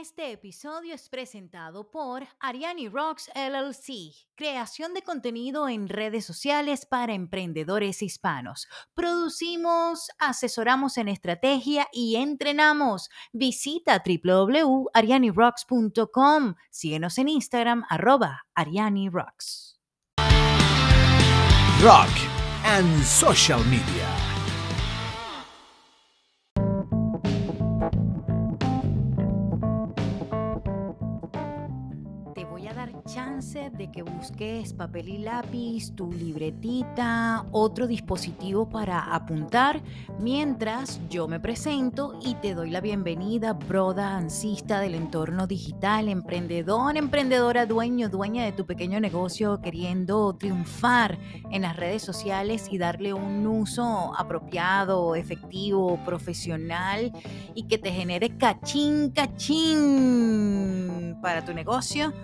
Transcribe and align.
Este 0.00 0.32
episodio 0.32 0.94
es 0.94 1.10
presentado 1.10 1.90
por 1.90 2.26
Ariani 2.40 2.88
Rocks 2.88 3.30
LLC, 3.34 4.14
creación 4.34 4.94
de 4.94 5.02
contenido 5.02 5.68
en 5.68 5.86
redes 5.86 6.24
sociales 6.24 6.86
para 6.86 7.12
emprendedores 7.12 8.00
hispanos. 8.00 8.68
Producimos, 8.94 10.08
asesoramos 10.18 10.96
en 10.96 11.08
estrategia 11.08 11.88
y 11.92 12.16
entrenamos. 12.16 13.10
Visita 13.34 14.02
www.arianirocks.com. 14.02 16.54
Síguenos 16.70 17.18
en 17.18 17.28
Instagram, 17.28 17.84
arroba 17.90 18.46
Ariani 18.54 19.10
Rocks. 19.10 19.78
Rock 21.82 22.08
and 22.64 23.04
Social 23.04 23.62
Media. 23.66 24.31
De 33.52 33.90
que 33.92 34.02
busques 34.02 34.72
papel 34.72 35.10
y 35.10 35.18
lápiz, 35.18 35.94
tu 35.94 36.10
libretita, 36.10 37.44
otro 37.52 37.86
dispositivo 37.86 38.66
para 38.66 39.14
apuntar, 39.14 39.82
mientras 40.18 40.98
yo 41.10 41.28
me 41.28 41.38
presento 41.38 42.18
y 42.24 42.34
te 42.36 42.54
doy 42.54 42.70
la 42.70 42.80
bienvenida, 42.80 43.52
broda 43.52 44.16
ansista 44.16 44.80
del 44.80 44.94
entorno 44.94 45.46
digital, 45.46 46.08
emprendedor, 46.08 46.96
emprendedora, 46.96 47.66
dueño, 47.66 48.08
dueña 48.08 48.46
de 48.46 48.52
tu 48.52 48.64
pequeño 48.64 49.00
negocio, 49.00 49.60
queriendo 49.60 50.32
triunfar 50.32 51.18
en 51.50 51.60
las 51.60 51.76
redes 51.76 52.00
sociales 52.00 52.68
y 52.70 52.78
darle 52.78 53.12
un 53.12 53.46
uso 53.46 54.14
apropiado, 54.16 55.14
efectivo, 55.14 56.02
profesional 56.06 57.12
y 57.54 57.64
que 57.64 57.76
te 57.76 57.92
genere 57.92 58.34
cachín, 58.38 59.10
cachín 59.10 61.18
para 61.20 61.44
tu 61.44 61.52
negocio 61.52 62.14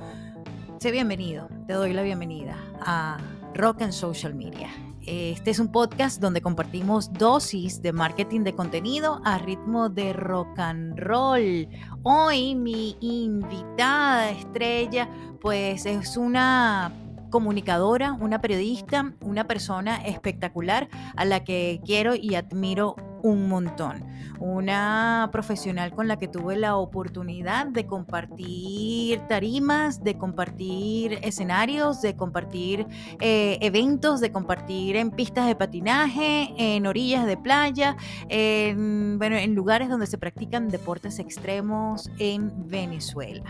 Sé 0.78 0.92
bienvenido, 0.92 1.48
te 1.66 1.72
doy 1.72 1.92
la 1.92 2.02
bienvenida 2.02 2.56
a 2.80 3.18
Rock 3.52 3.82
and 3.82 3.92
Social 3.92 4.32
Media. 4.32 4.68
Este 5.04 5.50
es 5.50 5.58
un 5.58 5.72
podcast 5.72 6.20
donde 6.20 6.40
compartimos 6.40 7.12
dosis 7.12 7.82
de 7.82 7.92
marketing 7.92 8.42
de 8.42 8.54
contenido 8.54 9.20
a 9.24 9.38
ritmo 9.38 9.88
de 9.88 10.12
rock 10.12 10.56
and 10.60 10.96
roll. 11.00 11.68
Hoy 12.04 12.54
mi 12.54 12.96
invitada 13.00 14.30
estrella 14.30 15.08
pues 15.40 15.84
es 15.84 16.16
una 16.16 16.92
comunicadora, 17.30 18.12
una 18.12 18.40
periodista, 18.40 19.14
una 19.20 19.48
persona 19.48 19.96
espectacular 20.06 20.88
a 21.16 21.24
la 21.24 21.42
que 21.42 21.80
quiero 21.84 22.14
y 22.14 22.36
admiro 22.36 22.94
un 23.22 23.48
montón. 23.48 24.04
Una 24.40 25.28
profesional 25.32 25.92
con 25.92 26.06
la 26.06 26.16
que 26.16 26.28
tuve 26.28 26.56
la 26.56 26.76
oportunidad 26.76 27.66
de 27.66 27.86
compartir 27.86 29.20
tarimas, 29.28 30.04
de 30.04 30.16
compartir 30.16 31.18
escenarios, 31.22 32.00
de 32.02 32.14
compartir 32.14 32.86
eh, 33.20 33.58
eventos, 33.60 34.20
de 34.20 34.30
compartir 34.30 34.96
en 34.96 35.10
pistas 35.10 35.46
de 35.46 35.56
patinaje, 35.56 36.52
en 36.56 36.86
orillas 36.86 37.26
de 37.26 37.36
playa, 37.36 37.96
en, 38.28 39.18
bueno, 39.18 39.36
en 39.36 39.54
lugares 39.54 39.88
donde 39.88 40.06
se 40.06 40.18
practican 40.18 40.68
deportes 40.68 41.18
extremos 41.18 42.10
en 42.18 42.68
Venezuela. 42.68 43.44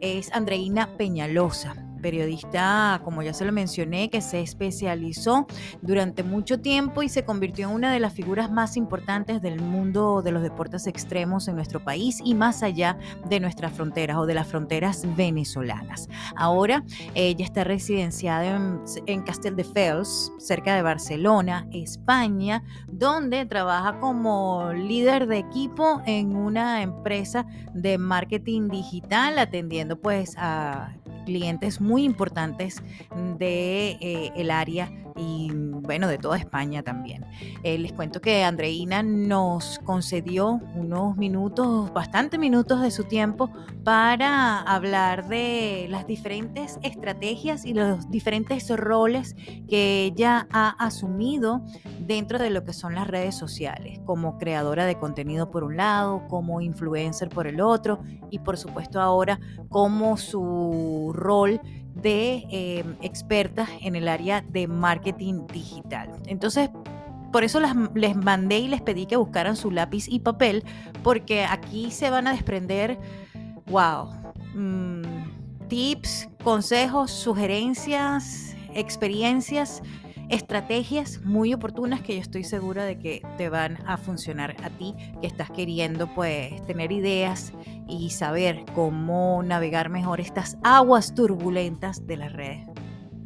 Es 0.00 0.32
Andreina 0.32 0.88
Peñalosa 0.96 1.74
periodista, 2.02 3.00
como 3.04 3.22
ya 3.22 3.32
se 3.32 3.46
lo 3.46 3.52
mencioné, 3.52 4.10
que 4.10 4.20
se 4.20 4.42
especializó 4.42 5.46
durante 5.80 6.22
mucho 6.22 6.60
tiempo 6.60 7.02
y 7.02 7.08
se 7.08 7.24
convirtió 7.24 7.68
en 7.68 7.74
una 7.74 7.92
de 7.92 8.00
las 8.00 8.12
figuras 8.12 8.50
más 8.50 8.76
importantes 8.76 9.01
del 9.06 9.60
mundo 9.60 10.22
de 10.22 10.30
los 10.30 10.42
deportes 10.42 10.86
extremos 10.86 11.48
en 11.48 11.56
nuestro 11.56 11.82
país 11.82 12.20
y 12.24 12.34
más 12.34 12.62
allá 12.62 12.96
de 13.28 13.40
nuestras 13.40 13.72
fronteras 13.72 14.16
o 14.16 14.26
de 14.26 14.34
las 14.34 14.46
fronteras 14.46 15.02
venezolanas. 15.16 16.08
Ahora 16.36 16.84
ella 17.14 17.44
está 17.44 17.64
residenciada 17.64 18.56
en, 18.56 18.80
en 19.06 19.22
Castelldefels, 19.22 20.32
cerca 20.38 20.76
de 20.76 20.82
Barcelona, 20.82 21.66
España, 21.72 22.62
donde 22.86 23.44
trabaja 23.44 23.98
como 23.98 24.72
líder 24.72 25.26
de 25.26 25.38
equipo 25.38 26.00
en 26.06 26.36
una 26.36 26.82
empresa 26.82 27.44
de 27.74 27.98
marketing 27.98 28.68
digital, 28.68 29.38
atendiendo 29.38 30.00
pues 30.00 30.36
a 30.38 30.94
clientes 31.22 31.80
muy 31.80 32.04
importantes 32.04 32.82
de 33.38 33.96
eh, 34.00 34.32
el 34.36 34.50
área 34.50 34.90
y 35.16 35.50
bueno, 35.52 36.08
de 36.08 36.18
toda 36.18 36.36
España 36.38 36.82
también. 36.82 37.24
Eh, 37.62 37.78
les 37.78 37.92
cuento 37.92 38.20
que 38.20 38.44
Andreina 38.44 39.02
nos 39.02 39.78
concedió 39.84 40.60
unos 40.74 41.16
minutos, 41.16 41.92
bastante 41.92 42.38
minutos 42.38 42.80
de 42.82 42.90
su 42.90 43.04
tiempo 43.04 43.50
para 43.84 44.60
hablar 44.60 45.28
de 45.28 45.86
las 45.90 46.06
diferentes 46.06 46.78
estrategias 46.82 47.64
y 47.64 47.74
los 47.74 48.10
diferentes 48.10 48.68
roles 48.76 49.34
que 49.68 50.04
ella 50.04 50.46
ha 50.50 50.70
asumido 50.70 51.64
dentro 52.00 52.38
de 52.38 52.50
lo 52.50 52.64
que 52.64 52.72
son 52.72 52.94
las 52.94 53.06
redes 53.06 53.34
sociales, 53.34 54.00
como 54.04 54.38
creadora 54.38 54.86
de 54.86 54.98
contenido 54.98 55.50
por 55.50 55.64
un 55.64 55.76
lado, 55.76 56.22
como 56.28 56.60
influencer 56.60 57.28
por 57.28 57.46
el 57.46 57.60
otro 57.60 58.00
y 58.30 58.38
por 58.38 58.56
supuesto 58.56 59.00
ahora 59.00 59.40
como 59.68 60.16
su 60.16 61.11
rol 61.12 61.60
de 61.94 62.44
eh, 62.50 62.84
expertas 63.02 63.68
en 63.80 63.96
el 63.96 64.08
área 64.08 64.40
de 64.40 64.66
marketing 64.66 65.46
digital. 65.52 66.08
Entonces, 66.26 66.70
por 67.32 67.44
eso 67.44 67.60
les 67.94 68.16
mandé 68.16 68.58
y 68.58 68.68
les 68.68 68.82
pedí 68.82 69.06
que 69.06 69.16
buscaran 69.16 69.56
su 69.56 69.70
lápiz 69.70 70.06
y 70.08 70.20
papel, 70.20 70.64
porque 71.02 71.44
aquí 71.44 71.90
se 71.90 72.10
van 72.10 72.26
a 72.26 72.32
desprender, 72.32 72.98
wow, 73.66 74.10
mm, 74.54 75.68
tips, 75.68 76.28
consejos, 76.44 77.10
sugerencias, 77.10 78.54
experiencias 78.74 79.82
estrategias 80.32 81.20
muy 81.24 81.52
oportunas 81.52 82.00
que 82.00 82.14
yo 82.14 82.20
estoy 82.22 82.42
segura 82.42 82.84
de 82.84 82.98
que 82.98 83.22
te 83.36 83.50
van 83.50 83.78
a 83.86 83.98
funcionar 83.98 84.56
a 84.64 84.70
ti, 84.70 84.94
que 85.20 85.26
estás 85.26 85.50
queriendo 85.50 86.12
pues 86.14 86.64
tener 86.66 86.90
ideas 86.90 87.52
y 87.86 88.10
saber 88.10 88.64
cómo 88.74 89.42
navegar 89.42 89.90
mejor 89.90 90.20
estas 90.20 90.56
aguas 90.64 91.14
turbulentas 91.14 92.06
de 92.06 92.16
las 92.16 92.32
redes 92.32 92.66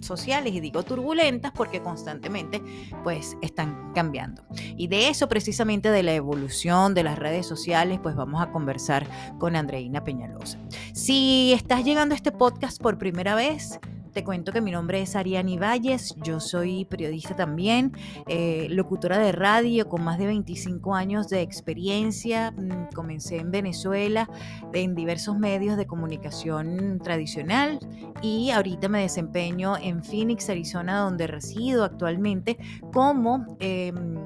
sociales 0.01 0.53
y 0.53 0.61
digo 0.61 0.83
turbulentas 0.83 1.53
porque 1.53 1.81
constantemente 1.81 2.61
pues 3.05 3.37
están 3.41 3.93
cambiando. 3.95 4.45
Y 4.77 4.89
de 4.89 5.09
eso 5.09 5.29
precisamente 5.29 5.93
de 5.93 6.03
la 6.03 6.13
evolución 6.13 6.93
de 6.95 7.05
las 7.05 7.21
redes 7.21 7.47
sociales 7.47 8.01
pues 8.03 8.17
vamos 8.17 8.43
a 8.43 8.51
conversar 8.51 9.07
con 9.39 9.55
Andreina 9.55 10.03
Peñalosa. 10.03 10.59
Si 10.93 11.53
estás 11.53 11.85
llegando 11.85 12.15
a 12.15 12.17
este 12.17 12.33
podcast 12.33 12.83
por 12.83 12.99
primera 12.99 13.37
vez, 13.37 13.79
te 14.17 14.25
cuento 14.25 14.51
que 14.51 14.63
mi 14.63 14.71
nombre 14.71 15.03
es 15.03 15.15
Ariani 15.15 15.59
Valles, 15.59 16.17
yo 16.23 16.41
soy 16.41 16.87
periodista 16.87 17.37
también, 17.37 17.93
eh, 18.27 18.67
locutora 18.71 19.19
de 19.19 19.31
radio 19.31 19.91
con 19.91 20.05
más 20.05 20.17
de 20.17 20.25
25 20.25 20.95
años 20.95 21.29
de 21.29 21.43
experiencia. 21.43 22.51
Mm, 22.53 22.95
comencé 22.95 23.37
en 23.37 23.51
Venezuela 23.51 24.27
en 24.73 24.95
diversos 24.95 25.39
medios 25.39 25.77
de 25.77 25.87
comunicación 25.87 26.99
tradicional 27.05 27.79
y 28.23 28.53
ahorita 28.53 28.89
me 28.89 29.03
desempeño 29.03 29.77
en 29.77 30.03
Phoenix, 30.03 30.49
Arizona, 30.49 31.01
donde 31.01 31.27
resido 31.27 31.85
actualmente 31.85 32.57
como... 32.95 33.59
Em, 33.61 34.25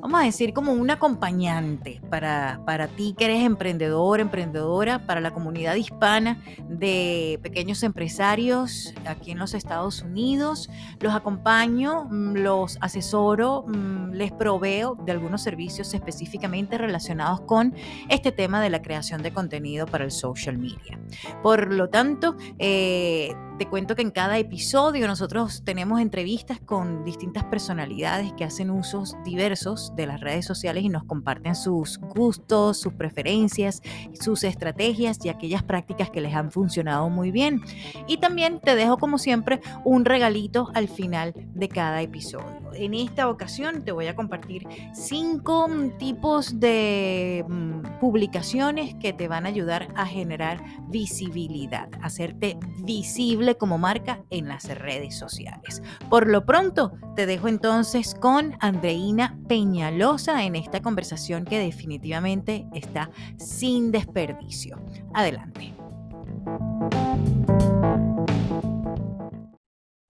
vamos 0.00 0.20
a 0.20 0.24
decir, 0.24 0.52
como 0.52 0.72
un 0.72 0.90
acompañante 0.90 2.00
para, 2.10 2.60
para 2.64 2.88
ti 2.88 3.14
que 3.16 3.26
eres 3.26 3.44
emprendedor, 3.44 4.20
emprendedora, 4.20 5.06
para 5.06 5.20
la 5.20 5.32
comunidad 5.32 5.74
hispana 5.74 6.42
de 6.68 7.38
pequeños 7.42 7.82
empresarios 7.82 8.94
aquí 9.06 9.30
en 9.30 9.38
los 9.38 9.54
Estados 9.54 10.02
Unidos. 10.02 10.70
Los 11.00 11.14
acompaño, 11.14 12.06
mm, 12.10 12.36
los 12.36 12.78
asesoro, 12.80 13.64
mm, 13.66 14.12
les 14.12 14.32
proveo 14.32 14.94
de 14.94 15.12
algunos 15.12 15.42
servicios 15.42 15.92
específicamente 15.94 16.78
relacionados 16.78 17.42
con 17.42 17.74
este 18.08 18.32
tema 18.32 18.60
de 18.60 18.70
la 18.70 18.82
creación 18.82 19.22
de 19.22 19.32
contenido 19.32 19.86
para 19.86 20.04
el 20.04 20.10
social 20.10 20.58
media. 20.58 20.98
Por 21.42 21.72
lo 21.72 21.88
tanto, 21.88 22.36
eh, 22.58 23.34
te 23.60 23.68
cuento 23.68 23.94
que 23.94 24.00
en 24.00 24.10
cada 24.10 24.38
episodio 24.38 25.06
nosotros 25.06 25.64
tenemos 25.66 26.00
entrevistas 26.00 26.58
con 26.60 27.04
distintas 27.04 27.44
personalidades 27.44 28.32
que 28.32 28.44
hacen 28.44 28.70
usos 28.70 29.14
diversos 29.22 29.92
de 29.96 30.06
las 30.06 30.18
redes 30.20 30.46
sociales 30.46 30.82
y 30.82 30.88
nos 30.88 31.04
comparten 31.04 31.54
sus 31.54 31.98
gustos, 31.98 32.80
sus 32.80 32.94
preferencias, 32.94 33.82
sus 34.18 34.44
estrategias 34.44 35.18
y 35.26 35.28
aquellas 35.28 35.62
prácticas 35.62 36.08
que 36.08 36.22
les 36.22 36.34
han 36.34 36.50
funcionado 36.50 37.10
muy 37.10 37.32
bien. 37.32 37.60
Y 38.06 38.16
también 38.16 38.60
te 38.60 38.74
dejo 38.76 38.96
como 38.96 39.18
siempre 39.18 39.60
un 39.84 40.06
regalito 40.06 40.70
al 40.72 40.88
final 40.88 41.34
de 41.52 41.68
cada 41.68 42.00
episodio. 42.00 42.70
En 42.72 42.94
esta 42.94 43.28
ocasión 43.28 43.84
te 43.84 43.92
voy 43.92 44.06
a 44.06 44.16
compartir 44.16 44.66
cinco 44.94 45.68
tipos 45.98 46.60
de 46.60 47.44
mm, 47.46 47.98
publicaciones 48.00 48.94
que 48.94 49.12
te 49.12 49.28
van 49.28 49.44
a 49.44 49.50
ayudar 49.50 49.88
a 49.96 50.06
generar 50.06 50.64
visibilidad, 50.88 51.90
hacerte 52.00 52.56
visible 52.78 53.49
como 53.56 53.78
marca 53.78 54.24
en 54.30 54.48
las 54.48 54.68
redes 54.68 55.16
sociales. 55.16 55.82
Por 56.08 56.26
lo 56.28 56.44
pronto, 56.44 56.92
te 57.16 57.26
dejo 57.26 57.48
entonces 57.48 58.14
con 58.14 58.56
Andreina 58.60 59.38
Peña 59.48 59.70
Peñalosa 59.70 60.44
en 60.44 60.56
esta 60.56 60.80
conversación 60.80 61.44
que 61.44 61.58
definitivamente 61.58 62.66
está 62.74 63.10
sin 63.38 63.92
desperdicio. 63.92 64.82
Adelante. 65.14 65.74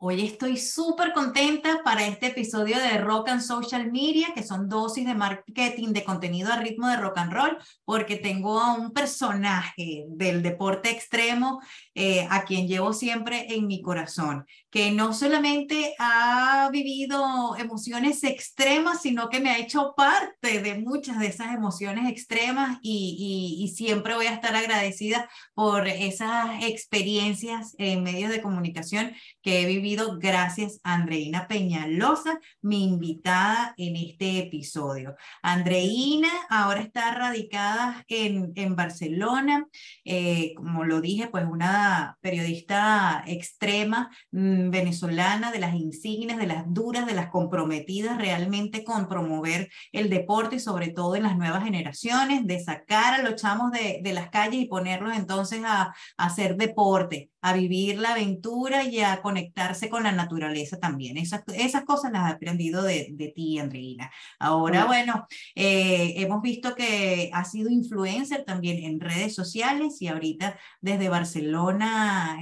Hoy 0.02 0.24
estoy 0.24 0.56
súper 0.56 1.12
contenta 1.12 1.82
para 1.84 2.06
este 2.06 2.28
episodio 2.28 2.78
de 2.78 2.96
Rock 2.98 3.28
and 3.28 3.42
Social 3.42 3.92
Media, 3.92 4.28
que 4.34 4.42
son 4.42 4.66
dosis 4.66 5.06
de 5.06 5.14
marketing 5.14 5.92
de 5.92 6.04
contenido 6.04 6.50
a 6.50 6.56
ritmo 6.56 6.88
de 6.88 6.96
rock 6.96 7.18
and 7.18 7.32
roll, 7.32 7.58
porque 7.84 8.16
tengo 8.16 8.58
a 8.58 8.72
un 8.72 8.92
personaje 8.92 10.06
del 10.08 10.42
deporte 10.42 10.90
extremo 10.90 11.60
eh, 11.94 12.26
a 12.30 12.44
quien 12.44 12.68
llevo 12.68 12.92
siempre 12.92 13.52
en 13.54 13.66
mi 13.66 13.82
corazón, 13.82 14.46
que 14.70 14.92
no 14.92 15.12
solamente 15.12 15.94
ha 15.98 16.68
vivido 16.70 17.56
emociones 17.56 18.22
extremas, 18.22 19.02
sino 19.02 19.28
que 19.28 19.40
me 19.40 19.50
ha 19.50 19.58
hecho 19.58 19.94
parte 19.96 20.62
de 20.62 20.78
muchas 20.78 21.18
de 21.18 21.26
esas 21.26 21.52
emociones 21.52 22.08
extremas 22.08 22.78
y, 22.80 23.58
y, 23.58 23.64
y 23.64 23.68
siempre 23.68 24.14
voy 24.14 24.26
a 24.26 24.34
estar 24.34 24.54
agradecida 24.54 25.28
por 25.54 25.88
esas 25.88 26.62
experiencias 26.62 27.74
en 27.78 28.04
medios 28.04 28.30
de 28.30 28.40
comunicación 28.40 29.12
que 29.42 29.62
he 29.62 29.66
vivido 29.66 30.18
gracias 30.18 30.78
a 30.84 30.94
Andreina 30.94 31.48
Peñalosa, 31.48 32.38
mi 32.62 32.84
invitada 32.84 33.74
en 33.76 33.96
este 33.96 34.38
episodio. 34.38 35.16
Andreina 35.42 36.30
ahora 36.48 36.82
está 36.82 37.12
radicada 37.14 38.04
en, 38.06 38.52
en 38.54 38.76
Barcelona, 38.76 39.66
eh, 40.04 40.54
como 40.54 40.84
lo 40.84 41.00
dije, 41.00 41.26
pues 41.26 41.44
una 41.50 41.79
periodista 42.20 43.24
extrema 43.26 44.10
mm, 44.32 44.70
venezolana, 44.70 45.52
de 45.52 45.58
las 45.58 45.74
insignes, 45.74 46.38
de 46.38 46.46
las 46.46 46.64
duras, 46.72 47.06
de 47.06 47.14
las 47.14 47.30
comprometidas 47.30 48.18
realmente 48.18 48.84
con 48.84 49.08
promover 49.08 49.70
el 49.92 50.10
deporte, 50.10 50.58
sobre 50.58 50.88
todo 50.88 51.16
en 51.16 51.24
las 51.24 51.36
nuevas 51.36 51.64
generaciones, 51.64 52.46
de 52.46 52.60
sacar 52.60 53.14
a 53.14 53.22
los 53.22 53.36
chamos 53.40 53.70
de, 53.72 54.00
de 54.02 54.12
las 54.12 54.30
calles 54.30 54.62
y 54.62 54.66
ponerlos 54.66 55.16
entonces 55.16 55.62
a, 55.64 55.82
a 55.82 55.94
hacer 56.16 56.56
deporte, 56.56 57.30
a 57.42 57.52
vivir 57.52 57.98
la 57.98 58.10
aventura 58.12 58.84
y 58.84 59.00
a 59.00 59.22
conectarse 59.22 59.88
con 59.88 60.02
la 60.02 60.12
naturaleza 60.12 60.78
también. 60.78 61.16
Esas, 61.16 61.42
esas 61.54 61.84
cosas 61.84 62.12
las 62.12 62.30
he 62.30 62.34
aprendido 62.34 62.82
de, 62.82 63.08
de 63.12 63.28
ti, 63.28 63.58
Andreina. 63.58 64.10
Ahora, 64.38 64.84
bueno, 64.84 65.26
eh, 65.54 66.14
hemos 66.16 66.42
visto 66.42 66.74
que 66.74 67.30
has 67.32 67.50
sido 67.50 67.70
influencer 67.70 68.44
también 68.44 68.84
en 68.84 69.00
redes 69.00 69.34
sociales 69.34 70.00
y 70.00 70.08
ahorita 70.08 70.58
desde 70.80 71.08
Barcelona, 71.08 71.69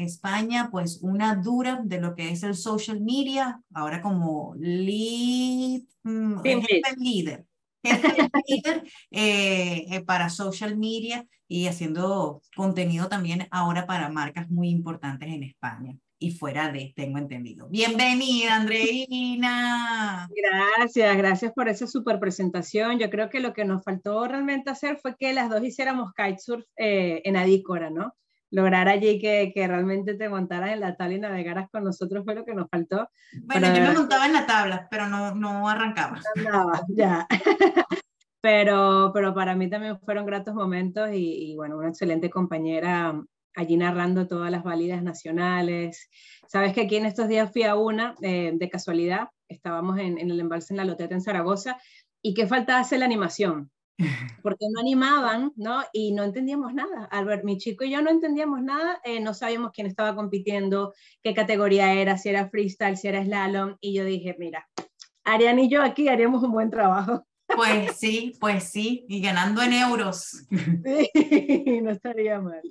España, 0.00 0.68
pues 0.70 1.00
una 1.02 1.36
dura 1.36 1.80
de 1.84 2.00
lo 2.00 2.14
que 2.14 2.30
es 2.30 2.42
el 2.42 2.54
social 2.54 3.00
media, 3.00 3.60
ahora 3.74 4.00
como 4.00 4.54
lead, 4.58 5.82
mm, 6.02 6.42
líder 6.42 6.98
líder 6.98 7.46
eh, 9.10 9.86
eh, 9.90 10.00
para 10.04 10.30
social 10.30 10.76
media 10.76 11.26
y 11.46 11.66
haciendo 11.66 12.42
contenido 12.56 13.08
también 13.08 13.46
ahora 13.50 13.86
para 13.86 14.08
marcas 14.08 14.50
muy 14.50 14.68
importantes 14.68 15.28
en 15.28 15.44
España 15.44 15.96
y 16.18 16.32
fuera 16.32 16.72
de, 16.72 16.92
tengo 16.96 17.18
entendido. 17.18 17.68
Bienvenida, 17.68 18.56
Andreina. 18.56 20.28
Gracias, 20.34 21.16
gracias 21.16 21.52
por 21.52 21.68
esa 21.68 21.86
super 21.86 22.18
presentación. 22.18 22.98
Yo 22.98 23.08
creo 23.08 23.30
que 23.30 23.40
lo 23.40 23.52
que 23.52 23.64
nos 23.64 23.84
faltó 23.84 24.26
realmente 24.26 24.70
hacer 24.70 24.98
fue 24.98 25.16
que 25.16 25.32
las 25.32 25.48
dos 25.48 25.62
hiciéramos 25.62 26.12
kitesurf 26.14 26.64
eh, 26.76 27.22
en 27.24 27.36
Adícora, 27.36 27.90
¿no? 27.90 28.14
Lograr 28.50 28.88
allí 28.88 29.18
que, 29.18 29.52
que, 29.54 29.66
realmente 29.66 30.14
te 30.14 30.28
montaras 30.28 30.70
en 30.70 30.80
la 30.80 30.96
tabla 30.96 31.14
y 31.14 31.20
navegaras 31.20 31.68
con 31.70 31.84
nosotros 31.84 32.24
fue 32.24 32.34
lo 32.34 32.44
que 32.44 32.54
nos 32.54 32.68
faltó. 32.70 33.08
Bueno, 33.44 33.74
yo 33.74 33.82
me 33.82 33.92
montaba 33.92 34.26
en 34.26 34.32
la 34.32 34.46
tabla, 34.46 34.88
pero 34.90 35.06
no, 35.08 35.34
no 35.34 35.68
arrancaba. 35.68 36.20
Andaba, 36.36 36.80
ya. 36.88 37.26
pero, 38.40 39.10
pero 39.12 39.34
para 39.34 39.54
mí 39.54 39.68
también 39.68 39.98
fueron 40.00 40.26
gratos 40.26 40.54
momentos 40.54 41.10
y, 41.12 41.52
y, 41.52 41.56
bueno, 41.56 41.76
una 41.76 41.88
excelente 41.88 42.30
compañera 42.30 43.20
allí 43.54 43.76
narrando 43.76 44.26
todas 44.26 44.50
las 44.50 44.62
válidas 44.62 45.02
nacionales. 45.02 46.08
Sabes 46.46 46.72
que 46.72 46.82
aquí 46.82 46.96
en 46.96 47.06
estos 47.06 47.28
días 47.28 47.52
fui 47.52 47.64
a 47.64 47.74
una, 47.74 48.14
eh, 48.22 48.52
de 48.54 48.70
casualidad, 48.70 49.28
estábamos 49.48 49.98
en, 49.98 50.18
en 50.18 50.30
el 50.30 50.40
embalse 50.40 50.72
en 50.72 50.78
la 50.78 50.84
Loteta 50.84 51.14
en 51.14 51.20
Zaragoza, 51.20 51.76
y 52.22 52.34
qué 52.34 52.46
falta 52.46 52.78
hace 52.78 52.98
la 52.98 53.04
animación 53.04 53.70
porque 54.42 54.66
no 54.70 54.80
animaban, 54.80 55.52
¿no? 55.56 55.82
Y 55.92 56.12
no 56.12 56.24
entendíamos 56.24 56.72
nada. 56.72 57.04
Albert, 57.10 57.44
mi 57.44 57.58
chico 57.58 57.84
y 57.84 57.90
yo 57.90 58.02
no 58.02 58.10
entendíamos 58.10 58.62
nada, 58.62 59.00
eh, 59.04 59.20
no 59.20 59.34
sabíamos 59.34 59.72
quién 59.72 59.86
estaba 59.86 60.14
compitiendo, 60.14 60.94
qué 61.22 61.34
categoría 61.34 61.92
era, 61.92 62.16
si 62.16 62.28
era 62.28 62.48
freestyle, 62.48 62.96
si 62.96 63.08
era 63.08 63.24
slalom, 63.24 63.76
y 63.80 63.94
yo 63.94 64.04
dije, 64.04 64.36
mira, 64.38 64.68
Ariane 65.24 65.64
y 65.64 65.68
yo 65.68 65.82
aquí 65.82 66.08
haríamos 66.08 66.42
un 66.42 66.52
buen 66.52 66.70
trabajo. 66.70 67.27
Pues 67.58 67.96
sí, 67.96 68.36
pues 68.38 68.70
sí, 68.70 69.04
y 69.08 69.20
ganando 69.20 69.62
en 69.62 69.72
euros. 69.72 70.46
Sí, 70.84 71.80
no 71.82 71.90
estaría 71.90 72.40
mal. 72.40 72.62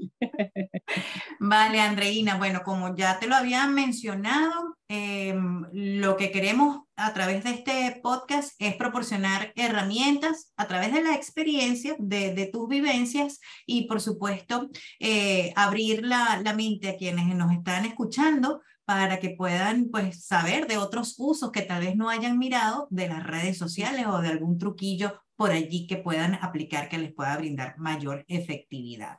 Vale, 1.40 1.82
Andreina, 1.82 2.38
bueno, 2.38 2.62
como 2.64 2.96
ya 2.96 3.20
te 3.20 3.28
lo 3.28 3.36
había 3.36 3.68
mencionado, 3.68 4.78
eh, 4.88 5.36
lo 5.74 6.16
que 6.16 6.32
queremos 6.32 6.84
a 6.96 7.14
través 7.14 7.44
de 7.44 7.50
este 7.52 8.00
podcast 8.02 8.54
es 8.60 8.76
proporcionar 8.76 9.52
herramientas 9.56 10.54
a 10.56 10.68
través 10.68 10.94
de 10.94 11.04
la 11.04 11.16
experiencia, 11.16 11.96
de, 12.00 12.34
de 12.34 12.48
tus 12.48 12.70
vivencias 12.70 13.42
y, 13.66 13.88
por 13.88 14.00
supuesto, 14.00 14.70
eh, 15.00 15.52
abrir 15.58 16.06
la, 16.06 16.42
la 16.42 16.54
mente 16.54 16.88
a 16.90 16.96
quienes 16.96 17.26
nos 17.36 17.52
están 17.52 17.86
escuchando 17.86 18.62
para 18.88 19.20
que 19.20 19.32
puedan 19.32 19.90
pues 19.90 20.24
saber 20.24 20.66
de 20.66 20.78
otros 20.78 21.16
usos 21.18 21.52
que 21.52 21.62
tal 21.62 21.84
vez 21.84 21.98
no 21.98 22.10
hayan 22.10 22.40
mirado 22.40 22.88
de 22.90 23.10
las 23.10 23.22
redes 23.22 23.58
sociales 23.58 24.06
o 24.08 24.22
de 24.22 24.30
algún 24.30 24.58
truquillo 24.58 25.22
por 25.36 25.52
allí 25.52 25.88
que 25.88 25.98
puedan 25.98 26.36
aplicar 26.36 26.88
que 26.88 26.98
les 26.98 27.14
pueda 27.14 27.36
brindar 27.36 27.78
mayor 27.78 28.24
efectividad. 28.30 29.18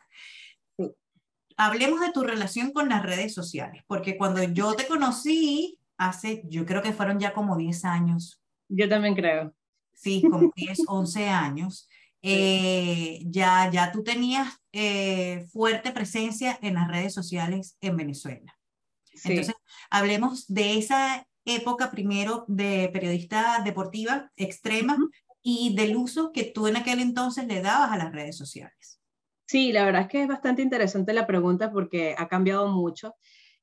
Hablemos 1.58 2.00
de 2.00 2.12
tu 2.12 2.22
relación 2.22 2.72
con 2.72 2.88
las 2.88 3.02
redes 3.02 3.34
sociales, 3.34 3.82
porque 3.86 4.16
cuando 4.16 4.42
yo 4.42 4.74
te 4.74 4.86
conocí 4.86 5.78
hace, 5.98 6.44
yo 6.46 6.64
creo 6.64 6.80
que 6.80 6.94
fueron 6.94 7.20
ya 7.20 7.34
como 7.34 7.54
10 7.58 7.84
años. 7.84 8.42
Yo 8.70 8.88
también 8.88 9.14
creo. 9.14 9.52
Sí, 9.92 10.22
como 10.22 10.50
10, 10.56 10.78
11 10.86 11.28
años. 11.28 11.90
Eh, 12.22 13.20
ya, 13.26 13.70
ya 13.70 13.92
tú 13.92 14.02
tenías 14.02 14.48
eh, 14.72 15.46
fuerte 15.52 15.92
presencia 15.92 16.58
en 16.62 16.74
las 16.74 16.88
redes 16.88 17.12
sociales 17.12 17.76
en 17.82 17.98
Venezuela. 17.98 18.57
Sí. 19.22 19.30
Entonces, 19.30 19.54
hablemos 19.90 20.46
de 20.46 20.78
esa 20.78 21.26
época 21.44 21.90
primero 21.90 22.44
de 22.48 22.90
periodista 22.92 23.62
deportiva 23.64 24.30
extrema 24.36 24.94
uh 24.94 24.98
-huh. 24.98 25.10
y 25.42 25.74
del 25.74 25.96
uso 25.96 26.30
que 26.32 26.44
tú 26.44 26.66
en 26.66 26.76
aquel 26.76 27.00
entonces 27.00 27.46
le 27.46 27.62
dabas 27.62 27.92
a 27.92 27.96
las 27.96 28.12
redes 28.12 28.36
sociales. 28.36 29.00
Sí, 29.46 29.72
la 29.72 29.84
verdad 29.84 30.02
es 30.02 30.08
que 30.08 30.22
es 30.22 30.28
bastante 30.28 30.60
interesante 30.62 31.12
la 31.14 31.26
pregunta 31.26 31.72
porque 31.72 32.14
ha 32.18 32.28
cambiado 32.28 32.68
mucho. 32.68 33.14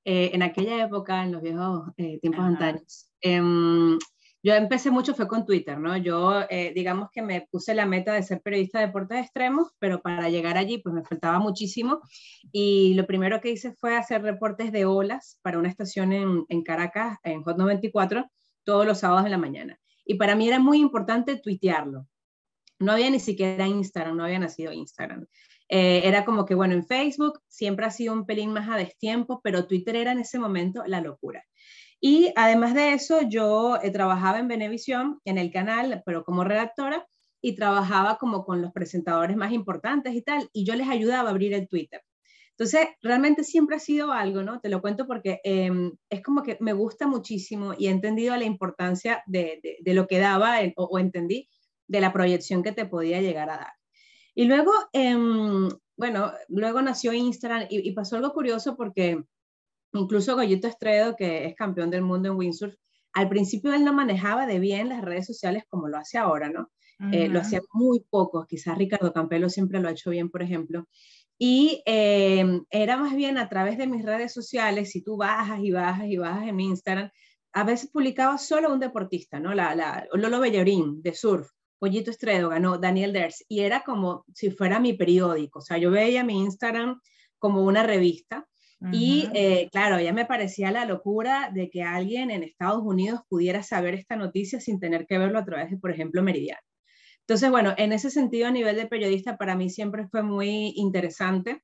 Eh, 0.04 0.32
en 0.34 0.42
aquella 0.42 0.84
época, 0.84 1.24
en 1.24 1.32
los 1.32 1.42
viejos 1.42 1.90
eh, 1.98 2.20
tiempos 2.20 2.42
Ajá. 2.42 2.50
antaños, 2.50 3.10
eh, 3.22 3.42
yo 4.46 4.54
empecé 4.54 4.92
mucho 4.92 5.16
fue 5.16 5.28
con 5.28 5.44
Twitter, 5.44 5.80
¿no? 5.80 5.98
Yo, 5.98 6.42
eh, 6.52 6.72
digamos 6.75 7.10
que 7.12 7.24
me 7.24 7.48
puse 7.50 7.74
la 7.74 7.88
meta 7.88 8.14
de 8.14 8.22
ser 8.22 8.42
periodista 8.44 8.78
de 8.78 8.86
deportes 8.86 9.24
extremos, 9.24 9.70
pero 9.80 10.04
para 10.04 10.30
llegar 10.30 10.56
allí, 10.56 10.78
pues 10.78 10.94
me 10.94 11.04
faltaba 11.04 11.40
muchísimo. 11.40 12.00
Y 12.52 12.94
lo 12.94 13.08
primero 13.08 13.42
que 13.42 13.50
hice 13.50 13.74
fue 13.74 13.98
hacer 13.98 14.22
reportes 14.22 14.72
de 14.72 14.86
olas 14.86 15.40
para 15.42 15.58
una 15.58 15.68
estación 15.68 16.14
en, 16.14 16.46
en 16.48 16.62
Caracas, 16.62 17.18
en 17.24 17.42
Hot 17.42 17.58
94, 17.58 18.30
todos 18.64 18.86
los 18.86 19.00
sábados 19.00 19.24
de 19.24 19.32
la 19.32 19.40
mañana. 19.40 19.80
Y 20.06 20.14
para 20.14 20.36
mí 20.36 20.48
era 20.48 20.60
muy 20.60 20.80
importante 20.80 21.38
tuitearlo. 21.38 22.06
No 22.78 22.92
había 22.92 23.10
ni 23.10 23.20
siquiera 23.20 23.66
Instagram, 23.66 24.16
no 24.16 24.25
había 24.25 24.38
nacido 24.38 24.72
Instagram. 24.72 25.25
Eh, 25.70 26.02
era 26.04 26.24
como 26.24 26.46
que, 26.46 26.54
bueno, 26.54 26.75
en 26.75 26.86
Facebook 26.86 27.42
siempre 27.48 27.88
ha 27.88 27.90
sido 27.90 28.14
un 28.14 28.28
pelín 28.28 28.54
más 28.54 28.70
a 28.70 28.78
destiempo, 28.78 29.42
pero 29.44 29.66
Twitter 29.66 29.96
era 29.96 30.12
en 30.12 30.20
ese 30.20 30.38
momento 30.38 30.84
la 30.86 31.02
locura. 31.02 31.44
Y 32.00 32.32
además 32.36 32.74
de 32.74 32.94
eso, 32.94 33.22
yo 33.22 33.78
eh, 33.82 33.92
trabajaba 33.92 34.40
en 34.40 34.48
Venevisión, 34.48 35.20
en 35.25 35.38
el 35.38 35.52
canal, 35.52 36.04
pero 36.06 36.24
como 36.24 36.44
redactora, 36.44 37.08
y 37.42 37.56
trabajaba 37.56 38.18
como 38.18 38.44
con 38.44 38.62
los 38.62 38.72
presentadores 38.72 39.38
más 39.38 39.52
importantes 39.52 40.14
y 40.14 40.22
tal, 40.22 40.50
y 40.52 40.66
yo 40.66 40.75
les 40.75 40.90
ayudaba 40.90 41.30
a 41.30 41.32
abrir 41.32 41.54
el 41.54 41.68
Twitter. 41.68 42.02
Entonces, 42.58 42.88
realmente 43.02 43.44
siempre 43.44 43.75
ha 43.75 43.80
sido 43.80 44.14
algo, 44.14 44.42
¿no? 44.42 44.62
Te 44.62 44.70
lo 44.70 44.82
cuento 44.82 45.06
porque 45.06 45.42
eh, 45.44 45.70
es 46.10 46.24
como 46.24 46.42
que 46.42 46.58
me 46.62 46.72
gusta 46.74 47.06
muchísimo 47.06 47.74
y 47.78 47.88
he 47.88 47.92
entendido 47.92 48.36
la 48.38 48.46
importancia 48.46 49.22
de, 49.25 49.60
de, 49.82 49.94
lo 49.94 50.08
que 50.08 50.20
daba 50.20 50.60
o, 50.78 50.86
o, 50.86 51.00
entendí 51.00 51.50
de 51.88 52.00
la 52.00 52.14
proyección 52.14 52.64
que 52.64 52.72
te 52.72 52.86
podía 52.86 53.22
llegar 53.22 53.50
a 53.50 53.58
dar. 53.58 53.74
Y 54.34 54.46
luego, 54.46 54.72
eh, 54.94 55.16
bueno, 55.98 56.32
luego 56.48 56.82
nació 56.82 57.14
Instagram 57.14 57.68
y 57.70 57.92
pasó 57.92 58.16
algo 58.16 58.34
curioso 58.34 58.75
porque 58.75 59.24
Incluso 59.96 60.36
Goyito 60.36 60.68
Estredo, 60.68 61.16
que 61.16 61.46
es 61.46 61.56
campeón 61.56 61.90
del 61.90 62.02
mundo 62.02 62.30
en 62.30 62.36
windsurf, 62.36 62.75
al 63.14 63.30
principio 63.30 63.74
él 63.74 63.84
no 63.84 63.94
manejaba 63.94 64.46
de 64.46 64.60
bien 64.60 64.90
las 64.90 65.02
redes 65.02 65.25
sociales 65.25 65.64
como 65.70 65.88
lo 65.88 65.98
hace 65.98 66.18
ahora, 66.18 66.50
¿no? 66.50 66.70
Uh 67.00 67.06
-huh. 67.06 67.16
eh, 67.16 67.28
lo 67.28 67.40
hacía 67.40 67.62
muy 67.74 68.02
poco, 68.10 68.46
quizás 68.46 68.78
Ricardo 68.78 69.12
Campelo 69.14 69.50
siempre 69.50 69.80
lo 69.80 69.88
ha 69.88 69.92
hecho 69.92 70.10
bien, 70.10 70.30
por 70.30 70.42
ejemplo. 70.42 70.88
Y 71.38 71.82
eh, 71.86 72.62
era 72.70 72.98
más 72.98 73.16
bien 73.16 73.38
a 73.38 73.50
través 73.50 73.78
de 73.78 73.88
mis 73.88 74.04
redes 74.04 74.34
sociales, 74.34 74.92
si 74.92 75.02
tú 75.02 75.18
bajas 75.18 75.60
y 75.62 75.72
bajas 75.72 76.08
y 76.08 76.18
bajas 76.18 76.48
en 76.48 76.56
mi 76.56 76.66
Instagram, 76.66 77.10
a 77.54 77.64
veces 77.64 77.90
publicaba 77.90 78.38
solo 78.38 78.72
un 78.72 78.80
deportista, 78.80 79.40
¿no? 79.40 79.54
La, 79.54 79.75
la, 79.75 80.06
Lolo 80.14 80.40
Bellorín 80.40 81.02
de 81.02 81.14
surf, 81.14 81.50
Pollito 81.80 82.12
Estredo, 82.12 82.50
ganó 82.50 82.78
Daniel 82.78 83.14
Ders, 83.14 83.46
y 83.48 83.62
era 83.62 83.82
como 83.84 84.25
si 84.34 84.52
fuera 84.52 84.80
mi 84.80 84.94
periódico, 84.94 85.60
o 85.60 85.62
sea, 85.62 85.78
yo 85.78 85.92
veía 85.92 86.24
mi 86.24 86.40
Instagram 86.40 87.00
como 87.38 87.64
una 87.64 87.84
revista, 87.84 88.46
y 88.91 89.29
eh, 89.34 89.70
claro, 89.72 90.00
ya 90.00 90.13
me 90.13 90.25
parecía 90.25 90.72
la 90.72 90.86
locura 90.86 91.50
de 91.53 91.70
que 91.70 91.82
alguien 91.82 92.29
en 92.29 92.44
Estados 92.44 92.84
Unidos 92.84 93.22
pudiera 93.29 93.63
saber 93.63 93.96
esta 93.96 94.15
noticia 94.15 94.60
sin 94.60 94.79
tener 94.79 95.08
que 95.08 95.17
verlo 95.17 95.39
a 95.39 95.46
través 95.46 95.72
de, 95.72 95.77
por 95.77 95.91
ejemplo, 95.91 96.22
Meridiano. 96.22 96.62
Entonces, 97.22 97.50
bueno, 97.50 97.74
en 97.77 97.91
ese 97.91 98.12
sentido, 98.12 98.48
a 98.48 98.51
nivel 98.51 98.75
de 98.75 98.86
periodista, 98.86 99.38
para 99.38 99.55
mí 99.55 99.70
siempre 99.70 100.08
fue 100.08 100.22
muy 100.22 100.74
interesante 100.75 101.63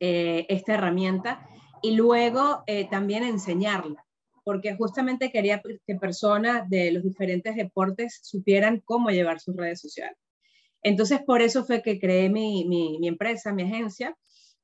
eh, 0.00 0.44
esta 0.50 0.74
herramienta 0.74 1.46
y 1.82 1.94
luego 1.94 2.64
eh, 2.66 2.88
también 2.90 3.22
enseñarla, 3.22 4.04
porque 4.44 4.76
justamente 4.76 5.30
quería 5.30 5.62
que 5.86 5.94
personas 5.94 6.68
de 6.68 6.92
los 6.92 7.02
diferentes 7.02 7.56
deportes 7.56 8.20
supieran 8.22 8.82
cómo 8.84 9.08
llevar 9.10 9.40
sus 9.40 9.56
redes 9.56 9.80
sociales. 9.80 10.18
Entonces, 10.82 11.20
por 11.22 11.40
eso 11.40 11.64
fue 11.64 11.80
que 11.80 11.98
creé 11.98 12.28
mi, 12.28 12.66
mi, 12.66 12.98
mi 12.98 13.08
empresa, 13.08 13.54
mi 13.54 13.62
agencia, 13.62 14.14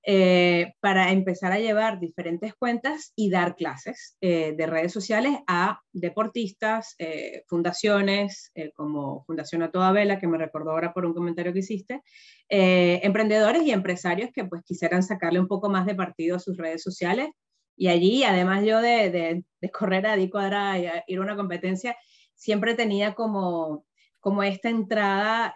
eh, 0.02 0.72
para 0.80 1.12
empezar 1.12 1.52
a 1.52 1.58
llevar 1.58 2.00
diferentes 2.00 2.54
cuentas 2.54 3.12
y 3.16 3.28
dar 3.28 3.54
clases 3.54 4.16
eh, 4.22 4.54
de 4.56 4.66
redes 4.66 4.92
sociales 4.92 5.36
a 5.46 5.80
deportistas, 5.92 6.94
eh, 6.98 7.44
fundaciones 7.48 8.50
como 8.74 9.24
Fundación 9.24 9.62
A 9.62 9.70
Toda 9.70 9.92
Vela, 9.92 10.18
que 10.18 10.26
me 10.26 10.38
recordó 10.38 10.70
ahora 10.70 10.94
por 10.94 11.04
un 11.04 11.12
comentario 11.12 11.52
que 11.52 11.58
hiciste, 11.58 12.02
emprendedores 12.48 13.62
y 13.62 13.72
empresarios 13.72 14.30
que 14.34 14.44
pues 14.44 14.62
quisieran 14.64 15.02
sacarle 15.02 15.38
un 15.38 15.48
poco 15.48 15.68
más 15.68 15.84
de 15.86 15.94
partido 15.94 16.36
a 16.36 16.40
sus 16.40 16.56
redes 16.56 16.82
sociales. 16.82 17.28
Y 17.76 17.88
allí, 17.88 18.24
además 18.24 18.64
yo 18.64 18.80
de, 18.80 19.10
de, 19.10 19.70
correr 19.70 20.06
a 20.06 20.16
Dicuadra 20.16 20.78
y 20.78 20.88
ir 21.06 21.18
a 21.18 21.22
una 21.22 21.36
competencia, 21.36 21.96
siempre 22.34 22.74
tenía 22.74 23.14
como 23.14 23.84
como 24.20 24.42
esta 24.42 24.68
entrada, 24.68 25.54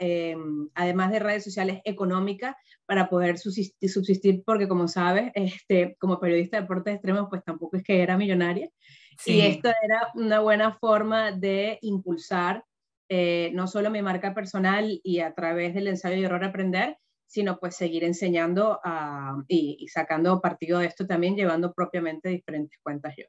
además 0.75 1.13
de 1.13 1.19
redes 1.19 1.45
sociales, 1.45 1.81
económica, 1.85 2.57
para 2.87 3.09
poder 3.09 3.39
subsistir, 3.39 4.43
porque 4.45 4.69
como 4.69 4.89
sabes, 4.89 5.31
este, 5.35 5.97
como 5.99 6.19
periodista 6.19 6.57
de 6.57 6.63
deportes 6.63 6.95
extremos, 6.95 7.29
pues 7.31 7.45
tampoco 7.45 7.77
es 7.77 7.83
que 7.83 8.03
era 8.03 8.17
millonaria. 8.17 8.71
Y 9.27 9.43
esto 9.43 9.71
era 9.83 10.09
una 10.15 10.41
buena 10.41 10.77
forma 10.79 11.31
de 11.31 11.79
impulsar 11.83 12.65
eh, 13.09 13.51
no 13.55 13.67
solo 13.67 13.91
mi 13.91 14.01
marca 14.01 14.35
personal 14.35 15.01
y 15.03 15.21
a 15.21 15.35
través 15.35 15.75
del 15.75 15.89
ensayo 15.89 16.17
y 16.17 16.25
error 16.25 16.43
aprender, 16.43 16.97
sino 17.27 17.59
pues 17.59 17.77
seguir 17.77 18.03
enseñando 18.03 18.81
y, 19.47 19.77
y, 19.79 19.89
sacando 19.89 20.41
partido 20.41 20.79
de 20.79 20.87
esto 20.87 21.07
también, 21.07 21.37
llevando 21.37 21.73
propiamente 21.75 22.29
diferentes 22.31 22.79
cuentas 22.83 23.15
yo. 23.17 23.25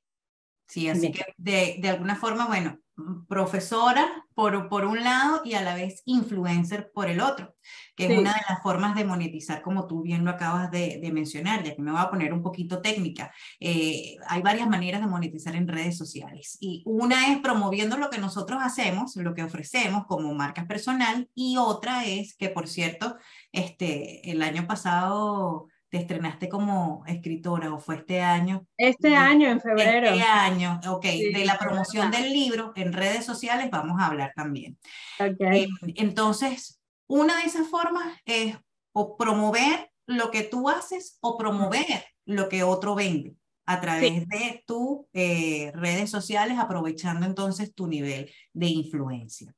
Sí, 0.68 0.90
así 0.90 1.12
que 1.12 1.26
de, 1.38 1.78
de, 1.80 1.90
alguna 1.90 2.16
forma, 2.16 2.48
bueno, 2.48 2.80
profesora 3.28 4.26
por, 4.34 4.70
por 4.70 4.86
un 4.86 5.04
lado 5.04 5.42
y 5.44 5.54
a 5.54 5.62
la 5.62 5.76
vez 5.76 6.02
influencer 6.06 6.92
por 6.94 7.10
el 7.10 7.20
otro, 7.20 7.56
que 7.96 8.06
es 8.06 8.18
una 8.18 8.34
de 8.34 8.42
las 8.50 8.62
formas 8.64 8.96
de 8.96 9.06
monetizar, 9.06 9.62
como 9.62 9.86
tú 9.86 10.02
bien 10.02 10.24
lo 10.24 10.32
acabas 10.32 10.72
de, 10.72 11.00
de 11.02 11.12
mencionar, 11.12 11.64
ya 11.64 11.76
que 11.76 11.82
me 11.82 11.92
voy 11.92 12.00
a 12.00 12.10
poner 12.10 12.34
un 12.34 12.42
poquito 12.42 12.82
técnica. 12.82 13.34
Eh, 13.60 14.16
hay 14.28 14.42
varias 14.42 14.70
maneras 14.70 15.02
de 15.02 15.08
monetizar 15.08 15.56
en 15.56 15.68
redes 15.68 15.98
sociales 15.98 16.58
y 16.60 16.84
una 16.86 17.32
es 17.32 17.40
promoviendo 17.40 17.98
lo 17.98 18.10
que 18.10 18.18
nosotros 18.18 18.60
hacemos, 18.62 19.16
lo 19.18 19.34
que 19.34 19.44
ofrecemos 19.44 20.06
como 20.08 20.34
marca 20.34 20.66
personal 20.66 21.30
y 21.36 21.58
otra 21.58 22.06
es 22.06 22.36
que, 22.36 22.50
por 22.50 22.68
cierto, 22.68 23.18
este, 23.52 24.32
el 24.32 24.42
año 24.42 24.68
pasado 24.68 25.68
te 25.90 25.98
estrenaste 25.98 26.50
como 26.50 27.04
escritora 27.08 27.74
o 27.74 27.80
fue 27.80 27.96
este 27.96 28.22
año? 28.22 28.66
Este 28.78 29.16
año, 29.16 29.50
en 29.50 29.62
febrero. 29.62 30.10
Este 30.10 30.22
año, 30.22 30.80
ok. 30.88 31.04
de 31.04 31.46
la 31.46 31.58
promoción 31.58 32.12
del 32.12 32.32
libro 32.32 32.74
en 32.76 32.94
redes 32.94 33.26
sociales 33.26 33.70
vamos 33.72 34.02
a 34.02 34.08
hablar 34.08 34.34
también. 34.36 34.78
Okay. 35.20 35.64
Eh, 35.64 35.68
entonces, 35.96 36.82
una 37.08 37.38
de 37.38 37.44
esas 37.44 37.68
formas 37.68 38.18
es 38.26 38.58
o 38.94 39.18
promover 39.18 39.92
lo 40.08 40.32
que 40.32 40.44
tú 40.44 40.70
haces 40.70 41.18
o 41.22 41.38
promover 41.38 42.06
lo 42.26 42.50
que 42.50 42.64
otro 42.64 42.96
vende 42.96 43.36
a 43.66 43.82
través 43.82 44.28
de 44.28 44.64
tus 44.68 45.06
eh, 45.14 45.72
redes 45.74 46.10
sociales, 46.10 46.60
aprovechando 46.60 47.26
entonces 47.26 47.74
tu 47.74 47.88
nivel 47.88 48.32
de 48.54 48.68
influencia. 48.68 49.54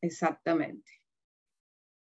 Exactamente 0.00 0.99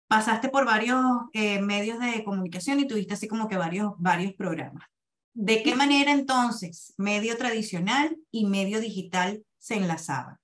pasaste 0.08 0.49
por 0.49 0.64
varios 0.64 1.00
eh, 1.32 1.61
medios 1.61 1.99
de 1.99 2.25
comunicación 2.25 2.80
y 2.80 2.87
tuviste 2.87 3.14
así 3.14 3.28
como 3.28 3.49
que 3.49 3.56
varios, 3.56 3.92
varios 3.99 4.32
programas. 4.34 4.87
¿De 5.32 5.62
qué 5.62 5.75
manera 5.75 6.12
entonces 6.12 6.94
medio 6.96 7.37
tradicional 7.37 8.16
y 8.30 8.46
medio 8.46 8.80
digital 8.80 9.44
se 9.58 9.76
enlazaban? 9.76 10.37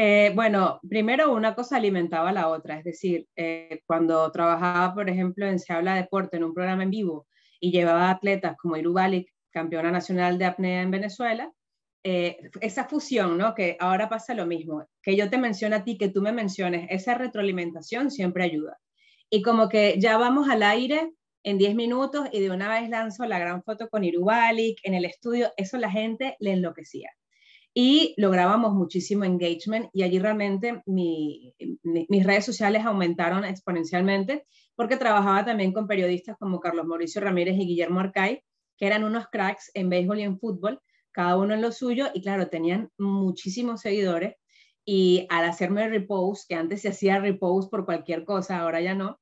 Eh, 0.00 0.32
bueno, 0.34 0.80
primero 0.88 1.32
una 1.32 1.54
cosa 1.54 1.76
alimentaba 1.76 2.32
la 2.32 2.48
otra, 2.48 2.78
es 2.78 2.84
decir, 2.84 3.26
eh, 3.34 3.82
cuando 3.84 4.30
trabajaba, 4.30 4.94
por 4.94 5.10
ejemplo, 5.10 5.44
en 5.44 5.58
Se 5.58 5.72
Habla 5.72 5.96
Deporte, 5.96 6.36
en 6.36 6.44
un 6.44 6.54
programa 6.54 6.84
en 6.84 6.90
vivo, 6.90 7.26
y 7.60 7.72
llevaba 7.72 8.08
atletas 8.08 8.56
como 8.56 8.76
Iru 8.76 8.92
Balik, 8.92 9.28
campeona 9.50 9.90
nacional 9.90 10.38
de 10.38 10.44
apnea 10.44 10.82
en 10.82 10.92
Venezuela, 10.92 11.50
eh, 12.04 12.38
esa 12.60 12.84
fusión, 12.84 13.38
¿no? 13.38 13.54
Que 13.54 13.76
ahora 13.80 14.08
pasa 14.08 14.34
lo 14.34 14.46
mismo, 14.46 14.86
que 15.02 15.16
yo 15.16 15.28
te 15.30 15.38
menciono 15.38 15.76
a 15.76 15.84
ti, 15.84 15.98
que 15.98 16.08
tú 16.08 16.22
me 16.22 16.32
menciones, 16.32 16.86
esa 16.90 17.14
retroalimentación 17.14 18.10
siempre 18.10 18.44
ayuda. 18.44 18.78
Y 19.30 19.42
como 19.42 19.68
que 19.68 19.96
ya 19.98 20.16
vamos 20.16 20.48
al 20.48 20.62
aire 20.62 21.12
en 21.42 21.58
10 21.58 21.74
minutos 21.74 22.28
y 22.32 22.40
de 22.40 22.50
una 22.50 22.68
vez 22.68 22.88
lanzo 22.88 23.24
la 23.26 23.38
gran 23.38 23.62
foto 23.62 23.88
con 23.88 24.04
Irubalik 24.04 24.78
en 24.84 24.94
el 24.94 25.04
estudio, 25.04 25.52
eso 25.56 25.78
la 25.78 25.90
gente 25.90 26.36
le 26.40 26.52
enloquecía. 26.52 27.10
Y 27.74 28.14
lográbamos 28.16 28.72
muchísimo 28.74 29.24
engagement 29.24 29.88
y 29.92 30.02
allí 30.02 30.18
realmente 30.18 30.82
mis 30.86 32.26
redes 32.26 32.44
sociales 32.44 32.84
aumentaron 32.84 33.44
exponencialmente 33.44 34.46
porque 34.74 34.96
trabajaba 34.96 35.44
también 35.44 35.72
con 35.72 35.86
periodistas 35.86 36.36
como 36.38 36.60
Carlos 36.60 36.86
Mauricio 36.86 37.20
Ramírez 37.20 37.56
y 37.56 37.66
Guillermo 37.66 38.00
Arcay, 38.00 38.42
que 38.76 38.86
eran 38.86 39.04
unos 39.04 39.28
cracks 39.28 39.70
en 39.74 39.90
béisbol 39.90 40.20
y 40.20 40.22
en 40.22 40.38
fútbol, 40.38 40.80
cada 41.18 41.36
uno 41.36 41.52
en 41.52 41.62
lo 41.62 41.72
suyo, 41.72 42.06
y 42.14 42.22
claro, 42.22 42.46
tenían 42.46 42.92
muchísimos 42.96 43.80
seguidores, 43.80 44.36
y 44.84 45.26
al 45.30 45.46
hacerme 45.46 45.88
repost, 45.88 46.48
que 46.48 46.54
antes 46.54 46.82
se 46.82 46.90
hacía 46.90 47.18
repost 47.18 47.68
por 47.68 47.84
cualquier 47.84 48.24
cosa, 48.24 48.60
ahora 48.60 48.80
ya 48.80 48.94
no, 48.94 49.18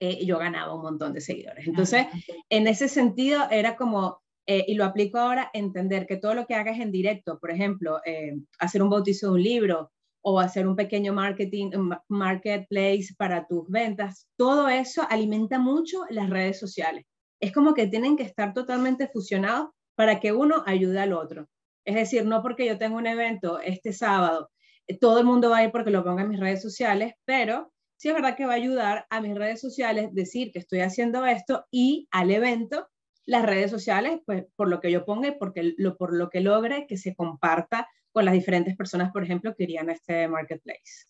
eh, 0.00 0.26
yo 0.26 0.36
ganaba 0.38 0.74
un 0.74 0.82
montón 0.82 1.12
de 1.12 1.20
seguidores. 1.20 1.68
Entonces, 1.68 2.08
en 2.50 2.66
ese 2.66 2.88
sentido, 2.88 3.40
era 3.52 3.76
como, 3.76 4.20
eh, 4.48 4.64
y 4.66 4.74
lo 4.74 4.84
aplico 4.84 5.16
ahora, 5.16 5.48
entender 5.52 6.08
que 6.08 6.16
todo 6.16 6.34
lo 6.34 6.44
que 6.44 6.56
hagas 6.56 6.80
en 6.80 6.90
directo, 6.90 7.38
por 7.38 7.52
ejemplo, 7.52 8.00
eh, 8.04 8.34
hacer 8.58 8.82
un 8.82 8.90
bautizo 8.90 9.28
de 9.28 9.32
un 9.34 9.42
libro 9.44 9.92
o 10.22 10.40
hacer 10.40 10.66
un 10.66 10.74
pequeño 10.74 11.12
marketing, 11.12 11.70
marketplace 12.08 13.14
para 13.16 13.46
tus 13.46 13.68
ventas, 13.68 14.26
todo 14.36 14.68
eso 14.68 15.06
alimenta 15.08 15.60
mucho 15.60 16.04
las 16.10 16.28
redes 16.28 16.58
sociales. 16.58 17.04
Es 17.40 17.52
como 17.52 17.74
que 17.74 17.86
tienen 17.86 18.16
que 18.16 18.24
estar 18.24 18.52
totalmente 18.52 19.06
fusionados 19.06 19.68
para 20.02 20.18
que 20.18 20.32
uno 20.32 20.64
ayude 20.66 20.98
al 20.98 21.12
otro. 21.12 21.48
Es 21.84 21.94
decir, 21.94 22.26
no 22.26 22.42
porque 22.42 22.66
yo 22.66 22.76
tengo 22.76 22.96
un 22.96 23.06
evento 23.06 23.60
este 23.60 23.92
sábado, 23.92 24.50
eh, 24.88 24.98
todo 24.98 25.20
el 25.20 25.24
mundo 25.24 25.48
va 25.48 25.58
a 25.58 25.64
ir 25.64 25.70
porque 25.70 25.92
lo 25.92 26.02
ponga 26.02 26.22
en 26.22 26.30
mis 26.30 26.40
redes 26.40 26.60
sociales, 26.60 27.14
pero 27.24 27.72
sí 27.96 28.08
es 28.08 28.14
verdad 28.14 28.36
que 28.36 28.46
va 28.46 28.54
a 28.54 28.56
ayudar 28.56 29.06
a 29.10 29.20
mis 29.20 29.36
redes 29.36 29.60
sociales 29.60 30.12
decir 30.12 30.50
que 30.50 30.58
estoy 30.58 30.80
haciendo 30.80 31.24
esto 31.24 31.66
y 31.70 32.08
al 32.10 32.32
evento 32.32 32.88
las 33.26 33.46
redes 33.46 33.70
sociales, 33.70 34.18
pues 34.26 34.44
por 34.56 34.68
lo 34.68 34.80
que 34.80 34.90
yo 34.90 35.04
ponga 35.04 35.28
y 35.28 35.38
porque 35.38 35.74
lo, 35.76 35.96
por 35.96 36.12
lo 36.12 36.30
que 36.30 36.40
logre 36.40 36.88
que 36.88 36.96
se 36.96 37.14
comparta 37.14 37.88
con 38.10 38.24
las 38.24 38.34
diferentes 38.34 38.76
personas, 38.76 39.12
por 39.12 39.22
ejemplo, 39.22 39.54
que 39.54 39.62
irían 39.62 39.88
a 39.88 39.92
este 39.92 40.26
marketplace. 40.26 41.06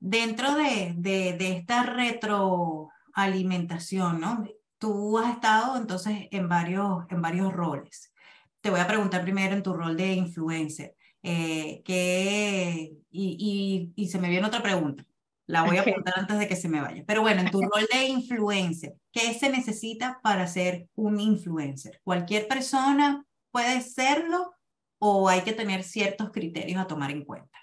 Dentro 0.00 0.56
de, 0.56 0.92
de, 0.96 1.34
de 1.34 1.52
esta 1.52 1.84
retroalimentación, 1.84 4.20
¿no? 4.20 4.44
Tú 4.78 5.18
has 5.18 5.34
estado 5.34 5.76
entonces 5.76 6.28
en 6.30 6.48
varios, 6.48 7.04
en 7.10 7.22
varios 7.22 7.52
roles. 7.52 8.12
Te 8.60 8.70
voy 8.70 8.80
a 8.80 8.86
preguntar 8.86 9.22
primero 9.22 9.54
en 9.54 9.62
tu 9.62 9.72
rol 9.72 9.96
de 9.96 10.14
influencer. 10.14 10.96
Eh, 11.22 11.82
que, 11.84 12.92
y, 13.10 13.92
y, 13.96 14.02
y, 14.04 14.08
se 14.08 14.18
me 14.18 14.28
viene 14.28 14.46
otra 14.46 14.62
pregunta. 14.62 15.04
La 15.46 15.62
voy 15.62 15.76
a 15.76 15.80
apuntar 15.80 16.14
antes 16.16 16.38
de 16.38 16.46
que 16.46 16.56
se 16.56 16.68
me 16.68 16.80
vaya. 16.80 17.02
Pero 17.06 17.22
bueno, 17.22 17.40
en 17.40 17.50
tu 17.50 17.60
rol 17.62 17.86
de 17.92 18.04
influencer, 18.06 18.94
¿qué 19.12 19.34
se 19.34 19.50
necesita 19.50 20.20
para 20.22 20.46
ser 20.46 20.88
un 20.94 21.18
influencer? 21.18 22.00
¿Cualquier 22.04 22.46
persona 22.46 23.24
puede 23.50 23.80
serlo 23.80 24.54
o 24.98 25.28
hay 25.28 25.40
que 25.40 25.52
tener 25.52 25.82
ciertos 25.82 26.30
criterios 26.30 26.80
a 26.80 26.86
tomar 26.86 27.10
en 27.10 27.24
cuenta? 27.24 27.55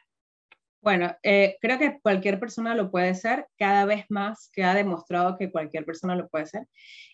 Bueno, 0.84 1.16
eh, 1.24 1.56
creo 1.62 1.80
que 1.80 1.98
cualquier 2.02 2.42
persona 2.42 2.76
lo 2.76 2.92
puede 2.92 3.16
ser, 3.16 3.48
cada 3.58 3.86
vez 3.86 4.04
más 4.10 4.50
que 4.52 4.66
ha 4.66 4.74
demostrado 4.74 5.38
que 5.38 5.50
cualquier 5.50 5.86
persona 5.86 6.14
lo 6.14 6.28
puede 6.28 6.46
ser. 6.46 6.68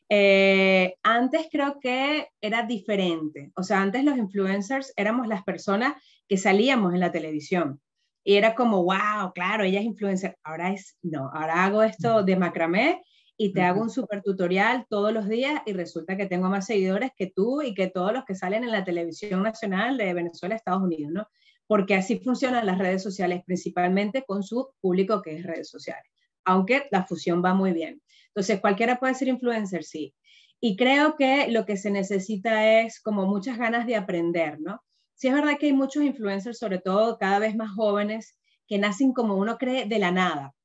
Eh, 0.09 0.95
antes 1.03 1.49
creo 1.51 1.79
que 1.79 2.29
era 2.41 2.63
diferente, 2.63 3.51
o 3.55 3.61
sea, 3.61 3.83
antes 3.83 4.03
los 4.03 4.17
influencers 4.17 4.91
éramos 4.97 5.27
las 5.27 5.43
personas 5.43 5.93
que 6.27 6.37
salíamos 6.37 6.95
en 6.95 6.99
la 6.99 7.11
televisión 7.11 7.79
y 8.23 8.37
era 8.37 8.55
como, 8.55 8.83
wow, 8.83 9.31
claro, 9.35 9.63
ella 9.63 9.79
es 9.81 9.85
influencer, 9.85 10.35
ahora 10.43 10.73
es, 10.73 10.97
no, 11.03 11.29
ahora 11.31 11.63
hago 11.63 11.83
esto 11.83 12.23
de 12.23 12.37
macramé 12.37 13.03
y 13.37 13.53
te 13.53 13.61
hago 13.61 13.83
un 13.83 13.91
super 13.91 14.23
tutorial 14.23 14.87
todos 14.89 15.13
los 15.13 15.29
días 15.29 15.61
y 15.67 15.73
resulta 15.73 16.17
que 16.17 16.25
tengo 16.25 16.49
más 16.49 16.65
seguidores 16.65 17.11
que 17.15 17.27
tú 17.27 17.61
y 17.61 17.75
que 17.75 17.87
todos 17.87 18.13
los 18.13 18.25
que 18.25 18.33
salen 18.33 18.63
en 18.63 18.71
la 18.71 18.83
televisión 18.83 19.43
nacional 19.43 19.95
de 19.95 20.11
Venezuela, 20.15 20.55
Estados 20.55 20.81
Unidos, 20.81 21.11
¿no? 21.13 21.27
Porque 21.69 21.93
así 21.93 22.17
funcionan 22.17 22.65
las 22.65 22.79
redes 22.79 23.03
sociales, 23.03 23.43
principalmente 23.45 24.23
con 24.25 24.41
su 24.41 24.71
público 24.81 25.21
que 25.21 25.35
es 25.35 25.43
redes 25.43 25.69
sociales, 25.69 26.11
aunque 26.43 26.87
la 26.89 27.05
fusión 27.05 27.43
va 27.45 27.53
muy 27.53 27.73
bien. 27.73 28.01
Entonces, 28.29 28.59
cualquiera 28.59 28.99
puede 28.99 29.13
ser 29.13 29.27
influencer, 29.27 29.83
sí. 29.83 30.15
Y 30.59 30.75
creo 30.75 31.15
que 31.15 31.47
lo 31.51 31.67
que 31.67 31.77
se 31.77 31.91
necesita 31.91 32.81
es 32.81 32.99
como 32.99 33.27
muchas 33.27 33.59
ganas 33.59 33.85
de 33.85 33.95
aprender, 33.95 34.59
¿no? 34.59 34.81
Sí 35.13 35.27
es 35.27 35.33
verdad 35.35 35.59
que 35.59 35.67
hay 35.67 35.73
muchos 35.73 36.01
influencers, 36.01 36.57
sobre 36.57 36.79
todo 36.79 37.19
cada 37.19 37.37
vez 37.37 37.55
más 37.55 37.69
jóvenes, 37.75 38.35
que 38.67 38.79
nacen 38.79 39.13
como 39.13 39.35
uno 39.35 39.59
cree 39.59 39.85
de 39.85 39.99
la 39.99 40.09
nada. 40.09 40.55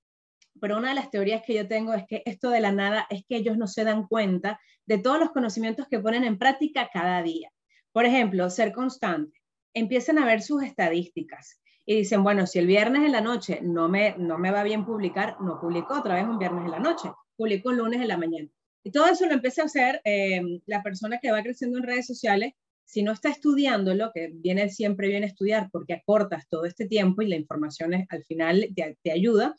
Pero 0.58 0.78
una 0.78 0.88
de 0.88 0.94
las 0.94 1.10
teorías 1.10 1.42
que 1.46 1.52
yo 1.52 1.68
tengo 1.68 1.92
es 1.92 2.04
que 2.08 2.22
esto 2.24 2.48
de 2.48 2.62
la 2.62 2.72
nada 2.72 3.06
es 3.10 3.24
que 3.28 3.36
ellos 3.36 3.58
no 3.58 3.66
se 3.66 3.84
dan 3.84 4.06
cuenta 4.06 4.58
de 4.86 4.96
todos 4.96 5.18
los 5.20 5.32
conocimientos 5.32 5.86
que 5.86 6.00
ponen 6.00 6.24
en 6.24 6.38
práctica 6.38 6.88
cada 6.90 7.22
día. 7.22 7.50
Por 7.92 8.06
ejemplo, 8.06 8.48
ser 8.48 8.72
constante. 8.72 9.43
Empiezan 9.74 10.18
a 10.18 10.24
ver 10.24 10.40
sus 10.40 10.62
estadísticas 10.62 11.60
y 11.84 11.96
dicen, 11.96 12.22
bueno, 12.22 12.46
si 12.46 12.58
el 12.58 12.66
viernes 12.66 13.04
en 13.04 13.12
la 13.12 13.20
noche 13.20 13.60
no 13.62 13.88
me, 13.88 14.14
no 14.16 14.38
me 14.38 14.50
va 14.50 14.62
bien 14.62 14.86
publicar, 14.86 15.36
no 15.40 15.60
publico 15.60 15.94
otra 15.94 16.14
vez 16.14 16.24
un 16.24 16.38
viernes 16.38 16.64
en 16.64 16.70
la 16.70 16.78
noche, 16.78 17.10
publico 17.36 17.68
un 17.68 17.78
lunes 17.78 18.00
en 18.00 18.08
la 18.08 18.16
mañana. 18.16 18.48
Y 18.82 18.90
todo 18.90 19.06
eso 19.06 19.26
lo 19.26 19.34
empieza 19.34 19.62
a 19.62 19.66
hacer 19.66 20.00
eh, 20.04 20.40
la 20.66 20.82
persona 20.82 21.18
que 21.18 21.32
va 21.32 21.42
creciendo 21.42 21.78
en 21.78 21.84
redes 21.84 22.06
sociales 22.06 22.52
si 22.84 23.02
no 23.02 23.12
está 23.12 23.30
estudiándolo, 23.30 24.12
que 24.12 24.30
viene 24.32 24.68
siempre 24.68 25.08
bien 25.08 25.24
estudiar 25.24 25.70
porque 25.72 25.94
acortas 25.94 26.48
todo 26.48 26.64
este 26.64 26.86
tiempo 26.86 27.22
y 27.22 27.28
la 27.28 27.36
información 27.36 27.94
es, 27.94 28.06
al 28.10 28.24
final 28.24 28.68
te, 29.02 29.10
ayuda, 29.10 29.54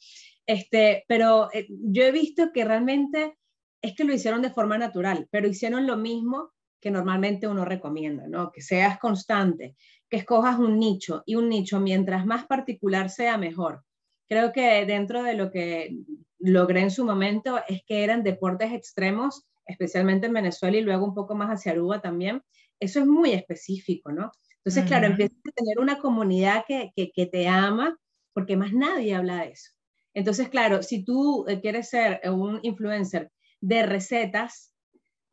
este, 0.45 1.03
pero 1.07 1.49
eh, 1.53 1.67
yo 1.69 2.03
he 2.03 2.11
visto 2.11 2.51
que 2.53 2.63
realmente 2.63 3.35
es 3.81 3.95
que 3.95 4.03
lo 4.03 4.13
hicieron 4.13 4.41
de 4.41 4.51
forma 4.51 4.77
natural, 4.77 5.27
pero 5.31 5.47
hicieron 5.47 5.87
lo 5.87 5.97
mismo 5.97 6.53
que 6.79 6.91
normalmente 6.91 7.47
uno 7.47 7.65
recomienda, 7.65 8.27
¿no? 8.27 8.51
Que 8.51 8.61
seas 8.61 8.99
constante, 8.99 9.75
que 10.09 10.17
escojas 10.17 10.59
un 10.59 10.79
nicho 10.79 11.23
y 11.25 11.35
un 11.35 11.49
nicho 11.49 11.79
mientras 11.79 12.25
más 12.25 12.45
particular 12.45 13.09
sea 13.09 13.37
mejor. 13.37 13.83
Creo 14.27 14.51
que 14.51 14.85
dentro 14.85 15.23
de 15.23 15.33
lo 15.33 15.51
que 15.51 15.95
logré 16.39 16.81
en 16.81 16.91
su 16.91 17.05
momento 17.05 17.59
es 17.67 17.83
que 17.85 18.03
eran 18.03 18.23
deportes 18.23 18.71
extremos, 18.71 19.45
especialmente 19.65 20.27
en 20.27 20.33
Venezuela 20.33 20.77
y 20.77 20.81
luego 20.81 21.05
un 21.05 21.13
poco 21.13 21.35
más 21.35 21.49
hacia 21.49 21.71
Aruba 21.71 22.01
también, 22.01 22.41
eso 22.79 22.99
es 22.99 23.05
muy 23.05 23.31
específico, 23.31 24.11
¿no? 24.11 24.31
Entonces, 24.57 24.85
claro, 24.85 25.07
empiezas 25.07 25.37
a 25.37 25.51
tener 25.51 25.79
una 25.79 25.99
comunidad 25.99 26.65
que, 26.67 26.91
que, 26.95 27.25
te 27.27 27.47
ama 27.47 27.97
porque 28.33 28.57
más 28.57 28.73
nadie 28.73 29.13
habla 29.13 29.43
de 29.43 29.51
eso. 29.51 29.71
Entonces, 30.13 30.49
claro, 30.49 30.81
si 30.81 31.03
tú 31.03 31.45
eh, 31.47 31.61
quieres 31.61 31.89
ser 31.89 32.19
un 32.31 32.59
influencer 32.63 33.31
de 33.61 33.85
recetas, 33.85 34.73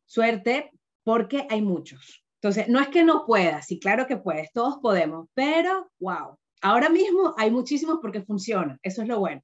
suerte, 0.05 0.69
porque 1.03 1.47
hay 1.49 1.63
muchos. 1.63 2.22
Entonces, 2.43 2.67
no 2.67 2.81
es 2.81 2.89
que 2.89 3.05
no 3.05 3.25
puedas, 3.25 3.67
sí, 3.67 3.79
claro 3.79 4.05
que 4.05 4.17
puedes, 4.17 4.51
todos 4.51 4.79
podemos, 4.81 5.29
pero, 5.33 5.89
wow, 5.97 6.37
ahora 6.61 6.89
mismo 6.89 7.33
hay 7.37 7.49
muchísimos 7.49 7.99
porque 8.01 8.21
funciona, 8.21 8.77
eso 8.83 9.01
es 9.01 9.07
lo 9.07 9.19
bueno. 9.19 9.41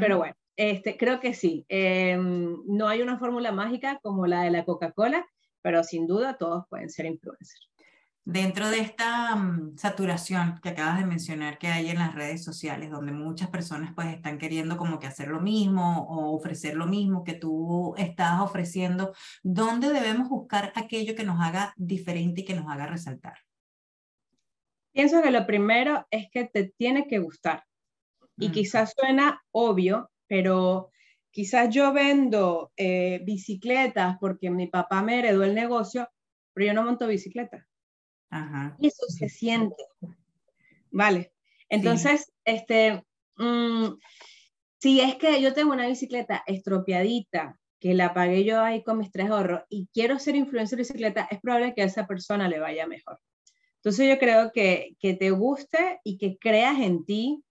Pero 0.00 0.18
bueno, 0.18 0.34
este, 0.56 0.96
creo 0.96 1.20
que 1.20 1.34
sí, 1.34 1.64
em, 1.68 2.56
no 2.66 2.88
hay 2.88 3.02
una 3.02 3.16
fórmula 3.16 3.52
mágica 3.52 4.00
como 4.02 4.26
la 4.26 4.42
de 4.42 4.50
la 4.50 4.64
Coca-Cola, 4.64 5.24
pero 5.62 5.84
sin 5.84 6.08
duda 6.08 6.36
todos 6.36 6.64
pueden 6.68 6.90
ser 6.90 7.06
influencers. 7.06 7.69
Dentro 8.24 8.68
de 8.68 8.80
esta 8.80 9.34
mm, 9.34 9.78
saturación 9.78 10.60
que 10.62 10.70
acabas 10.70 10.98
de 10.98 11.06
mencionar 11.06 11.58
que 11.58 11.68
hay 11.68 11.88
en 11.88 11.98
las 11.98 12.14
redes 12.14 12.44
sociales, 12.44 12.90
donde 12.90 13.12
muchas 13.12 13.48
personas 13.48 13.92
pues 13.94 14.08
están 14.08 14.38
queriendo 14.38 14.76
como 14.76 14.98
que 14.98 15.06
hacer 15.06 15.28
lo 15.28 15.40
mismo 15.40 16.06
o 16.08 16.36
ofrecer 16.36 16.76
lo 16.76 16.86
mismo 16.86 17.24
que 17.24 17.34
tú 17.34 17.94
estás 17.96 18.40
ofreciendo, 18.40 19.14
¿dónde 19.42 19.90
debemos 19.90 20.28
buscar 20.28 20.72
aquello 20.76 21.14
que 21.14 21.24
nos 21.24 21.40
haga 21.40 21.72
diferente 21.76 22.42
y 22.42 22.44
que 22.44 22.54
nos 22.54 22.70
haga 22.70 22.86
resaltar? 22.86 23.38
Pienso 24.92 25.22
que 25.22 25.30
lo 25.30 25.46
primero 25.46 26.06
es 26.10 26.28
que 26.30 26.44
te 26.44 26.64
tiene 26.76 27.06
que 27.06 27.18
gustar. 27.18 27.64
Y 28.36 28.50
quizás 28.50 28.94
suena 28.96 29.42
obvio, 29.50 30.10
pero 30.26 30.90
quizás 31.30 31.68
yo 31.74 31.92
vendo 31.92 32.72
eh, 32.76 33.20
bicicletas 33.24 34.16
porque 34.18 34.50
mi 34.50 34.66
papá 34.66 35.02
me 35.02 35.18
heredó 35.18 35.44
el 35.44 35.54
negocio, 35.54 36.08
pero 36.54 36.66
yo 36.66 36.74
no 36.74 36.82
monto 36.82 37.06
bicicleta. 37.06 37.66
Y 38.78 38.86
eso 38.86 39.06
se 39.08 39.28
siente. 39.28 39.76
Vale. 40.90 41.32
Entonces, 41.68 42.32
este, 42.44 43.04
mm, 43.36 43.86
si 44.78 45.00
es 45.00 45.16
que 45.16 45.40
yo 45.40 45.52
tengo 45.52 45.72
una 45.72 45.86
bicicleta 45.86 46.42
estropeadita, 46.46 47.56
que 47.80 47.94
la 47.94 48.12
pagué 48.12 48.44
yo 48.44 48.60
ahí 48.60 48.82
con 48.82 48.98
mis 48.98 49.10
tres 49.10 49.30
ahorros 49.30 49.62
y 49.68 49.88
quiero 49.92 50.18
ser 50.18 50.36
influencer 50.36 50.76
de 50.76 50.82
bicicleta, 50.82 51.26
es 51.30 51.40
probable 51.40 51.74
que 51.74 51.82
a 51.82 51.86
esa 51.86 52.06
persona 52.06 52.48
le 52.48 52.60
vaya 52.60 52.86
mejor. 52.86 53.18
Entonces 53.76 54.08
yo 54.08 54.18
creo 54.18 54.52
que, 54.52 54.96
que 55.00 55.14
te 55.14 55.30
guste 55.30 56.00
y 56.04 56.18
que 56.18 56.36
creas 56.38 56.78
en 56.80 57.06
ti 57.06 57.42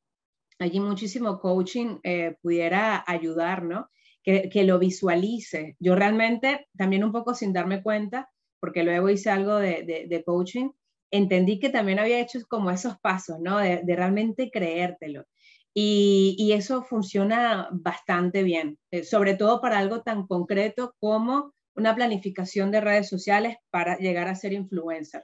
allí 0.60 0.80
muchísimo 0.80 1.40
coaching 1.40 1.98
eh, 2.04 2.36
pudiera 2.42 3.04
ayudar, 3.08 3.64
¿no? 3.64 3.90
Que, 4.22 4.50
que, 4.50 4.64
lo 4.66 4.78
visualice. 4.78 5.76
Yo 5.80 5.96
realmente, 5.96 6.68
también 6.78 7.04
un 7.04 7.12
poco 7.12 7.34
sin 7.34 7.54
darme 7.54 7.82
cuenta, 7.82 8.30
porque 8.60 8.84
luego 8.84 9.10
hice 9.10 9.30
algo 9.30 9.56
de, 9.58 10.08
de, 10.08 10.24
coaching, 10.24 10.70
entendí 11.12 11.60
que 11.60 11.70
también 11.70 12.00
había 12.00 12.20
hecho 12.20 12.40
como 12.48 12.72
esos 12.72 13.00
pasos, 13.00 13.40
¿no? 13.40 13.58
De, 13.58 13.82
de 13.84 13.96
realmente 13.96 14.52
creértelo. 14.52 15.26
Y, 15.74 16.36
y, 16.38 16.54
eso 16.54 16.84
funciona 16.84 17.70
bastante 17.72 18.44
bien, 18.44 18.80
eh, 18.92 19.04
sobre 19.04 19.36
todo 19.36 19.62
para 19.62 19.78
algo 19.78 20.02
tan 20.02 20.26
concreto 20.28 20.96
como 21.00 21.54
una 21.76 21.96
planificación 21.96 22.72
de 22.72 22.82
redes 22.82 23.08
sociales 23.08 23.58
para 23.70 23.98
llegar 23.98 24.28
a 24.28 24.36
ser 24.36 24.54
influencer. 24.54 25.24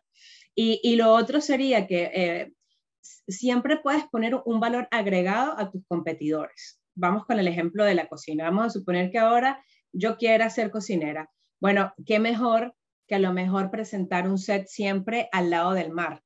Y, 0.56 0.80
y 0.84 0.96
lo 0.96 1.14
otro 1.14 1.42
sería 1.42 1.88
que 1.88 2.12
eh, 2.14 2.54
siempre 3.28 3.78
puedes 3.78 4.06
poner 4.06 4.36
un 4.46 4.60
valor 4.60 4.88
agregado 4.92 5.58
a 5.58 5.70
tus 5.70 5.84
competidores. 5.88 6.80
Vamos 6.96 7.26
con 7.26 7.40
el 7.40 7.48
ejemplo 7.48 7.84
de 7.84 7.96
la 7.96 8.08
cocina. 8.08 8.46
Vamos 8.46 8.68
a 8.68 8.70
suponer 8.70 9.12
que 9.12 9.20
ahora 9.20 9.64
yo 9.92 10.18
quiera 10.18 10.50
ser 10.50 10.72
cocinera. 10.72 11.30
Bueno, 11.60 11.94
qué 12.06 12.20
mejor 12.20 12.74
que 13.08 13.16
a 13.16 13.20
lo 13.20 13.34
mejor 13.34 13.72
presentar 13.72 14.28
un 14.28 14.38
set 14.38 14.68
siempre 14.68 15.30
al 15.32 15.50
lado 15.50 15.74
del 15.74 15.92
mar, 15.92 16.24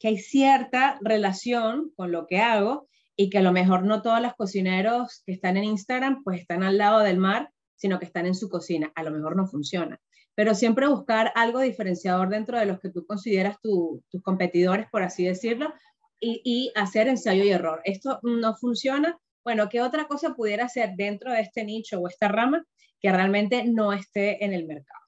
que 0.00 0.08
hay 0.08 0.18
cierta 0.18 0.98
relación 1.02 1.92
con 1.96 2.12
lo 2.12 2.26
que 2.26 2.40
hago 2.40 2.88
y 3.16 3.30
que 3.30 3.38
a 3.38 3.42
lo 3.42 3.52
mejor 3.52 3.84
no 3.84 4.02
todos 4.02 4.20
los 4.20 4.34
cocineros 4.34 5.22
que 5.24 5.32
están 5.32 5.56
en 5.56 5.64
Instagram 5.64 6.22
pues 6.22 6.40
están 6.40 6.62
al 6.62 6.78
lado 6.78 7.00
del 7.00 7.18
mar, 7.18 7.50
sino 7.76 7.98
que 7.98 8.04
están 8.04 8.26
en 8.26 8.34
su 8.34 8.48
cocina. 8.48 8.92
A 8.94 9.02
lo 9.02 9.10
mejor 9.10 9.36
no 9.36 9.46
funciona. 9.46 10.00
Pero 10.34 10.54
siempre 10.54 10.86
buscar 10.86 11.32
algo 11.34 11.60
diferenciador 11.60 12.28
dentro 12.28 12.58
de 12.58 12.66
los 12.66 12.78
que 12.78 12.90
tú 12.90 13.06
consideras 13.06 13.58
tus 13.60 14.02
competidores, 14.22 14.86
por 14.90 15.02
así 15.02 15.24
decirlo, 15.24 15.72
y, 16.20 16.72
hacer 16.74 17.08
ensayo 17.08 17.44
y 17.44 17.50
error. 17.50 17.80
Esto 17.84 18.20
no 18.22 18.54
funciona. 18.56 19.18
Bueno, 19.44 19.68
¿qué 19.68 19.80
otra 19.80 20.06
cosa 20.06 20.34
pudiera 20.34 20.68
ser 20.68 20.90
dentro 20.96 21.32
de 21.32 21.40
este 21.40 21.64
nicho 21.64 22.00
o 22.00 22.08
esta 22.08 22.28
rama 22.28 22.64
que 23.00 23.12
realmente 23.12 23.64
no 23.64 23.92
esté 23.92 24.44
en 24.44 24.52
el 24.52 24.66
mercado? 24.66 25.05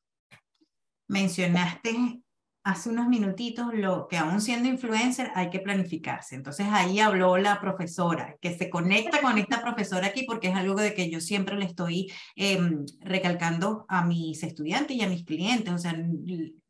Mencionaste 1.09 2.23
hace 2.69 2.91
unos 2.91 3.09
minutitos 3.09 3.73
lo 3.73 4.09
que 4.09 4.19
aún 4.19 4.43
siendo 4.43 4.69
influencer 4.69 5.31
hay 5.35 5.49
que 5.49 5.61
planificarse. 5.61 6.35
Entonces 6.35 6.67
ahí 6.71 7.01
habló 7.01 7.39
la 7.39 7.61
profesora, 7.61 8.37
que 8.43 8.57
se 8.57 8.69
conecta 8.69 9.23
con 9.23 9.39
esta 9.39 9.63
profesora 9.63 10.09
aquí 10.09 10.25
porque 10.25 10.49
es 10.49 10.55
algo 10.55 10.75
de 10.75 10.93
que 10.93 11.11
yo 11.11 11.21
siempre 11.21 11.57
le 11.57 11.65
estoy 11.65 12.13
em, 12.37 12.85
recalcando 13.01 13.87
a 13.89 14.05
mis 14.05 14.43
estudiantes 14.43 14.97
y 14.97 15.03
a 15.03 15.09
mis 15.09 15.25
clientes. 15.25 15.73
O 15.73 15.79
sea, 15.79 15.99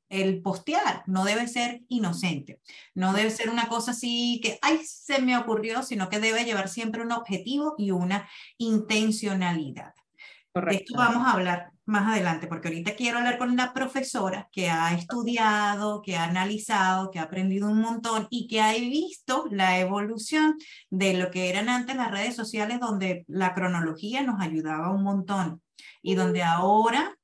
el 0.09 0.41
postear 0.41 1.03
no 1.07 1.25
debe 1.25 1.49
ser 1.49 1.83
inocente, 1.89 2.61
no 2.95 3.13
debe 3.13 3.31
ser 3.31 3.51
una 3.51 3.69
cosa 3.69 3.91
así 3.91 4.41
que, 4.43 4.59
ay, 4.63 4.81
se 4.85 5.21
me 5.21 5.37
ocurrió, 5.37 5.83
sino 5.83 6.09
que 6.09 6.21
debe 6.21 6.45
llevar 6.45 6.69
siempre 6.69 7.03
un 7.03 7.13
objetivo 7.13 7.75
y 7.77 7.91
una 7.91 8.29
intencionalidad. 8.57 9.93
De 10.67 10.77
esto 10.77 10.95
vamos 10.97 11.27
a 11.27 11.33
hablar 11.33 11.73
más 11.89 12.13
adelante, 12.13 12.47
porque 12.47 12.69
ahorita 12.69 12.95
quiero 12.95 13.19
hablar 13.19 13.39
con 13.39 13.51
una 13.51 13.73
profesora 13.73 14.49
que 14.53 14.69
ha 14.69 14.95
estudiado, 14.95 16.03
que 16.03 16.17
ha 16.17 16.25
analizado, 16.25 17.11
que 17.11 17.19
ha 17.19 17.23
aprendido 17.23 17.71
un 17.71 17.81
montón 17.81 18.27
y 18.31 18.47
que 18.47 18.61
ha 18.61 18.73
visto 18.75 19.47
la 19.51 19.79
evolución 19.81 20.57
de 20.91 21.15
lo 21.15 21.31
que 21.31 21.49
eran 21.49 21.71
antes 21.71 21.97
las 21.97 22.11
redes 22.11 22.37
sociales, 22.37 22.79
donde 22.79 23.25
la 23.27 23.55
cronología 23.55 24.23
nos 24.23 24.41
ayudaba 24.41 24.93
un 24.93 25.03
montón 25.03 25.63
y 26.03 26.15
donde 26.15 26.43
ahora 26.43 27.17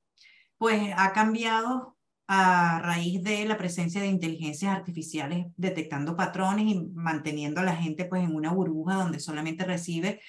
pues 0.57 0.93
ha 0.97 1.13
cambiado 1.13 1.95
a 2.27 2.81
raíz 2.83 3.23
de 3.23 3.45
la 3.45 3.59
presencia 3.59 4.01
de 4.01 4.07
inteligencias 4.07 4.75
artificiales 4.75 5.47
detectando 5.57 6.17
patrones 6.17 6.65
y 6.67 6.89
manteniendo 6.95 7.61
a 7.61 7.65
la 7.65 7.77
gente 7.77 8.07
pues 8.07 8.23
en 8.23 8.35
una 8.35 8.51
burbuja 8.51 8.95
donde 8.95 9.21
solamente 9.21 9.65
recibe 9.65 10.23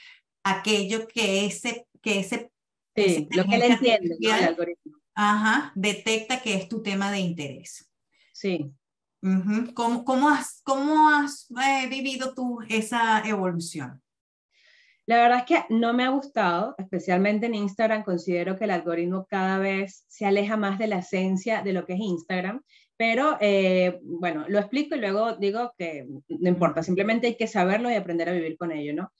aquello 0.44 1.08
que 1.08 1.46
ese 1.46 1.88
que 2.02 2.20
ese 2.20 2.52
sí, 2.96 3.28
lo 3.32 3.44
que 3.46 3.58
le 3.58 3.68
entiende 3.68 4.18
el 4.20 4.32
algoritmo. 4.32 4.98
Ajá, 5.14 5.72
detecta 5.76 6.42
que 6.42 6.56
es 6.56 6.68
tu 6.68 6.82
tema 6.82 7.12
de 7.12 7.20
interés. 7.20 7.90
Sí. 8.34 8.72
¿Cómo, 9.74 10.06
cómo 10.06 10.30
has, 10.30 10.62
cómo 10.64 11.10
has 11.10 11.50
eh, 11.52 11.88
vivido 11.90 12.34
tú 12.36 12.60
esa 12.70 13.28
evolución? 13.28 14.02
La 15.08 15.18
verdad 15.18 15.40
es 15.40 15.46
que 15.46 15.74
no 15.74 15.94
me 15.94 16.04
ha 16.04 16.10
gustado, 16.10 16.76
especialmente 16.78 17.46
en 17.46 17.56
Instagram, 17.56 18.04
considero 18.04 18.58
que 18.58 18.66
el 18.66 18.72
algoritmo 18.72 19.28
cada 19.30 19.60
vez 19.60 20.04
se 20.08 20.26
aleja 20.26 20.58
más 20.58 20.80
de 20.80 20.88
la 20.88 21.00
esencia 21.00 21.62
de 21.62 21.74
lo 21.74 21.86
que 21.86 21.94
es 21.94 22.00
Instagram, 22.00 22.62
Pero 22.98 23.38
eh, 23.42 24.00
bueno, 24.04 24.46
lo 24.48 24.58
explico 24.58 24.96
y 24.96 25.00
luego 25.00 25.36
digo 25.36 25.74
que 25.78 26.08
no 26.28 26.50
importa, 26.50 26.82
simplemente 26.82 27.28
hay 27.28 27.36
que 27.36 27.48
saberlo 27.48 27.92
y 27.92 27.96
aprender 27.96 28.30
a 28.30 28.34
vivir 28.34 28.58
con 28.58 28.72
ello, 28.72 28.94
¿no? 28.94 29.12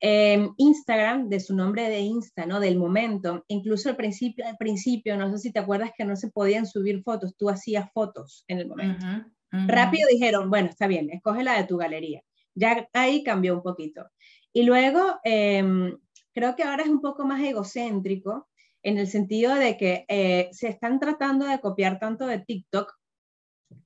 Eh, 0.00 0.48
Instagram, 0.56 1.28
de 1.28 1.40
su 1.40 1.54
nombre 1.54 1.88
de 1.88 2.00
Insta, 2.00 2.46
¿no? 2.46 2.58
Del 2.58 2.78
momento, 2.78 3.44
incluso 3.48 3.90
al 3.90 3.96
principio, 3.96 4.46
al 4.46 4.56
principio, 4.56 5.16
no 5.16 5.30
sé 5.30 5.38
si 5.38 5.52
te 5.52 5.58
acuerdas 5.58 5.90
que 5.96 6.04
no 6.04 6.16
se 6.16 6.30
podían 6.30 6.66
subir 6.66 7.02
fotos, 7.02 7.36
tú 7.36 7.50
hacías 7.50 7.90
fotos 7.92 8.44
en 8.48 8.58
el 8.58 8.68
momento. 8.68 9.06
Rápido 9.52 10.08
dijeron, 10.10 10.48
bueno, 10.48 10.68
está 10.68 10.86
bien, 10.86 11.10
escoge 11.10 11.42
la 11.42 11.56
de 11.56 11.64
tu 11.64 11.76
galería. 11.76 12.22
Ya 12.54 12.88
ahí 12.92 13.22
cambió 13.24 13.54
un 13.54 13.62
poquito. 13.62 14.06
Y 14.52 14.62
luego, 14.62 15.18
em, 15.24 15.98
creo 16.32 16.56
que 16.56 16.62
ahora 16.62 16.84
es 16.84 16.88
un 16.88 17.00
poco 17.00 17.26
más 17.26 17.42
egocéntrico 17.42 18.48
en 18.82 18.96
el 18.96 19.06
sentido 19.06 19.54
de 19.54 19.76
que 19.76 20.04
eh, 20.08 20.48
se 20.52 20.68
están 20.68 20.98
tratando 20.98 21.46
de 21.46 21.60
copiar 21.60 21.98
tanto 21.98 22.26
de 22.26 22.38
TikTok 22.38 22.94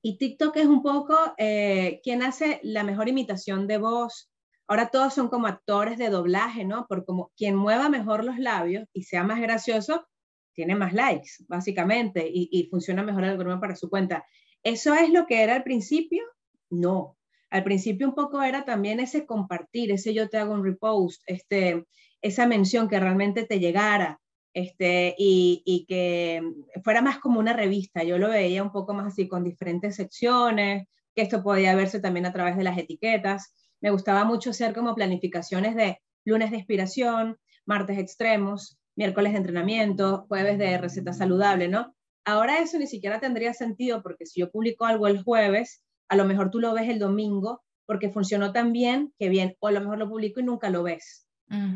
y 0.01 0.17
TikTok 0.17 0.55
es 0.57 0.65
un 0.65 0.81
poco 0.81 1.17
eh, 1.37 1.99
quien 2.03 2.23
hace 2.23 2.59
la 2.63 2.83
mejor 2.83 3.09
imitación 3.09 3.67
de 3.67 3.77
voz. 3.77 4.31
Ahora 4.67 4.89
todos 4.89 5.13
son 5.13 5.29
como 5.29 5.47
actores 5.47 5.97
de 5.97 6.09
doblaje, 6.09 6.65
¿no? 6.65 6.87
Por 6.87 7.05
como 7.05 7.31
quien 7.37 7.55
mueva 7.55 7.89
mejor 7.89 8.23
los 8.23 8.39
labios 8.39 8.87
y 8.93 9.03
sea 9.03 9.23
más 9.23 9.39
gracioso, 9.39 10.07
tiene 10.53 10.75
más 10.75 10.93
likes, 10.93 11.31
básicamente, 11.47 12.27
y, 12.27 12.49
y 12.51 12.67
funciona 12.69 13.03
mejor 13.03 13.23
el 13.25 13.31
algoritmo 13.31 13.59
para 13.59 13.75
su 13.75 13.89
cuenta. 13.89 14.25
¿Eso 14.63 14.95
es 14.95 15.11
lo 15.11 15.27
que 15.27 15.43
era 15.43 15.55
al 15.55 15.63
principio? 15.63 16.23
No. 16.69 17.17
Al 17.49 17.63
principio 17.63 18.07
un 18.07 18.15
poco 18.15 18.41
era 18.41 18.65
también 18.65 18.99
ese 18.99 19.25
compartir, 19.25 19.91
ese 19.91 20.13
yo 20.13 20.29
te 20.29 20.37
hago 20.37 20.53
un 20.53 20.63
repost, 20.63 21.21
este, 21.27 21.85
esa 22.21 22.47
mención 22.47 22.89
que 22.89 22.99
realmente 22.99 23.45
te 23.45 23.59
llegara, 23.59 24.19
este, 24.55 25.13
y, 25.17 25.85
que 25.87 26.41
fuera 26.83 27.01
más 27.01 27.19
como 27.19 27.39
una 27.39 27.53
revista. 27.53 28.03
Yo 28.03 28.17
lo 28.17 28.29
veía 28.29 28.63
un 28.63 28.71
poco 28.71 28.93
más 28.93 29.07
así, 29.07 29.27
con 29.27 29.43
diferentes 29.43 29.97
secciones, 29.97 30.87
que 31.13 31.21
esto 31.21 31.43
podía 31.43 31.75
verse 31.75 31.99
también 31.99 32.25
a 32.25 32.33
través 32.33 32.57
de 32.57 32.63
las 32.63 32.77
etiquetas. 32.77 33.53
Me 33.85 33.91
gustaba 33.91 34.23
mucho 34.23 34.49
hacer 34.49 34.73
como 34.73 34.95
planificaciones 34.95 35.75
de 35.75 36.01
lunes 36.25 36.49
de 36.49 36.57
inspiración, 36.57 37.37
martes 37.67 37.99
extremos, 37.99 38.79
miércoles 38.95 39.33
de 39.33 39.37
entrenamiento, 39.37 40.25
jueves 40.27 40.57
de 40.57 40.79
receta 40.79 41.13
saludable, 41.13 41.67
¿no? 41.67 41.95
Ahora 42.25 42.57
eso 42.57 42.79
ni 42.79 42.87
siquiera 42.87 43.19
tendría 43.19 43.53
sentido 43.53 44.01
porque 44.01 44.25
si 44.25 44.39
yo 44.39 44.49
publico 44.49 44.85
algo 44.85 45.05
el 45.05 45.21
jueves, 45.21 45.83
a 46.09 46.15
lo 46.15 46.25
mejor 46.25 46.49
tú 46.49 46.59
lo 46.59 46.73
ves 46.73 46.89
el 46.89 46.97
domingo 46.97 47.61
porque 47.85 48.09
funcionó 48.09 48.51
tan 48.51 48.73
bien 48.73 49.13
que 49.19 49.29
bien, 49.29 49.55
o 49.59 49.67
a 49.67 49.71
lo 49.71 49.81
mejor 49.81 49.99
lo 49.99 50.09
publico 50.09 50.39
y 50.39 50.43
nunca 50.43 50.71
lo 50.71 50.81
ves. 50.81 51.27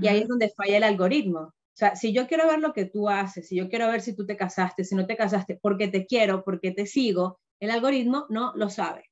Y 0.01 0.07
ahí 0.07 0.21
es 0.21 0.27
donde 0.27 0.51
falla 0.57 0.77
el 0.77 0.85
algoritmo. 0.85 1.41
O 1.41 1.53
sea, 1.75 1.95
si 1.95 2.11
yo 2.11 2.25
quiero 2.25 2.47
ver 2.47 2.57
lo 2.57 2.73
que 2.73 2.85
tú 2.85 3.07
haces, 3.07 3.47
si 3.47 3.55
yo 3.55 3.69
quiero 3.69 3.87
ver 3.87 4.01
si 4.01 4.15
tú 4.15 4.25
te 4.25 4.35
casaste, 4.35 4.83
si 4.83 4.95
no 4.95 5.05
te 5.05 5.15
casaste, 5.15 5.59
porque 5.61 5.89
te 5.89 6.07
quiero, 6.07 6.43
porque 6.43 6.71
te 6.71 6.87
sigo, 6.87 7.39
el 7.59 7.69
algoritmo 7.69 8.25
no 8.29 8.51
lo 8.55 8.71
sabe. 8.71 9.03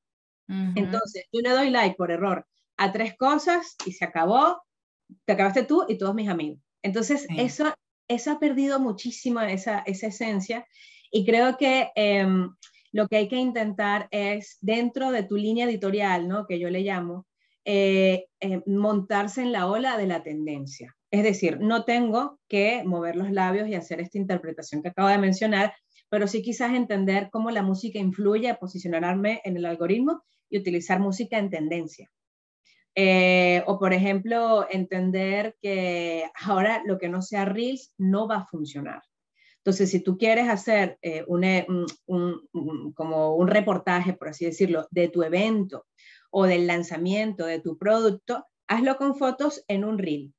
Entonces, 0.48 1.26
yo 1.32 1.42
le 1.42 1.52
doy 1.52 1.70
like 1.70 1.96
por 1.96 2.10
error 2.10 2.44
a 2.78 2.92
tres 2.92 3.16
cosas 3.18 3.76
y 3.86 3.92
se 3.92 4.06
acabó, 4.06 4.62
te 5.26 5.34
acabaste 5.34 5.64
tú 5.64 5.86
y 5.88 5.98
todos 5.98 6.16
mis 6.16 6.30
amigos. 6.30 6.60
Entonces, 6.84 7.28
eso, 7.38 7.74
eso 8.08 8.32
ha 8.32 8.40
perdido 8.40 8.80
muchísimo 8.80 9.42
esa, 9.42 9.80
esa 9.80 10.08
esencia 10.08 10.66
y 11.12 11.26
creo 11.26 11.58
que 11.58 11.90
em, 11.96 12.50
lo 12.92 13.08
que 13.08 13.18
hay 13.18 13.28
que 13.28 13.38
intentar 13.38 14.08
es, 14.12 14.58
dentro 14.62 15.12
de 15.12 15.24
tu 15.24 15.36
línea 15.36 15.66
editorial, 15.66 16.28
¿no? 16.28 16.46
que 16.46 16.60
yo 16.60 16.70
le 16.70 16.82
llamo, 16.82 17.26
eh, 17.66 18.26
eh, 18.40 18.62
montarse 18.66 19.42
en 19.42 19.52
la 19.52 19.68
ola 19.68 19.98
de 19.98 20.08
la 20.08 20.24
tendencia. 20.24 20.96
Es 21.12 21.24
decir, 21.24 21.60
no 21.60 21.86
tengo 21.86 22.40
que 22.48 22.84
mover 22.86 23.16
los 23.16 23.32
labios 23.32 23.68
y 23.68 23.76
hacer 23.76 24.02
esta 24.02 24.18
interpretación 24.18 24.82
que 24.82 24.90
acabo 24.90 25.10
de 25.10 25.18
mencionar, 25.18 25.74
pero 26.10 26.28
sí 26.28 26.42
quizás 26.42 26.74
entender 26.74 27.30
cómo 27.32 27.52
la 27.52 27.64
música 27.64 28.00
influye 28.00 28.50
a 28.50 28.58
posicionarme 28.58 29.42
en 29.44 29.58
el 29.58 29.66
algoritmo 29.66 30.24
y 30.50 30.58
utilizar 30.58 31.00
música 31.00 31.38
en 31.38 31.50
tendencia. 31.50 32.10
Eh, 33.00 33.64
o, 33.68 33.78
por 33.78 33.94
ejemplo, 33.94 34.66
entender 34.72 35.56
que 35.62 36.28
ahora 36.34 36.82
lo 36.84 36.98
que 36.98 37.10
no 37.10 37.22
sea 37.22 37.46
Reels 37.46 37.94
no 38.00 38.28
va 38.28 38.38
a 38.38 38.48
funcionar. 38.48 39.04
Entonces, 39.58 39.92
si 39.92 40.00
tú 40.00 40.18
quieres 40.18 40.50
hacer 40.50 40.98
eh, 41.04 41.24
un, 41.28 42.94
como 42.96 43.36
un 43.36 43.48
reportaje, 43.48 44.14
por 44.14 44.30
así 44.30 44.46
decirlo, 44.46 44.88
de 44.90 45.10
tu 45.10 45.22
evento 45.22 45.86
o 46.32 46.46
del 46.46 46.66
lanzamiento 46.66 47.46
de 47.46 47.60
tu 47.60 47.78
producto, 47.78 48.48
hazlo 48.68 48.98
con 48.98 49.16
fotos 49.16 49.64
en 49.68 49.84
un 49.84 50.00
reel 50.00 50.34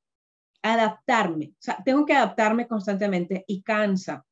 adaptarme, 0.61 1.53
o 1.53 1.61
sea, 1.61 1.81
tengo 1.85 2.05
que 2.05 2.13
adaptarme 2.13 2.67
constantemente 2.67 3.45
y 3.47 3.61
cansa, 3.61 4.25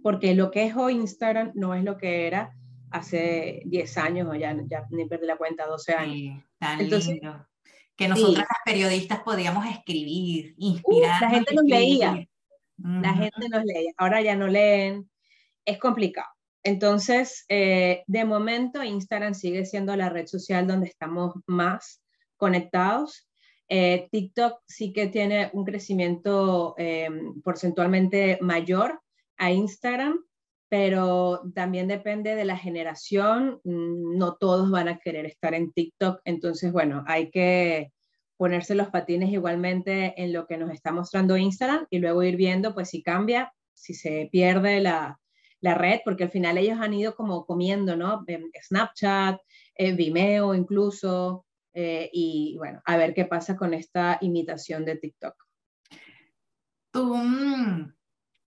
porque 0.00 0.36
lo 0.36 0.52
que 0.52 0.66
es 0.66 0.76
hoy 0.76 0.94
Instagram 0.94 1.50
no 1.56 1.74
es 1.74 1.82
lo 1.82 1.96
que 1.96 2.28
era 2.28 2.54
hace 2.92 3.62
10 3.66 3.98
años 3.98 4.28
o 4.30 4.34
ya, 4.36 4.56
ya 4.68 4.86
ni 4.90 5.06
perdí 5.06 5.26
la 5.26 5.36
cuenta, 5.36 5.66
12 5.66 5.94
años. 5.94 6.44
tan 6.58 6.88
lindo. 6.88 7.46
Que 7.96 8.08
nosotras 8.08 8.46
las 8.48 8.58
periodistas 8.64 9.20
podíamos 9.20 9.64
escribir, 9.66 10.54
inspirar. 10.58 11.22
la 11.22 11.30
gente 11.30 11.54
nos 11.54 11.64
leía, 11.64 12.28
la 12.76 13.14
gente 13.14 13.48
nos 13.48 13.64
leía, 13.64 13.92
ahora 13.96 14.20
ya 14.20 14.36
no 14.36 14.46
leen, 14.46 15.08
es 15.64 15.78
complicado. 15.78 16.28
Entonces, 16.62 17.44
eh, 17.48 18.02
de 18.08 18.24
momento, 18.24 18.82
Instagram 18.82 19.34
sigue 19.34 19.64
siendo 19.64 19.94
la 19.94 20.08
red 20.08 20.26
social 20.26 20.66
donde 20.66 20.88
estamos 20.88 21.34
más 21.46 22.02
conectados. 22.36 23.28
Eh, 23.68 24.08
TikTok 24.10 24.60
sí 24.66 24.92
que 24.92 25.06
tiene 25.06 25.50
un 25.52 25.64
crecimiento 25.64 26.74
eh, 26.76 27.08
porcentualmente 27.42 28.38
mayor 28.40 29.00
a 29.36 29.52
Instagram, 29.52 30.18
pero 30.68 31.42
también 31.54 31.88
depende 31.88 32.34
de 32.34 32.44
la 32.44 32.56
generación. 32.56 33.60
Mm, 33.64 34.16
no 34.18 34.36
todos 34.36 34.70
van 34.70 34.88
a 34.88 34.98
querer 34.98 35.26
estar 35.26 35.54
en 35.54 35.72
TikTok, 35.72 36.20
entonces, 36.24 36.72
bueno, 36.72 37.04
hay 37.06 37.30
que 37.30 37.92
ponerse 38.36 38.74
los 38.74 38.88
patines 38.88 39.32
igualmente 39.32 40.14
en 40.22 40.32
lo 40.32 40.46
que 40.46 40.58
nos 40.58 40.70
está 40.70 40.92
mostrando 40.92 41.36
Instagram 41.36 41.86
y 41.90 41.98
luego 41.98 42.22
ir 42.22 42.36
viendo, 42.36 42.74
pues, 42.74 42.90
si 42.90 43.02
cambia, 43.02 43.52
si 43.74 43.94
se 43.94 44.28
pierde 44.30 44.80
la, 44.80 45.18
la 45.60 45.74
red, 45.74 46.00
porque 46.04 46.24
al 46.24 46.30
final 46.30 46.58
ellos 46.58 46.78
han 46.80 46.94
ido 46.94 47.14
como 47.14 47.46
comiendo, 47.46 47.96
¿no? 47.96 48.24
Snapchat, 48.62 49.40
eh, 49.74 49.92
Vimeo 49.92 50.54
incluso, 50.54 51.46
eh, 51.74 52.10
y 52.12 52.56
bueno, 52.58 52.80
a 52.84 52.96
ver 52.96 53.14
qué 53.14 53.24
pasa 53.24 53.56
con 53.56 53.74
esta 53.74 54.18
imitación 54.20 54.84
de 54.84 54.96
TikTok. 54.96 55.34
Tú, 56.90 57.14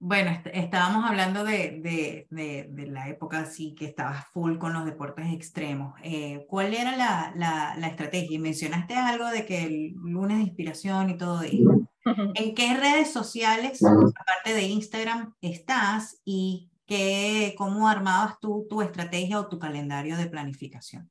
bueno, 0.07 0.39
estábamos 0.53 1.03
hablando 1.03 1.43
de, 1.43 1.81
de, 2.29 2.67
de, 2.69 2.85
la 2.85 3.09
época 3.09 3.39
así 3.39 3.73
que 3.73 3.85
estabas 3.85 4.27
full 4.27 4.59
con 4.59 4.71
los 4.71 4.85
deportes 4.85 5.33
extremos. 5.33 5.95
Eh, 6.03 6.45
¿Cuál 6.47 6.75
era 6.75 6.95
la, 6.95 7.33
la, 7.35 7.75
la, 7.75 7.87
estrategia? 7.87 8.39
Mencionaste 8.39 8.93
algo 8.93 9.25
de 9.31 9.47
que 9.47 9.63
el 9.63 9.93
lunes 9.95 10.37
de 10.37 10.43
inspiración 10.43 11.09
y 11.09 11.17
todo 11.17 11.41
eso. 11.41 11.89
¿En 12.35 12.53
qué 12.53 12.77
redes 12.77 13.11
sociales, 13.11 13.83
aparte 13.83 14.53
de 14.53 14.61
Instagram, 14.61 15.33
estás 15.41 16.21
y 16.23 16.69
qué, 16.85 17.55
cómo 17.57 17.89
armabas 17.89 18.39
tú 18.39 18.67
tu 18.69 18.83
estrategia 18.83 19.39
o 19.39 19.47
tu 19.47 19.57
calendario 19.57 20.17
de 20.17 20.27
planificación? 20.27 21.09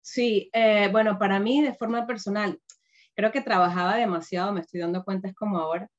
Sí, 0.00 0.48
eh, 0.52 0.88
bueno, 0.92 1.18
para 1.18 1.40
mí 1.40 1.60
de 1.60 1.74
forma 1.74 2.06
personal, 2.06 2.60
creo 3.16 3.32
que 3.32 3.40
trabajaba 3.40 3.96
demasiado, 3.96 4.52
me 4.52 4.60
estoy 4.60 4.78
dando 4.78 5.02
cuenta, 5.02 5.26
es 5.26 5.34
como 5.34 5.58
ahora. 5.58 5.90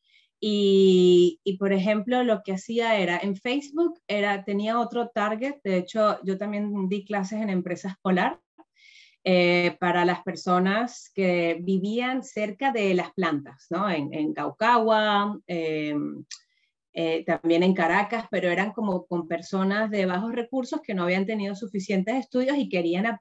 Y, 0.42 1.58
por 1.60 1.74
ejemplo, 1.74 2.24
lo 2.24 2.42
que 2.44 2.54
hacía 2.54 2.98
era, 2.98 3.18
en 3.18 3.36
Facebook 3.36 4.00
era, 4.08 4.46
tenía 4.46 4.80
otro 4.80 5.10
target, 5.10 5.56
de 5.64 5.78
hecho, 5.78 6.20
yo 6.24 6.38
también 6.38 6.88
di 6.88 7.04
clases 7.04 7.42
en 7.42 7.50
empresa 7.50 7.90
escolar 7.90 8.40
eh, 9.26 9.76
para 9.82 10.06
las 10.06 10.24
personas 10.24 11.12
que 11.14 11.58
vivían 11.62 12.24
cerca 12.24 12.72
de 12.72 12.94
las 12.94 13.12
plantas, 13.12 13.68
¿no? 13.70 13.90
En, 13.90 14.14
en 14.14 14.34
Caucagua, 14.34 15.38
em, 15.46 16.24
eh, 16.94 17.24
también 17.24 17.64
en 17.64 17.74
Caracas, 17.74 18.26
pero 18.32 18.50
eran 18.50 18.72
como 18.72 19.06
con 19.06 19.28
personas 19.28 19.92
de 19.92 20.06
bajos 20.06 20.34
recursos 20.34 20.82
que 20.82 20.94
no 20.94 21.04
habían 21.04 21.26
tenido 21.26 21.54
suficientes 21.56 22.16
estudios 22.16 22.58
y 22.58 22.68
querían 22.68 23.20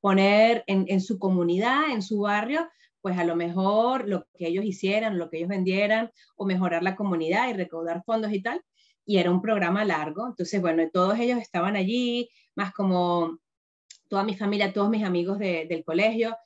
poner 0.00 0.64
en, 0.66 1.00
su 1.00 1.18
comunidad, 1.18 1.90
en 1.90 2.02
su 2.02 2.20
barrio, 2.20 2.68
pues 3.00 3.18
a 3.18 3.24
lo 3.24 3.36
mejor 3.36 4.08
lo 4.08 4.26
que 4.36 4.48
ellos 4.48 4.64
hicieran, 4.64 5.18
lo 5.18 5.30
que 5.30 5.38
ellos 5.38 5.48
vendieran, 5.48 6.10
o 6.36 6.46
mejorar 6.46 6.82
la 6.82 6.96
comunidad 6.96 7.48
y 7.48 7.54
recaudar 7.54 8.02
fondos 8.04 8.32
y 8.32 8.42
tal. 8.42 8.62
Y 9.04 9.18
era 9.18 9.30
un 9.30 9.42
programa 9.42 9.84
largo. 9.84 10.26
Entonces, 10.28 10.60
bueno, 10.60 10.82
todos 10.92 11.18
ellos 11.18 11.38
estaban 11.40 11.76
allí, 11.76 12.28
más 12.54 12.72
como 12.72 13.38
toda 14.08 14.24
mi 14.24 14.36
familia, 14.36 14.72
todos 14.72 14.90
mis 14.90 15.04
amigos 15.04 15.38
del 15.38 15.84
colegio. 15.84 16.36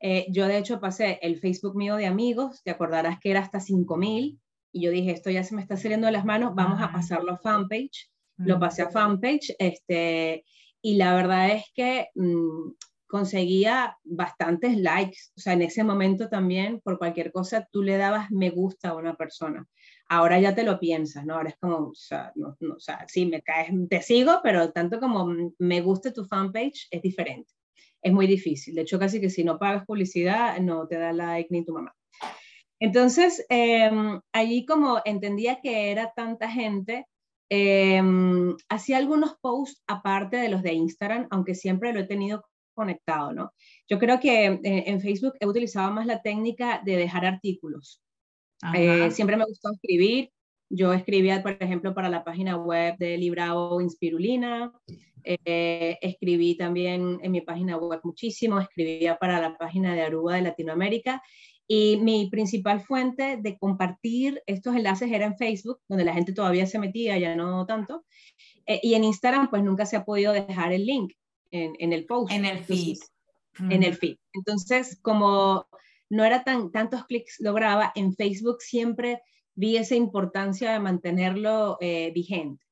Eh, 0.00 0.26
yo 0.28 0.46
de 0.46 0.58
hecho 0.58 0.80
pasé 0.80 1.18
el 1.22 1.38
Facebook 1.38 1.74
mío 1.76 1.96
de 1.96 2.06
amigos, 2.06 2.62
te 2.62 2.70
acordarás 2.70 3.18
que 3.20 3.30
era 3.30 3.40
hasta 3.40 3.60
5000, 3.60 4.38
y 4.72 4.80
yo 4.80 4.90
dije, 4.90 5.12
esto 5.12 5.30
ya 5.30 5.44
se 5.44 5.54
me 5.54 5.62
está 5.62 5.76
saliendo 5.76 6.06
de 6.06 6.12
las 6.12 6.24
manos, 6.24 6.54
vamos 6.54 6.82
a 6.82 6.92
pasarlo 6.92 7.32
a 7.32 7.38
fanpage. 7.38 8.10
Lo 8.36 8.58
pasé 8.58 8.82
a 8.82 8.90
fanpage, 8.90 9.54
este, 9.58 10.44
y 10.82 10.96
la 10.96 11.14
verdad 11.14 11.50
es 11.52 11.64
que 11.74 12.08
mm, 12.14 12.72
conseguía 13.14 13.96
bastantes 14.02 14.76
likes. 14.76 15.30
O 15.36 15.40
sea, 15.40 15.52
en 15.52 15.62
ese 15.62 15.84
momento 15.84 16.28
también, 16.28 16.80
por 16.80 16.98
cualquier 16.98 17.30
cosa, 17.30 17.68
tú 17.70 17.80
le 17.80 17.96
dabas 17.96 18.28
me 18.32 18.50
gusta 18.50 18.88
a 18.88 18.96
una 18.96 19.14
persona. 19.14 19.68
Ahora 20.08 20.40
ya 20.40 20.52
te 20.52 20.64
lo 20.64 20.80
piensas, 20.80 21.24
¿no? 21.24 21.36
Ahora 21.36 21.50
es 21.50 21.56
como, 21.60 21.76
o 21.76 21.94
sea, 21.94 22.32
no, 22.34 22.56
o 22.74 22.80
sea, 22.80 23.04
sí, 23.06 23.24
me 23.26 23.40
caes, 23.40 23.70
te 23.88 24.02
sigo, 24.02 24.40
pero 24.42 24.72
tanto 24.72 24.98
como 24.98 25.32
me 25.60 25.80
guste 25.80 26.10
tu 26.10 26.24
fanpage 26.24 26.88
es 26.90 27.02
diferente. 27.02 27.52
Es 28.02 28.12
muy 28.12 28.26
difícil. 28.26 28.74
De 28.74 28.82
hecho, 28.82 28.98
casi 28.98 29.20
que 29.20 29.30
si 29.30 29.44
no 29.44 29.60
pagas 29.60 29.86
publicidad, 29.86 30.58
no 30.58 30.88
te 30.88 30.98
da 30.98 31.12
like 31.12 31.50
ni 31.50 31.64
tu 31.64 31.72
mamá. 31.72 31.94
Entonces, 32.80 33.46
em, 33.48 34.20
allí 34.32 34.66
como 34.66 35.00
entendía 35.04 35.60
que 35.60 35.92
era 35.92 36.12
tanta 36.16 36.50
gente, 36.50 37.06
em, 37.48 38.56
hacía 38.68 38.96
algunos 38.96 39.36
posts 39.40 39.84
aparte 39.86 40.36
de 40.36 40.48
los 40.48 40.64
de 40.64 40.72
Instagram, 40.72 41.28
aunque 41.30 41.54
siempre 41.54 41.92
lo 41.92 42.00
he 42.00 42.08
tenido 42.08 42.44
conectado, 42.74 43.32
¿no? 43.32 43.52
Yo 43.88 43.98
creo 43.98 44.20
que 44.20 44.46
eh, 44.46 44.60
en 44.62 45.00
Facebook 45.00 45.34
he 45.40 45.46
utilizado 45.46 45.90
más 45.92 46.06
la 46.06 46.20
técnica 46.20 46.82
de 46.84 46.96
dejar 46.96 47.24
artículos. 47.24 48.02
Eh, 48.74 49.10
siempre 49.10 49.36
me 49.36 49.44
gustó 49.44 49.72
escribir. 49.72 50.30
Yo 50.70 50.92
escribía, 50.92 51.42
por 51.42 51.52
ejemplo, 51.60 51.94
para 51.94 52.08
la 52.08 52.24
página 52.24 52.56
web 52.56 52.96
de 52.98 53.16
Librao 53.18 53.80
Inspirulina. 53.80 54.72
Eh, 55.22 55.98
escribí 56.02 56.56
también 56.56 57.18
en 57.22 57.32
mi 57.32 57.40
página 57.40 57.76
web 57.76 58.00
muchísimo. 58.04 58.58
Escribía 58.58 59.16
para 59.16 59.40
la 59.40 59.56
página 59.56 59.94
de 59.94 60.02
Aruba 60.02 60.36
de 60.36 60.42
Latinoamérica. 60.42 61.22
Y 61.66 61.96
mi 61.98 62.28
principal 62.30 62.80
fuente 62.82 63.38
de 63.40 63.56
compartir 63.56 64.42
estos 64.46 64.76
enlaces 64.76 65.10
era 65.10 65.24
en 65.24 65.36
Facebook, 65.36 65.80
donde 65.88 66.04
la 66.04 66.12
gente 66.12 66.34
todavía 66.34 66.66
se 66.66 66.78
metía, 66.78 67.16
ya 67.18 67.34
no 67.36 67.64
tanto. 67.64 68.04
y 68.66 68.94
en 68.94 69.04
Instagram, 69.04 69.48
pues 69.48 69.62
nunca 69.62 69.86
se 69.86 69.96
ha 69.96 70.04
podido 70.04 70.32
dejar 70.32 70.72
el 70.72 70.84
link 70.84 71.12
en, 71.54 71.92
el 71.92 72.04
post. 72.06 72.32
En 72.32 72.44
el 72.44 72.58
feed. 72.64 72.98
en 73.58 73.82
el 73.82 73.96
feed. 73.96 74.16
Entonces, 74.32 74.98
como 75.00 75.66
no 76.10 76.24
era 76.24 76.42
tan, 76.44 76.72
tantos 76.72 77.06
clics 77.06 77.36
lograba, 77.40 77.92
en 77.94 78.14
Facebook 78.14 78.60
siempre 78.60 79.22
vi 79.54 79.76
esa 79.76 79.94
importancia 79.94 80.72
de 80.72 80.80
mantenerlo 80.80 81.78
eh, 81.80 82.10
vigente. 82.14 82.64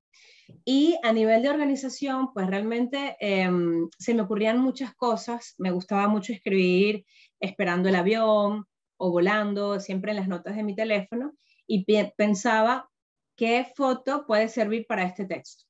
Y 0.64 0.96
a 1.02 1.12
nivel 1.12 1.42
de 1.42 1.48
organización, 1.48 2.32
pues 2.34 2.46
realmente 2.46 3.16
em, 3.20 3.88
se 3.98 4.14
me 4.14 4.22
ocurrían 4.22 4.58
muchas 4.58 4.94
cosas. 4.94 5.54
Me 5.58 5.70
gustaba 5.70 6.08
mucho 6.08 6.32
escribir 6.32 7.06
esperando 7.40 7.88
el 7.88 7.96
avión 7.96 8.66
o 8.96 9.10
volando, 9.10 9.80
siempre 9.80 10.10
en 10.10 10.18
las 10.18 10.28
notas 10.28 10.56
de 10.56 10.62
mi 10.62 10.74
teléfono, 10.74 11.32
y 11.66 11.84
pensaba 12.16 12.90
qué 13.36 13.66
foto 13.74 14.26
puede 14.26 14.48
servir 14.48 14.86
para 14.86 15.04
este 15.04 15.24
texto. 15.24 15.64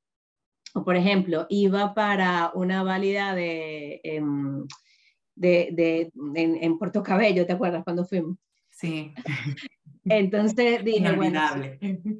O 0.74 0.84
por 0.84 0.96
ejemplo, 0.96 1.46
iba 1.48 1.94
para 1.94 2.50
una 2.54 2.82
válida 2.82 3.34
de, 3.34 4.00
em, 4.04 4.66
de, 5.34 5.68
de 5.72 6.12
en, 6.34 6.78
Puerto 6.78 7.02
Cabello, 7.02 7.46
¿te 7.46 7.52
acuerdas 7.52 7.84
cuando 7.84 8.04
fuimos? 8.04 8.36
Sí. 8.70 9.12
Entonces 10.04 10.84
dije, 10.84 11.12
bueno, 11.12 11.40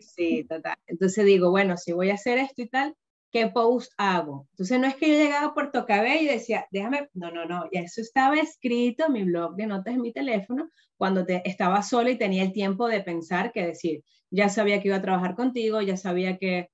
sí, 0.01 0.45
total. 0.45 0.77
Entonces 0.87 1.25
digo, 1.25 1.51
bueno, 1.51 1.77
si 1.77 1.93
voy 1.93 2.11
a 2.11 2.15
hacer 2.15 2.39
esto 2.39 2.63
y 2.63 2.69
tal, 2.69 2.95
¿qué 3.33 3.49
post 3.49 3.93
hago? 3.97 4.47
Entonces 4.51 4.79
no 4.79 4.87
es 4.87 4.95
que 4.97 5.09
yo 5.09 5.15
llegaba 5.17 5.47
a 5.47 5.55
Puerto 5.55 5.85
Cabello 5.87 6.31
y 6.31 6.35
decía, 6.35 6.67
déjame, 6.71 7.09
no, 7.15 7.31
no, 7.31 7.47
no, 7.47 7.65
ya 7.73 7.81
eso 7.81 8.01
estaba 8.01 8.39
escrito 8.39 9.07
en 9.07 9.13
mi 9.13 9.25
blog 9.25 9.57
de 9.57 9.67
notas 9.67 9.95
en 9.95 10.03
mi 10.03 10.13
teléfono 10.13 10.71
cuando 10.97 11.25
te, 11.25 11.43
estaba 11.49 11.83
sola 11.83 12.11
y 12.11 12.19
tenía 12.19 12.45
el 12.45 12.53
tiempo 12.53 12.87
de 12.87 13.01
pensar 13.01 13.51
que 13.53 13.67
decir, 13.67 14.05
ya 14.31 14.49
sabía 14.49 14.81
que 14.81 14.89
iba 14.89 14.99
a 14.99 15.03
trabajar 15.03 15.35
contigo, 15.35 15.81
ya 15.81 15.97
sabía 15.97 16.37
que 16.39 16.69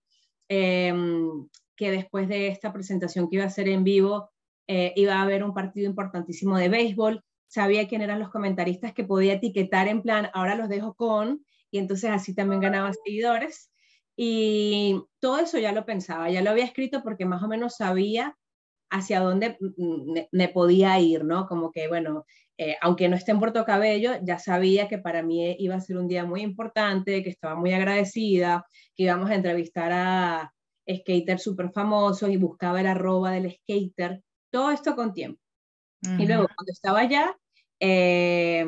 em, 0.49 1.49
que 1.79 1.91
después 1.93 2.29
de 2.29 2.49
esta 2.49 2.73
presentación 2.73 3.31
que 3.31 3.37
iba 3.37 3.45
a 3.45 3.49
hacer 3.49 3.69
en 3.69 3.85
vivo, 3.85 4.31
eh, 4.67 4.93
iba 4.97 5.15
a 5.15 5.23
haber 5.23 5.45
un 5.45 5.55
partido 5.55 5.89
importantísimo 5.89 6.59
de 6.59 6.69
béisbol, 6.69 7.25
sabía 7.47 7.89
quién 7.89 8.03
eran 8.03 8.19
los 8.19 8.31
comentaristas 8.31 8.93
que 8.93 9.05
podía 9.05 9.35
etiquetar 9.35 9.89
en 9.89 10.03
plan, 10.03 10.29
ahora 10.35 10.57
los 10.57 10.69
dejo 10.69 10.95
con, 10.95 11.47
y 11.71 11.79
entonces 11.79 12.11
así 12.11 12.35
también 12.35 12.61
ganaba 12.61 12.93
seguidores. 12.93 13.71
Y 14.17 15.01
todo 15.21 15.39
eso 15.39 15.59
ya 15.59 15.71
lo 15.73 15.87
pensaba, 15.87 16.29
ya 16.29 16.43
lo 16.43 16.51
había 16.51 16.65
escrito 16.65 17.03
porque 17.05 17.25
más 17.25 17.43
o 17.43 17.49
menos 17.49 17.77
sabía 17.77 18.37
hacia 18.91 19.21
dónde 19.21 19.57
me, 20.33 20.49
podía 20.49 20.99
ir, 20.99 21.25
¿no? 21.25 21.47
Como 21.47 21.71
que, 21.71 21.87
bueno, 21.87 22.25
eh, 22.57 22.77
aunque 22.81 23.09
no 23.09 23.15
esté 23.15 23.31
en 23.31 23.39
Puerto 23.39 23.65
Cabello, 23.65 24.15
ya 24.25 24.41
sabía 24.41 24.89
que 24.89 24.99
para 24.99 25.23
mí 25.23 25.55
iba 25.61 25.77
a 25.77 25.81
ser 25.81 25.99
un 25.99 26.09
día 26.09 26.25
muy 26.25 26.41
importante, 26.43 27.23
que 27.23 27.31
estaba 27.31 27.55
muy 27.55 27.73
agradecida, 27.73 28.67
que 28.97 29.05
íbamos 29.05 29.31
a 29.31 29.37
entrevistar 29.37 29.93
a, 29.93 30.53
skaters 30.89 31.43
súper 31.43 31.71
famosos 31.73 32.31
y 32.31 32.37
buscaba 32.37 32.81
el 32.81 32.87
arroba 32.87 33.33
del 33.33 33.53
skater, 33.53 34.23
todo 34.51 34.71
esto 34.71 34.97
con 34.97 35.13
tiempo. 35.13 35.41
Y 36.17 36.27
luego 36.27 36.47
cuando 36.55 36.73
estaba 36.73 37.01
allá, 37.01 37.37
eh, 37.81 38.67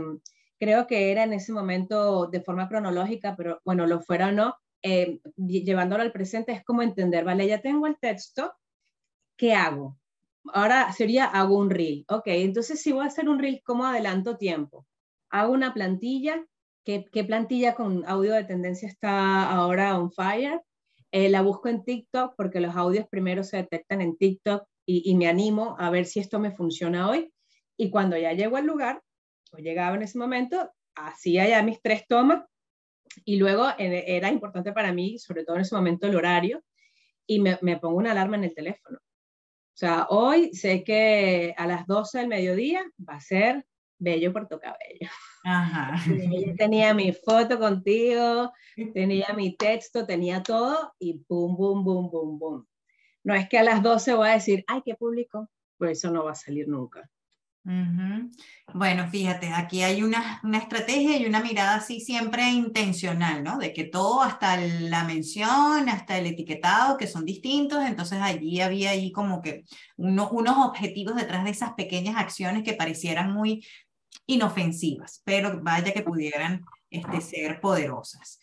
creo 0.59 0.87
que 0.87 1.11
era 1.11 1.25
en 1.25 1.33
ese 1.33 1.53
momento 1.53 2.27
de 2.27 2.43
forma 2.43 2.69
cronológica, 2.69 3.35
pero 3.37 3.61
bueno, 3.65 3.87
lo 3.87 4.01
fuera 4.01 4.29
o 4.29 4.33
no, 4.33 4.57
eh, 4.83 5.21
llevándolo 5.37 6.03
al 6.03 6.13
presente 6.13 6.53
es 6.53 6.65
como 6.65 6.83
entender, 6.83 7.25
vale, 7.25 7.47
ya 7.47 7.61
tengo 7.61 7.87
el 7.87 7.99
texto, 7.99 8.53
¿qué 9.37 9.55
hago? 9.55 9.99
Ahora 10.53 10.93
sería, 10.93 11.27
hago 11.27 11.57
un 11.59 11.71
reel, 11.71 12.05
ok, 12.09 12.27
entonces 12.29 12.83
si 12.83 12.93
voy 12.93 13.05
a 13.05 13.09
hacer 13.09 13.29
un 13.29 13.39
reel, 13.39 13.63
¿cómo 13.65 13.85
adelanto 13.87 14.37
tiempo? 14.37 14.87
Hago 15.31 15.53
una 15.53 15.75
plantilla, 15.75 16.45
¿qué, 16.85 17.05
qué 17.13 17.25
plantilla 17.25 17.75
con 17.75 18.05
audio 18.07 18.35
de 18.35 18.45
tendencia 18.45 18.89
está 18.89 19.51
ahora 19.51 19.99
on 19.99 20.13
fire? 20.13 20.61
Eh, 21.13 21.29
la 21.29 21.43
busco 21.43 21.69
en 21.69 21.85
TikTok 21.85 22.35
porque 22.37 22.61
los 22.61 22.77
audios 22.77 23.07
primero 23.09 23.43
se 23.43 23.57
detectan 23.57 24.01
en 24.01 24.17
TikTok 24.17 24.65
y, 24.87 25.15
me 25.17 25.29
animo 25.29 25.77
a 25.79 25.89
ver 25.91 26.05
si 26.05 26.19
esto 26.19 26.41
me 26.41 26.51
funciona 26.51 27.09
hoy. 27.09 27.33
Y 27.77 27.91
cuando 27.91 28.17
ya 28.17 28.33
llego 28.33 28.57
al 28.57 28.67
lugar, 28.67 29.03
o 29.53 29.59
llegaba 29.59 29.95
en 29.97 30.03
ese 30.03 30.19
momento, 30.19 30.73
hacía 30.97 31.49
ya 31.49 31.63
mis 31.63 31.81
tres 31.81 32.07
tomas 32.09 32.45
y 33.25 33.37
luego 33.37 33.69
era 33.79 34.31
importante 34.31 34.73
para 34.73 34.93
mí, 34.93 35.19
sobre 35.19 35.45
todo 35.45 35.57
en 35.57 35.63
ese 35.63 35.77
momento, 35.77 36.07
el 36.07 36.17
horario 36.17 36.65
y 37.27 37.41
me, 37.41 37.59
me 37.63 37.79
pongo 37.79 37.99
una 37.99 38.11
alarma 38.11 38.37
en 38.37 38.45
el 38.45 38.55
teléfono. 38.55 38.99
O 38.99 39.77
sea, 39.81 40.07
hoy 40.11 40.53
sé 40.55 40.83
que 40.83 41.55
a 41.57 41.67
las 41.67 41.87
12 41.87 42.19
del 42.19 42.29
mediodía 42.29 42.85
va 43.09 43.15
a 43.15 43.21
ser 43.21 43.65
Bello 44.01 44.33
Puerto 44.33 44.59
Cabello. 44.59 45.09
Ajá. 45.45 45.95
tenía 46.59 46.95
mi 46.95 47.13
foto 47.13 47.59
contigo, 47.59 48.53
tenía 48.95 49.29
mi 49.37 49.57
texto, 49.57 50.07
tenía 50.07 50.43
todo 50.43 50.95
y 50.99 51.23
boom, 51.29 51.57
boom, 51.57 51.85
boom, 51.85 52.11
boom, 52.11 52.39
boom. 52.39 52.67
No 53.23 53.35
es 53.35 53.49
que 53.49 53.59
a 53.59 53.63
las 53.63 53.83
12 53.83 54.15
voy 54.15 54.29
a 54.29 54.33
decir, 54.33 54.65
ay, 54.67 54.81
¿qué 54.85 54.95
público? 54.95 55.51
Pues 55.77 55.99
eso 55.99 56.11
no 56.11 56.25
va 56.25 56.33
a 56.33 56.35
salir 56.35 56.67
nunca. 56.67 57.09
Bueno, 58.73 59.09
fíjate, 59.11 59.49
aquí 59.53 59.83
hay 59.83 60.03
una, 60.03 60.41
una, 60.43 60.59
estrategia 60.59 61.19
y 61.19 61.27
una 61.27 61.43
mirada 61.43 61.75
así 61.75 62.01
siempre 62.01 62.49
intencional, 62.51 63.45
¿no? 63.45 63.59
De 63.59 63.75
que 63.75 63.85
todo, 63.85 64.23
hasta 64.23 64.57
la 64.57 65.05
mención, 65.05 65.89
hasta 65.91 66.19
el 66.19 66.27
etiquetado, 66.27 66.97
que 66.97 67.07
son 67.07 67.27
distintos, 67.27 67.85
entonces 67.85 68.19
allí 68.23 68.63
había 68.63 68.91
ahí 68.91 69.13
como 69.13 69.43
que 69.43 69.65
unos 69.97 70.31
objetivos 70.33 71.17
detrás 71.17 71.45
de 71.45 71.51
esas 71.51 71.75
pequeñas 71.75 72.17
acciones 72.17 72.63
que 72.63 72.73
parecieran 72.73 73.33
muy 73.33 73.63
inofensivas, 74.27 75.23
pero 75.25 75.61
vaya 75.63 75.93
que 75.93 76.03
pudieran 76.03 76.65
este, 76.91 77.21
ser 77.21 77.61
poderosas. 77.61 78.39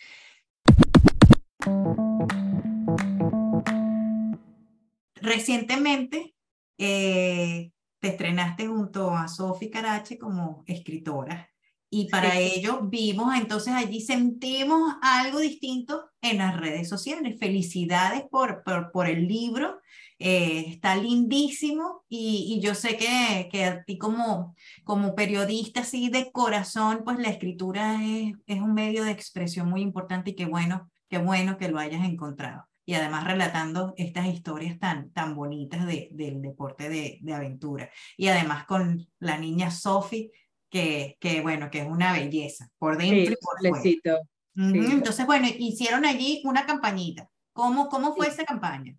Recientemente 5.15 6.35
eh, 6.77 7.71
te 7.99 8.07
estrenaste 8.07 8.67
junto 8.67 9.11
a 9.11 9.27
Sofi 9.27 9.69
Carache 9.69 10.17
como 10.17 10.63
escritora 10.67 11.49
y 11.89 12.09
para 12.09 12.37
ello 12.37 12.81
vimos, 12.83 13.33
entonces 13.35 13.73
allí 13.73 14.01
sentimos 14.01 14.95
algo 15.01 15.39
distinto 15.39 16.09
en 16.21 16.39
las 16.39 16.57
redes 16.57 16.89
sociales. 16.89 17.39
Felicidades 17.39 18.23
por, 18.29 18.63
por, 18.63 18.91
por 18.91 19.07
el 19.07 19.25
libro 19.27 19.79
eh, 20.19 20.65
está 20.67 20.95
lindísimo 20.95 22.03
y, 22.09 22.59
yo 22.61 22.73
sé 22.73 22.97
que, 22.97 23.49
que, 23.51 23.65
a 23.65 23.83
ti 23.83 23.97
como, 23.97 24.55
como 24.83 25.13
periodista 25.13 25.81
así 25.81 26.09
de 26.09 26.31
corazón, 26.31 27.01
pues 27.05 27.19
la 27.19 27.29
escritura 27.29 28.03
es, 28.03 28.33
es 28.47 28.59
un 28.59 28.73
medio 28.73 29.03
de 29.03 29.11
expresión 29.11 29.69
muy 29.69 29.81
importante 29.81 30.31
y 30.31 30.35
qué 30.35 30.45
bueno, 30.45 30.89
qué 31.07 31.19
bueno 31.19 31.57
que 31.57 31.69
lo 31.69 31.79
hayas 31.79 32.03
encontrado. 32.03 32.67
Y 32.85 32.93
además 32.93 33.25
relatando 33.25 33.93
estas 33.97 34.27
historias 34.27 34.79
tan, 34.79 35.11
tan 35.11 35.35
bonitas 35.35 35.85
de, 35.85 36.07
del 36.11 36.41
deporte 36.41 36.89
de, 36.89 37.19
de 37.21 37.33
aventura. 37.33 37.89
Y 38.15 38.27
además 38.27 38.65
con 38.65 39.07
la 39.19 39.37
niña 39.37 39.71
Sophie, 39.71 40.31
que, 40.69 41.17
que 41.19 41.41
bueno, 41.41 41.69
que 41.69 41.81
es 41.81 41.87
una 41.87 42.13
belleza, 42.13 42.69
por 42.77 42.97
dentro 42.97 43.33
y 43.33 43.35
por 43.35 43.81
fuera. 43.81 44.19
Entonces, 44.55 45.25
bueno, 45.25 45.47
hicieron 45.59 46.05
allí 46.05 46.41
una 46.45 46.65
campañita. 46.65 47.29
¿Cómo, 47.53 47.89
cómo 47.89 48.15
fue 48.15 48.27
esa 48.27 48.43
campaña? 48.43 48.95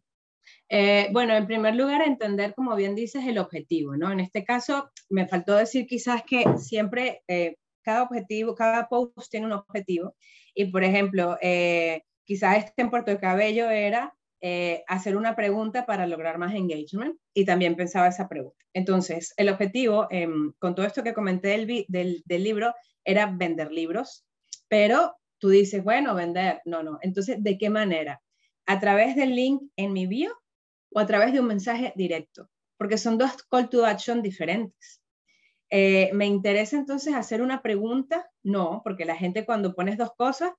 Eh, 0.68 1.08
bueno, 1.12 1.34
en 1.34 1.46
primer 1.46 1.74
lugar, 1.74 2.02
entender, 2.02 2.54
como 2.54 2.74
bien 2.76 2.94
dices, 2.94 3.24
el 3.26 3.38
objetivo, 3.38 3.96
¿no? 3.96 4.12
En 4.12 4.20
este 4.20 4.44
caso, 4.44 4.90
me 5.08 5.26
faltó 5.26 5.54
decir 5.54 5.86
quizás 5.86 6.22
que 6.24 6.44
siempre 6.58 7.22
eh, 7.28 7.56
cada 7.82 8.02
objetivo, 8.02 8.54
cada 8.54 8.88
post 8.88 9.30
tiene 9.30 9.46
un 9.46 9.52
objetivo. 9.52 10.14
Y, 10.54 10.66
por 10.66 10.84
ejemplo, 10.84 11.38
eh, 11.40 12.02
quizás 12.24 12.58
este 12.58 12.82
en 12.82 12.90
Puerto 12.90 13.18
Cabello 13.18 13.70
era 13.70 14.14
hacer 14.86 15.16
una 15.16 15.34
pregunta 15.34 15.84
para 15.84 16.06
lograr 16.06 16.38
más 16.38 16.54
engagement 16.54 17.16
y 17.34 17.44
también 17.44 17.74
pensaba 17.74 18.06
esa 18.06 18.28
pregunta. 18.28 18.64
Entonces, 18.72 19.34
el 19.36 19.48
objetivo, 19.48 20.06
em, 20.10 20.52
con 20.60 20.76
todo 20.76 20.86
esto 20.86 21.02
que 21.02 21.12
comenté 21.12 21.48
del, 21.48 21.84
del, 21.88 22.22
del 22.24 22.44
libro, 22.44 22.72
era 23.04 23.26
vender 23.26 23.72
libros, 23.72 24.24
pero 24.68 25.16
tú 25.38 25.48
dices, 25.48 25.82
bueno, 25.82 26.14
vender. 26.14 26.60
No, 26.64 26.84
no. 26.84 26.98
Entonces, 27.02 27.42
¿de 27.42 27.58
qué 27.58 27.68
manera? 27.70 28.20
¿A 28.66 28.78
través 28.78 29.16
del 29.16 29.34
link 29.34 29.62
en 29.76 29.92
mi 29.92 30.06
bio 30.06 30.30
o 30.90 31.00
a 31.00 31.06
través 31.06 31.32
de 31.32 31.40
un 31.40 31.46
mensaje 31.46 31.92
directo? 31.96 32.48
Porque 32.76 32.98
son 32.98 33.18
dos 33.18 33.42
call 33.50 33.68
to 33.68 33.84
action 33.84 34.22
diferentes. 34.22 35.02
Eh, 35.70 36.10
¿Me 36.14 36.26
interesa 36.26 36.76
entonces 36.76 37.14
hacer 37.14 37.42
una 37.42 37.62
pregunta? 37.62 38.30
No, 38.42 38.80
porque 38.84 39.04
la 39.04 39.16
gente 39.16 39.44
cuando 39.44 39.74
pones 39.74 39.98
dos 39.98 40.12
cosas 40.16 40.52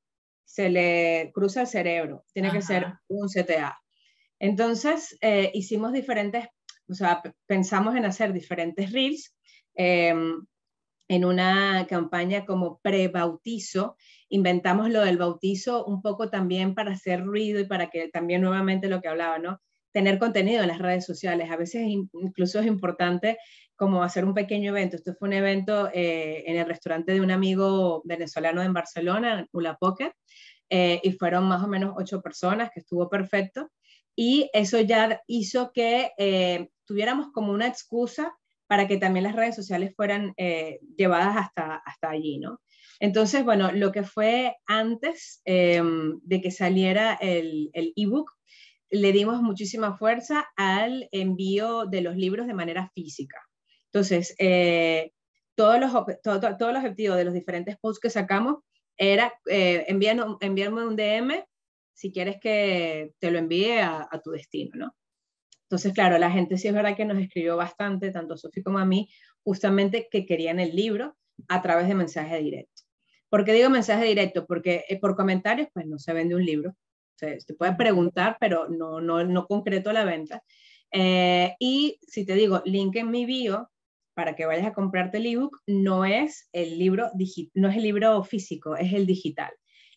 se 0.46 0.70
le 0.70 1.32
cruza 1.34 1.62
el 1.62 1.68
cerebro. 1.68 2.26
Tiene 2.34 2.52
que 2.52 2.62
ser 2.62 2.94
un 3.08 3.28
CTA. 3.28 3.80
Entonces, 4.40 5.18
eh, 5.22 5.52
hicimos 5.54 5.94
diferentes, 5.94 6.48
o 6.88 6.94
sea, 6.94 7.22
pensamos 7.46 7.96
en 7.96 8.06
hacer 8.06 8.34
diferentes 8.34 8.92
reels 8.92 9.36
em, 9.76 10.46
en 11.08 11.26
una 11.26 11.86
campaña 11.88 12.46
como 12.46 12.80
pre-bautizo. 12.80 13.96
Inventamos 14.30 14.90
lo 14.90 15.02
del 15.02 15.18
bautizo 15.18 15.86
un 15.86 16.02
poco 16.02 16.30
también 16.30 16.74
para 16.74 16.94
hacer 16.94 17.24
ruido 17.24 17.60
y 17.60 17.66
para 17.66 17.90
que 17.90 18.10
también 18.10 18.42
nuevamente 18.42 18.88
lo 18.88 19.02
que 19.02 19.10
hablaba, 19.10 19.40
¿no? 19.40 19.60
Tener 19.92 20.20
contenido 20.20 20.62
en 20.62 20.68
las 20.68 20.80
redes 20.80 21.06
sociales. 21.06 21.50
A 21.50 21.58
veces 21.58 21.84
incluso 21.88 22.60
es 22.60 22.68
importante 22.68 23.38
como 23.80 24.04
hacer 24.04 24.26
un 24.26 24.34
pequeño 24.34 24.72
evento. 24.72 24.98
Esto 24.98 25.16
fue 25.18 25.30
un 25.30 25.34
evento 25.36 25.90
eh, 25.94 26.44
en 26.46 26.58
el 26.58 26.68
restaurante 26.68 27.14
de 27.14 27.22
un 27.22 27.32
amigo 27.32 28.02
venezolano 28.04 28.62
en 28.62 28.74
Barcelona, 28.74 29.48
Ula 29.54 29.78
Pocket, 29.78 30.12
eh, 30.70 31.00
y 31.02 31.14
fueron 31.14 31.48
más 31.48 31.64
o 31.64 31.68
menos 31.70 31.94
ocho 31.98 32.22
personas, 32.22 32.72
que 32.74 32.82
estuvo 32.82 33.10
perfecto. 33.10 33.72
Y 34.18 34.50
eso 34.52 34.82
ya 34.82 35.22
hizo 35.28 35.72
que 35.72 36.12
eh, 36.18 36.68
tuviéramos 36.84 37.32
como 37.32 37.54
una 37.54 37.68
excusa 37.68 38.36
para 38.68 38.86
que 38.86 38.98
también 38.98 39.24
las 39.24 39.36
redes 39.36 39.56
sociales 39.56 39.94
fueran 39.96 40.34
llevadas 40.98 41.38
hasta, 41.38 41.78
hasta 41.78 42.10
allí, 42.10 42.38
¿no? 42.38 42.60
Entonces, 43.00 43.44
bueno, 43.46 43.72
lo 43.72 43.92
que 43.92 44.04
fue 44.04 44.58
antes 44.68 45.42
de 45.44 46.42
que 46.44 46.52
saliera 46.52 47.14
el 47.20 47.72
ebook, 47.96 48.30
le 48.90 49.12
dimos 49.12 49.42
muchísima 49.42 49.98
fuerza 49.98 50.48
al 50.56 51.08
envío 51.12 51.86
de 51.86 52.02
los 52.02 52.16
libros 52.16 52.48
de 52.48 52.54
manera 52.54 52.90
física. 52.94 53.40
Entonces, 53.86 54.36
eh, 54.40 55.12
todos, 55.56 55.80
los, 55.80 55.92
todo, 56.24 56.58
todo, 56.58 56.70
el 56.70 56.78
objetivo 56.78 57.16
de 57.16 57.26
los 57.26 57.34
diferentes 57.34 57.78
posts 57.78 58.00
que 58.00 58.10
sacamos 58.10 58.58
era 58.98 59.34
eh, 59.48 59.86
enviarme 59.88 60.86
un 60.86 60.96
DM 60.96 61.44
si 62.00 62.14
quieres 62.14 62.38
que 62.40 63.12
te 63.20 63.30
lo 63.30 63.40
envíe 63.40 63.80
a, 63.80 64.08
tu 64.24 64.32
destino, 64.32 64.72
¿no? 64.76 64.96
Entonces, 65.64 65.92
claro, 65.92 66.18
la 66.18 66.32
gente 66.32 66.58
sí 66.58 66.70
es 66.70 66.74
verdad 66.74 66.96
que 66.96 67.04
nos 67.04 67.18
escribió 67.18 67.58
bastante, 67.58 68.10
tanto 68.12 68.38
Sofi 68.38 68.64
como 68.64 68.80
a 68.80 68.86
mí, 68.86 69.10
justamente 69.44 70.08
que 70.10 70.26
querían 70.26 70.62
el 70.62 70.74
libro 70.74 71.18
a 71.50 71.62
través 71.62 71.90
de 71.90 71.96
mensaje 71.96 72.40
directo. 72.40 72.84
¿Por 73.30 73.44
qué 73.44 73.52
digo 73.52 73.70
mensaje 73.70 74.06
directo? 74.06 74.46
Porque 74.48 74.86
eh, 74.88 74.98
por 74.98 75.18
comentarios, 75.18 75.68
pues 75.74 75.88
no 75.88 76.00
se 76.00 76.14
vende 76.14 76.36
un 76.36 76.46
libro. 76.46 76.74
Se, 77.20 77.38
te 77.38 77.54
puede 77.54 77.76
preguntar, 77.76 78.38
pero 78.40 78.70
no, 78.70 79.02
no, 79.02 79.24
no 79.24 79.46
concreto 79.46 79.92
la 79.92 80.06
venta. 80.06 80.44
Eh, 80.92 81.56
y 81.60 82.00
si 82.08 82.26
te 82.26 82.36
digo, 82.36 82.62
link 82.66 82.96
en 82.96 83.12
mi 83.12 83.26
bio, 83.26 83.70
para 84.14 84.36
que 84.36 84.46
vayas 84.46 84.66
a 84.66 84.74
comprarte 84.74 85.18
el 85.18 85.28
ebook 85.28 85.62
no 85.66 86.04
es 86.04 86.50
el 86.52 86.78
libro 86.78 87.10
no 87.54 87.70
es 87.70 87.78
el 87.78 87.84
libro 87.84 88.24
físico, 88.24 88.76
es 88.76 88.94
el 88.94 89.06
digital. 89.06 89.52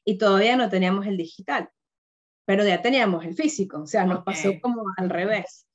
Y 0.05 0.19
todavía 0.19 0.57
no 0.57 0.69
teníamos 0.69 1.07
el 1.07 1.17
digital, 1.17 1.71
pero 2.45 2.65
ya 2.65 2.83
teníamos 2.83 3.25
el 3.25 3.35
físico, 3.35 3.83
o 3.83 3.87
sea, 3.87 4.05
nos 4.05 4.25
pasó 4.25 4.53
como 4.61 4.83
al 4.97 5.11
revés. 5.11 5.67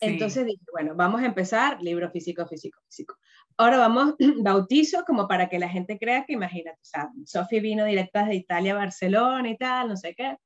Entonces 0.00 0.44
dije, 0.44 0.64
bueno, 0.72 0.94
vamos 0.94 1.22
a 1.22 1.26
empezar 1.26 1.80
libro 1.82 2.10
físico, 2.10 2.46
físico, 2.46 2.80
físico. 2.88 3.16
Ahora 3.56 3.78
vamos, 3.78 4.14
bautizo 4.42 5.04
como 5.06 5.28
para 5.28 5.48
que 5.48 5.58
la 5.58 5.68
gente 5.68 5.98
crea 5.98 6.24
que, 6.26 6.34
imagínate, 6.34 6.78
o 6.80 6.84
sea, 6.84 7.10
Sofi 7.24 7.60
vino 7.60 7.84
directa 7.84 8.26
de 8.26 8.34
Italia 8.34 8.74
a 8.74 8.78
Barcelona 8.78 9.48
y 9.48 9.56
tal, 9.56 9.88
no 9.88 9.96
sé 9.96 10.14
qué, 10.14 10.36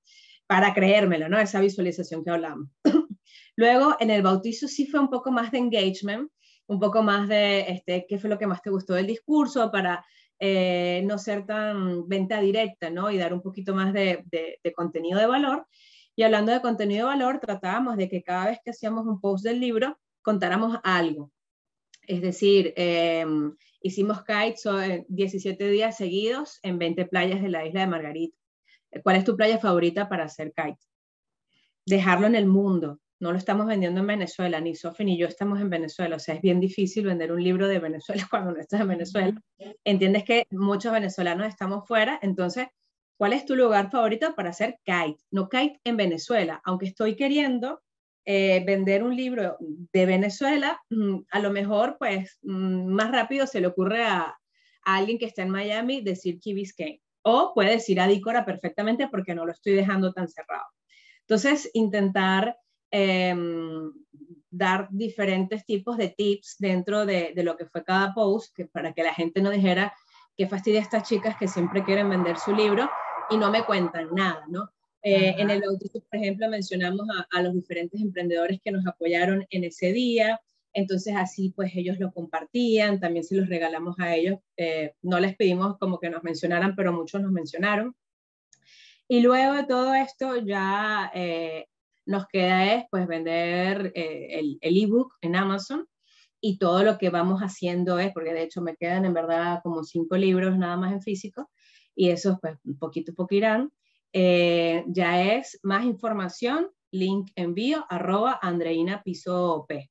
para 0.48 0.72
creérmelo, 0.72 1.28
¿no? 1.28 1.38
Esa 1.38 1.60
visualización 1.60 2.24
que 2.24 2.30
hablamos. 2.30 2.70
Luego, 3.56 3.96
en 4.00 4.10
el 4.10 4.22
bautizo 4.22 4.66
sí 4.66 4.86
fue 4.86 4.98
un 4.98 5.10
poco 5.10 5.30
más 5.30 5.52
de 5.52 5.58
engagement, 5.58 6.30
un 6.66 6.80
poco 6.80 7.02
más 7.02 7.28
de 7.28 7.60
este, 7.68 8.06
qué 8.08 8.18
fue 8.18 8.30
lo 8.30 8.38
que 8.38 8.46
más 8.46 8.62
te 8.62 8.70
gustó 8.70 8.94
del 8.94 9.06
discurso 9.06 9.70
para 9.70 10.04
eh, 10.40 11.02
no 11.04 11.18
ser 11.18 11.44
tan 11.44 12.08
venta 12.08 12.40
directa, 12.40 12.88
¿no? 12.88 13.10
Y 13.10 13.18
dar 13.18 13.34
un 13.34 13.42
poquito 13.42 13.74
más 13.74 13.92
de, 13.92 14.24
contenido 14.74 15.18
de 15.20 15.26
valor. 15.26 15.66
Y 16.16 16.22
hablando 16.22 16.50
de 16.50 16.62
contenido 16.62 17.08
de 17.08 17.14
valor, 17.14 17.40
tratábamos 17.40 17.98
de 17.98 18.08
que 18.08 18.22
cada 18.22 18.46
vez 18.46 18.58
que 18.64 18.70
hacíamos 18.70 19.06
un 19.06 19.20
post 19.20 19.44
del 19.44 19.60
libro, 19.60 19.98
contáramos 20.22 20.78
algo. 20.82 21.30
Es 22.06 22.22
decir, 22.22 22.72
em, 22.76 23.54
hicimos 23.82 24.24
kites 24.24 24.64
17 25.08 25.68
días 25.68 25.96
seguidos 25.98 26.58
en 26.62 26.78
20 26.78 27.04
playas 27.04 27.42
de 27.42 27.50
la 27.50 27.66
isla 27.66 27.80
de 27.80 27.86
Margarita. 27.86 28.38
¿Cuál 29.02 29.16
es 29.16 29.24
tu 29.24 29.36
playa 29.36 29.58
favorita 29.58 30.08
para 30.08 30.24
hacer 30.24 30.52
kite? 30.52 30.78
Dejarlo 31.86 32.26
en 32.26 32.34
el 32.34 32.46
mundo, 32.46 33.00
no 33.20 33.32
lo 33.32 33.38
estamos 33.38 33.66
vendiendo 33.66 34.00
en 34.00 34.06
Venezuela, 34.06 34.60
ni 34.60 34.74
Sofi 34.74 35.04
ni 35.04 35.18
yo 35.18 35.26
estamos 35.26 35.60
en 35.60 35.70
Venezuela, 35.70 36.16
o 36.16 36.18
sea, 36.18 36.34
es 36.34 36.42
bien 36.42 36.60
difícil 36.60 37.06
vender 37.06 37.32
un 37.32 37.42
libro 37.42 37.66
de 37.66 37.78
Venezuela 37.78 38.26
cuando 38.30 38.52
no 38.52 38.60
estás 38.60 38.80
en 38.80 38.88
Venezuela. 38.88 39.42
Entiendes 39.84 40.24
que 40.24 40.46
muchos 40.50 40.92
venezolanos 40.92 41.48
estamos 41.48 41.86
fuera, 41.86 42.18
entonces, 42.22 42.68
¿cuál 43.16 43.32
es 43.32 43.44
tu 43.44 43.56
lugar 43.56 43.90
favorito 43.90 44.34
para 44.34 44.50
hacer 44.50 44.78
kite? 44.84 45.22
No 45.30 45.48
kite 45.48 45.80
en 45.84 45.96
Venezuela, 45.96 46.60
aunque 46.64 46.86
estoy 46.86 47.16
queriendo 47.16 47.82
eh, 48.30 48.62
vender 48.66 49.02
un 49.02 49.16
libro 49.16 49.56
de 49.58 50.04
Venezuela, 50.04 50.78
mm, 50.90 51.20
a 51.30 51.40
lo 51.40 51.50
mejor, 51.50 51.96
pues, 51.98 52.38
mm, 52.42 52.86
más 52.86 53.10
rápido 53.10 53.46
se 53.46 53.60
le 53.60 53.68
ocurre 53.68 54.04
a, 54.04 54.36
alguien 54.84 55.18
que 55.18 55.26
está 55.26 55.42
en 55.42 55.50
Miami 55.50 56.00
decir 56.00 56.38
Key 56.40 56.54
Biscayne, 56.54 57.00
o 57.28 57.54
puede 57.54 57.72
decir 57.72 58.00
Adícora 58.00 58.44
perfectamente 58.44 59.08
porque 59.08 59.34
no 59.34 59.44
lo 59.46 59.52
estoy 59.52 59.74
dejando 59.74 60.12
tan 60.12 60.28
cerrado. 60.28 60.66
Entonces, 61.20 61.70
intentar 61.74 62.56
Em, 62.90 63.92
dar 64.50 64.88
diferentes 64.90 65.66
tipos 65.66 65.98
de 65.98 66.08
tips 66.08 66.56
dentro 66.58 67.04
de, 67.04 67.34
lo 67.36 67.54
que 67.56 67.66
fue 67.66 67.84
cada 67.84 68.14
post, 68.14 68.54
que 68.56 68.64
para 68.64 68.94
que 68.94 69.02
la 69.02 69.12
gente 69.12 69.42
no 69.42 69.50
dijera 69.50 69.92
que 70.36 70.48
fastidia 70.48 70.80
a 70.80 70.82
estas 70.82 71.06
chicas 71.06 71.36
que 71.36 71.48
siempre 71.48 71.84
quieren 71.84 72.08
vender 72.08 72.38
su 72.38 72.54
libro 72.54 72.88
y 73.28 73.36
no 73.36 73.50
me 73.50 73.64
cuentan 73.64 74.08
nada, 74.14 74.42
¿no? 74.48 74.70
Eh, 75.02 75.34
en 75.36 75.50
el 75.50 75.60
bautizo, 75.60 76.00
por 76.00 76.18
ejemplo, 76.18 76.48
mencionamos 76.48 77.06
a, 77.30 77.42
los 77.42 77.52
diferentes 77.52 78.00
emprendedores 78.00 78.58
que 78.64 78.72
nos 78.72 78.86
apoyaron 78.86 79.46
en 79.50 79.64
ese 79.64 79.92
día, 79.92 80.40
entonces 80.72 81.14
así 81.16 81.52
pues 81.54 81.72
ellos 81.74 81.98
lo 81.98 82.12
compartían, 82.12 83.00
también 83.00 83.24
se 83.24 83.36
los 83.36 83.48
regalamos 83.48 83.96
a 83.98 84.14
ellos, 84.14 84.38
eh, 84.56 84.94
no 85.02 85.20
les 85.20 85.36
pedimos 85.36 85.78
como 85.78 85.98
que 85.98 86.10
nos 86.10 86.22
mencionaran, 86.22 86.74
pero 86.76 86.92
muchos 86.92 87.22
nos 87.22 87.32
mencionaron. 87.32 87.94
Y 89.08 89.20
luego 89.20 89.54
de 89.54 89.64
todo 89.64 89.94
esto 89.94 90.36
ya 90.36 91.10
eh, 91.14 91.66
nos 92.04 92.26
queda 92.28 92.74
es 92.74 92.84
pues 92.90 93.06
vender 93.06 93.92
eh, 93.94 94.58
el 94.60 94.76
ebook 94.76 95.14
en 95.22 95.36
Amazon 95.36 95.86
y 96.40 96.58
todo 96.58 96.84
lo 96.84 96.98
que 96.98 97.10
vamos 97.10 97.40
haciendo 97.40 97.98
es, 97.98 98.12
porque 98.12 98.34
de 98.34 98.42
hecho 98.42 98.60
me 98.60 98.76
quedan 98.76 99.04
en 99.06 99.14
verdad 99.14 99.60
como 99.62 99.82
cinco 99.82 100.16
libros 100.16 100.58
nada 100.58 100.76
más 100.76 100.92
en 100.92 101.02
físico 101.02 101.50
y 101.94 102.10
esos 102.10 102.38
pues 102.40 102.58
poquito 102.78 103.14
poco 103.14 103.34
irán, 103.34 103.72
ya 104.12 105.22
es 105.34 105.58
más 105.62 105.84
información, 105.84 106.70
link 106.92 107.30
envío, 107.34 107.84
arroba 107.88 108.38
Andreina 108.40 109.02
Piso 109.02 109.66
P. 109.68 109.90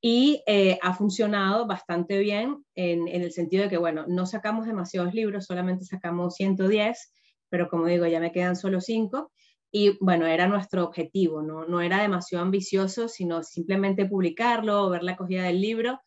Y 0.00 0.42
eh, 0.46 0.78
ha 0.82 0.94
funcionado 0.94 1.66
bastante 1.66 2.18
bien 2.18 2.64
en, 2.74 3.06
en, 3.08 3.22
el 3.22 3.32
sentido 3.32 3.64
de 3.64 3.68
que, 3.68 3.76
bueno, 3.76 4.06
no 4.08 4.24
sacamos 4.24 4.66
demasiados 4.66 5.12
libros, 5.12 5.44
solamente 5.44 5.84
sacamos 5.84 6.34
110, 6.36 7.12
pero 7.50 7.68
como 7.68 7.86
digo, 7.86 8.06
ya 8.06 8.20
me 8.20 8.32
quedan 8.32 8.56
solo 8.56 8.80
5 8.80 9.30
y 9.72 9.96
bueno, 10.00 10.26
era 10.26 10.48
nuestro 10.48 10.84
objetivo, 10.84 11.42
no, 11.42 11.64
no 11.64 11.80
era 11.80 12.02
demasiado 12.02 12.44
ambicioso, 12.44 13.08
sino 13.08 13.42
simplemente 13.42 14.06
publicarlo, 14.06 14.90
ver 14.90 15.04
la 15.04 15.12
acogida 15.12 15.44
del 15.44 15.60
libro 15.60 16.00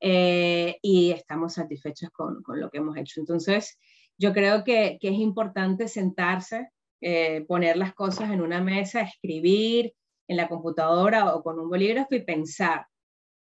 eh, 0.00 0.78
y 0.82 1.12
estamos 1.12 1.54
satisfechos 1.54 2.10
con, 2.10 2.42
con, 2.42 2.60
lo 2.60 2.68
que 2.68 2.78
hemos 2.78 2.96
hecho. 2.96 3.20
Entonces, 3.20 3.78
yo 4.18 4.32
creo 4.34 4.64
que, 4.64 4.98
que 5.00 5.08
es 5.08 5.14
importante 5.14 5.88
sentarse, 5.88 6.68
eh, 7.00 7.44
poner 7.48 7.78
las 7.78 7.94
cosas 7.94 8.30
en 8.30 8.42
una 8.42 8.60
mesa, 8.60 9.00
escribir 9.00 9.94
en 10.28 10.36
la 10.36 10.48
computadora 10.48 11.34
o 11.34 11.42
con 11.42 11.58
un 11.58 11.70
bolígrafo 11.70 12.14
y 12.14 12.24
pensar, 12.24 12.86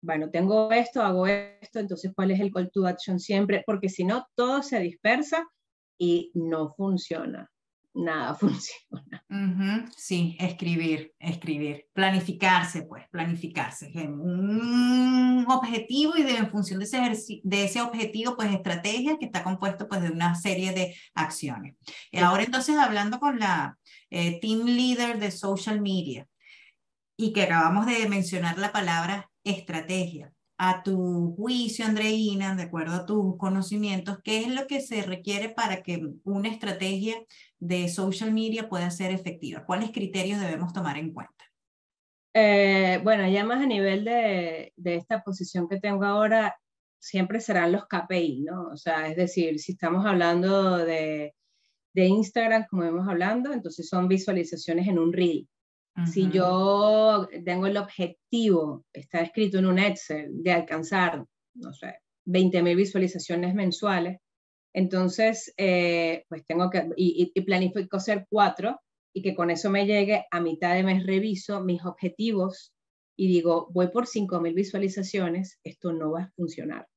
bueno, 0.04 0.30
tengo 0.30 0.72
esto, 0.72 1.02
hago 1.02 1.28
esto, 1.28 1.80
entonces 1.80 2.12
cuál 2.16 2.32
es 2.32 2.40
el 2.40 2.52
call 2.52 2.70
to 2.72 2.86
action 2.86 3.20
siempre, 3.20 3.64
porque 3.66 3.90
si 3.90 4.04
no, 4.04 4.28
todo 4.36 4.62
se 4.62 4.80
dispersa 4.80 5.48
y 5.98 6.32
no 6.36 6.74
funciona 6.76 7.50
nada 7.94 8.36
funciona. 8.40 9.26
Sí, 9.96 10.36
escribir, 10.40 11.14
escribir, 11.20 11.88
planificarse, 11.94 12.84
pues, 12.84 13.08
planificarse. 13.10 13.92
Un 13.96 15.46
objetivo 15.48 16.18
y 16.18 16.24
de, 16.24 16.38
en 16.38 16.50
función 16.50 16.80
de 16.80 16.86
ese, 16.86 17.42
de 17.44 17.64
ese 17.66 17.82
objetivo, 17.82 18.36
pues, 18.36 18.54
estrategia 18.54 19.18
que 19.18 19.26
está 19.26 19.44
compuesto, 19.44 19.88
pues, 19.88 20.02
de 20.02 20.10
una 20.10 20.36
serie 20.36 20.74
de 20.74 20.96
acciones. 21.14 21.76
Y 22.12 22.20
ahora 22.20 22.44
entonces, 22.44 22.78
hablando 22.78 23.20
con 23.20 23.40
la 23.40 23.78
eh, 24.10 24.40
team 24.40 24.66
leader 24.66 25.20
de 25.20 25.32
social 25.32 25.82
media 25.82 26.28
y 27.16 27.32
que 27.34 27.44
acabamos 27.44 27.86
de 27.86 28.08
mencionar 28.10 28.58
la 28.58 28.72
palabra 28.72 29.30
estrategia. 29.44 30.34
a 30.58 30.84
tu 30.84 31.36
juicio, 31.36 31.84
Andreina, 31.84 32.56
de 32.56 32.64
acuerdo 32.64 32.94
a 32.94 33.06
tus 33.06 33.38
conocimientos, 33.38 34.20
¿qué 34.24 34.42
es 34.42 34.48
lo 34.50 34.68
que 34.68 34.82
se 34.82 35.02
requiere 35.02 35.50
para 35.50 35.82
que 35.82 36.02
una 36.24 36.48
estrategia 36.48 37.16
de 37.60 37.90
social 37.90 38.32
media 38.32 38.70
pueda 38.70 38.90
ser 38.92 39.12
efectiva? 39.12 39.66
¿Cuáles 39.66 39.92
criterios 39.92 40.40
debemos 40.40 40.72
tomar 40.72 40.98
en 40.98 41.12
cuenta? 41.12 41.46
Eh, 42.34 43.00
bueno, 43.04 43.28
ya 43.30 43.44
más 43.44 43.62
a 43.62 43.66
nivel 43.66 44.06
de, 44.06 44.74
de, 44.76 44.96
esta 44.96 45.24
posición 45.24 45.68
que 45.68 45.80
tengo 45.80 46.06
ahora, 46.06 46.56
siempre 47.00 47.42
serán 47.42 47.72
los 47.72 47.86
KPI, 47.88 48.42
¿no? 48.42 48.70
O 48.70 48.78
sea, 48.78 49.08
es 49.08 49.18
decir, 49.18 49.60
si 49.60 49.74
estamos 49.74 50.06
hablando 50.06 50.78
de, 50.78 51.36
de 51.94 52.06
Instagram, 52.06 52.66
como 52.70 52.84
hemos 52.84 53.08
hablando, 53.08 53.54
entonces 53.54 53.88
son 53.88 54.08
visualizaciones 54.08 54.88
en 54.88 55.00
un 55.00 55.14
reel. 55.14 55.48
Si 56.12 56.30
yo 56.32 57.28
tengo 57.46 57.68
el 57.68 57.78
objetivo, 57.78 58.84
está 58.92 59.22
escrito 59.22 59.60
en 59.60 59.68
un 59.68 59.78
Excel, 59.78 60.42
de 60.42 60.52
alcanzar, 60.52 61.24
no 61.54 61.72
sé, 61.72 62.00
20.000 62.26 62.76
visualizaciones 62.76 63.54
mensuales, 63.54 64.20
entonces, 64.74 65.54
eh, 65.56 66.26
pues 66.28 66.44
tengo 66.46 66.72
que, 66.72 66.90
y, 66.98 67.32
y, 67.36 67.42
planifico 67.42 67.98
hacer 67.98 68.26
cuatro, 68.28 68.80
y 69.14 69.22
que 69.22 69.36
con 69.36 69.52
eso 69.52 69.70
me 69.70 69.86
llegue 69.86 70.26
a 70.32 70.42
mitad 70.42 70.74
de 70.74 70.84
mes 70.84 71.06
reviso 71.06 71.64
mis 71.64 71.86
objetivos 71.86 72.74
y 73.16 73.28
digo, 73.28 73.68
voy 73.72 73.90
por 73.90 74.08
5.000 74.08 74.56
visualizaciones, 74.56 75.60
esto 75.64 75.94
no 75.94 76.12
va 76.12 76.24
a 76.24 76.32
funcionar. 76.36 76.88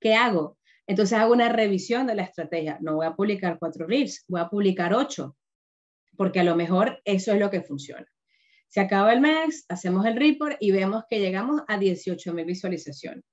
¿Qué 0.00 0.14
hago? 0.14 0.56
Entonces 0.86 1.18
hago 1.18 1.34
una 1.34 1.50
revisión 1.50 2.06
de 2.06 2.14
la 2.14 2.22
estrategia. 2.22 2.78
No 2.80 2.96
voy 2.96 3.06
a 3.06 3.14
publicar 3.14 3.58
cuatro 3.58 3.86
reels, 3.86 4.24
voy 4.28 4.40
a 4.40 4.48
publicar 4.48 4.94
ocho, 4.94 5.36
porque 6.16 6.40
a 6.40 6.44
lo 6.44 6.56
mejor 6.56 7.00
eso 7.04 7.32
es 7.32 7.40
lo 7.40 7.50
que 7.50 7.60
funciona. 7.60 8.06
Se 8.76 8.82
acaba 8.82 9.14
el 9.14 9.22
mes, 9.22 9.64
hacemos 9.70 10.04
el 10.04 10.16
report 10.16 10.58
y 10.60 10.70
vemos 10.70 11.04
que 11.08 11.18
llegamos 11.18 11.62
a 11.66 11.78
18.000 11.78 12.44
visualizaciones. 12.44 13.24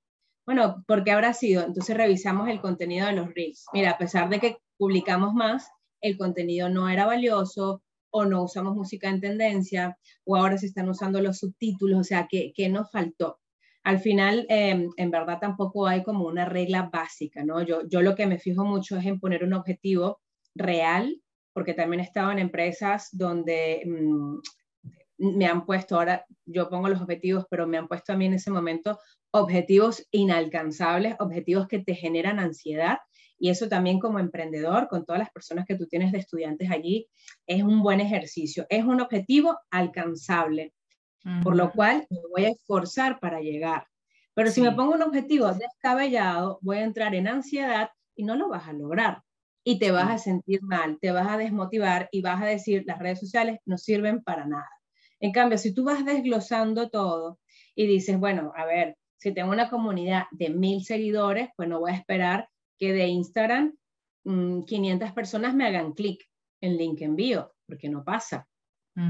Bueno, 0.46 0.82
¿por 0.86 1.04
qué 1.04 1.10
habrá 1.10 1.34
sido? 1.34 1.62
Entonces 1.66 1.94
revisamos 1.94 2.48
el 2.48 2.62
contenido 2.62 3.06
de 3.08 3.12
los 3.12 3.28
reels. 3.34 3.66
Mira, 3.74 3.90
a 3.90 3.98
pesar 3.98 4.30
de 4.30 4.40
que 4.40 4.56
publicamos 4.78 5.34
más, 5.34 5.68
el 6.00 6.16
contenido 6.16 6.70
no 6.70 6.88
era 6.88 7.04
valioso, 7.04 7.82
o 8.08 8.24
no 8.24 8.42
usamos 8.42 8.74
música 8.74 9.10
en 9.10 9.20
tendencia, 9.20 9.98
o 10.24 10.34
ahora 10.34 10.56
se 10.56 10.64
están 10.64 10.88
usando 10.88 11.20
los 11.20 11.40
subtítulos, 11.40 12.00
o 12.00 12.04
sea, 12.04 12.26
¿qué, 12.26 12.68
nos 12.70 12.90
faltó? 12.90 13.38
Al 13.82 13.98
final, 13.98 14.46
em, 14.48 14.88
en 14.96 15.10
verdad 15.10 15.40
tampoco 15.42 15.86
hay 15.86 16.02
como 16.04 16.26
una 16.26 16.46
regla 16.46 16.88
básica, 16.90 17.44
¿no? 17.44 17.60
Yo, 17.60 17.86
yo 17.86 18.00
lo 18.00 18.14
que 18.14 18.26
me 18.26 18.38
fijo 18.38 18.64
mucho 18.64 18.96
es 18.96 19.04
en 19.04 19.20
poner 19.20 19.44
un 19.44 19.52
objetivo 19.52 20.22
real, 20.54 21.20
porque 21.52 21.74
también 21.74 22.00
he 22.00 22.04
estado 22.04 22.32
en 22.32 22.38
empresas 22.38 23.10
donde 23.12 23.82
mm, 23.84 24.38
me 25.18 25.46
han 25.46 25.64
puesto, 25.64 25.96
ahora 25.96 26.24
yo 26.44 26.68
pongo 26.68 26.88
los 26.88 27.00
objetivos, 27.00 27.46
pero 27.50 27.66
me 27.66 27.78
han 27.78 27.88
puesto 27.88 28.12
a 28.12 28.16
mí 28.16 28.26
en 28.26 28.34
ese 28.34 28.50
momento 28.50 28.98
objetivos 29.30 30.06
inalcanzables, 30.10 31.16
objetivos 31.18 31.66
que 31.68 31.80
te 31.80 31.94
generan 31.94 32.38
ansiedad 32.38 32.98
y 33.38 33.50
eso 33.50 33.68
también 33.68 33.98
como 33.98 34.18
emprendedor, 34.18 34.88
con 34.88 35.04
todas 35.04 35.18
las 35.18 35.30
personas 35.30 35.66
que 35.66 35.76
tú 35.76 35.86
tienes 35.86 36.12
de 36.12 36.18
estudiantes 36.18 36.70
allí, 36.70 37.08
es 37.46 37.62
un 37.62 37.82
buen 37.82 38.00
ejercicio. 38.00 38.66
Es 38.68 38.84
un 38.84 39.00
objetivo 39.00 39.58
alcanzable, 39.70 40.72
por 41.42 41.56
lo 41.56 41.72
cual 41.72 42.06
me 42.10 42.20
voy 42.30 42.44
a 42.44 42.50
esforzar 42.50 43.18
para 43.20 43.40
llegar. 43.40 43.86
Pero 44.34 44.50
si 44.50 44.60
me 44.60 44.72
pongo 44.72 44.94
un 44.94 45.02
objetivo 45.02 45.52
descabellado, 45.52 46.58
voy 46.62 46.78
a 46.78 46.84
entrar 46.84 47.14
en 47.14 47.28
ansiedad 47.28 47.90
y 48.16 48.24
no 48.24 48.36
lo 48.36 48.48
vas 48.48 48.68
a 48.68 48.72
lograr. 48.72 49.22
Y 49.64 49.78
te 49.78 49.90
vas 49.90 50.10
a 50.10 50.18
sentir 50.18 50.62
mal, 50.62 50.98
te 51.00 51.10
vas 51.10 51.28
a 51.28 51.38
desmotivar 51.38 52.08
y 52.12 52.20
vas 52.20 52.42
a 52.42 52.46
decir, 52.46 52.84
las 52.86 52.98
redes 52.98 53.20
sociales 53.20 53.58
no 53.64 53.78
sirven 53.78 54.22
para 54.22 54.46
nada. 54.46 54.68
En 55.24 55.32
cambio, 55.32 55.56
si 55.56 55.72
tú 55.72 55.84
vas 55.84 56.04
desglosando 56.04 56.90
todo 56.90 57.40
y 57.74 57.86
dices, 57.86 58.18
bueno, 58.20 58.52
a 58.54 58.66
ver, 58.66 58.98
si 59.16 59.32
tengo 59.32 59.52
una 59.52 59.70
comunidad 59.70 60.24
de 60.32 60.50
mil 60.50 60.84
seguidores, 60.84 61.48
pues 61.56 61.66
no 61.66 61.80
voy 61.80 61.92
a 61.92 61.94
esperar 61.94 62.50
que 62.78 62.92
de 62.92 63.06
Instagram 63.06 63.74
500 64.24 65.10
mm, 65.10 65.14
personas 65.14 65.54
me 65.54 65.66
hagan 65.66 65.94
clic 65.94 66.28
en 66.60 66.76
link 66.76 67.00
envío, 67.00 67.54
porque 67.66 67.88
no 67.88 68.04
pasa. 68.04 68.46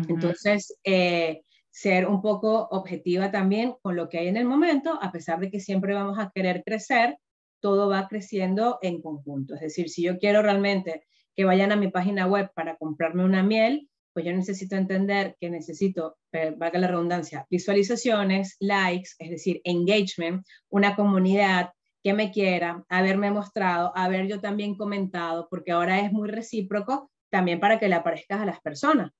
Entonces, 0.09 0.79
eh, 0.85 1.43
ser 1.69 2.07
un 2.07 2.23
poco 2.23 2.69
objetiva 2.71 3.33
también 3.33 3.75
con 3.83 3.97
lo 3.97 4.09
que 4.09 4.19
hay 4.19 4.29
en 4.29 4.37
el 4.37 4.45
momento, 4.45 4.97
a 5.03 5.11
pesar 5.11 5.41
de 5.41 5.51
que 5.51 5.59
siempre 5.59 5.95
vamos 5.95 6.21
a 6.21 6.31
querer 6.33 6.63
crecer, 6.65 7.19
todo 7.59 7.89
va 7.89 8.07
creciendo 8.07 8.79
en 8.83 9.03
conjunto. 9.03 9.55
Es 9.55 9.63
decir, 9.63 9.91
si 9.91 10.05
yo 10.05 10.17
quiero 10.21 10.43
realmente 10.43 11.09
que 11.35 11.45
vayan 11.45 11.73
a 11.73 11.77
mi 11.77 11.89
página 11.89 12.29
web 12.29 12.53
para 12.55 12.77
comprarme 12.77 13.25
una 13.25 13.43
miel, 13.43 13.91
pues 14.15 14.25
yo 14.25 14.33
necesito 14.33 14.77
entender 14.77 15.37
que 15.41 15.51
necesito, 15.51 16.17
eh, 16.33 16.55
valga 16.57 16.79
la 16.79 16.89
redundancia, 16.89 17.47
visualizaciones, 17.51 18.57
likes, 18.61 19.11
es 19.19 19.29
decir, 19.29 19.61
engagement, 19.65 20.47
una 20.71 20.97
comunidad, 20.97 21.71
que 22.05 22.13
me 22.13 22.31
quiera, 22.31 22.85
haberme 22.91 23.31
mostrado, 23.31 23.91
haber 23.97 24.29
yo 24.29 24.39
también 24.39 24.77
comentado, 24.77 25.49
porque 25.51 25.73
ahora 25.73 26.01
es 26.01 26.13
muy 26.13 26.29
recíproco 26.29 27.11
también 27.31 27.61
para 27.61 27.79
que 27.79 27.89
le 27.89 27.95
aparezcas 27.95 28.43
a 28.43 28.47
las 28.47 28.61
personas. 28.61 29.11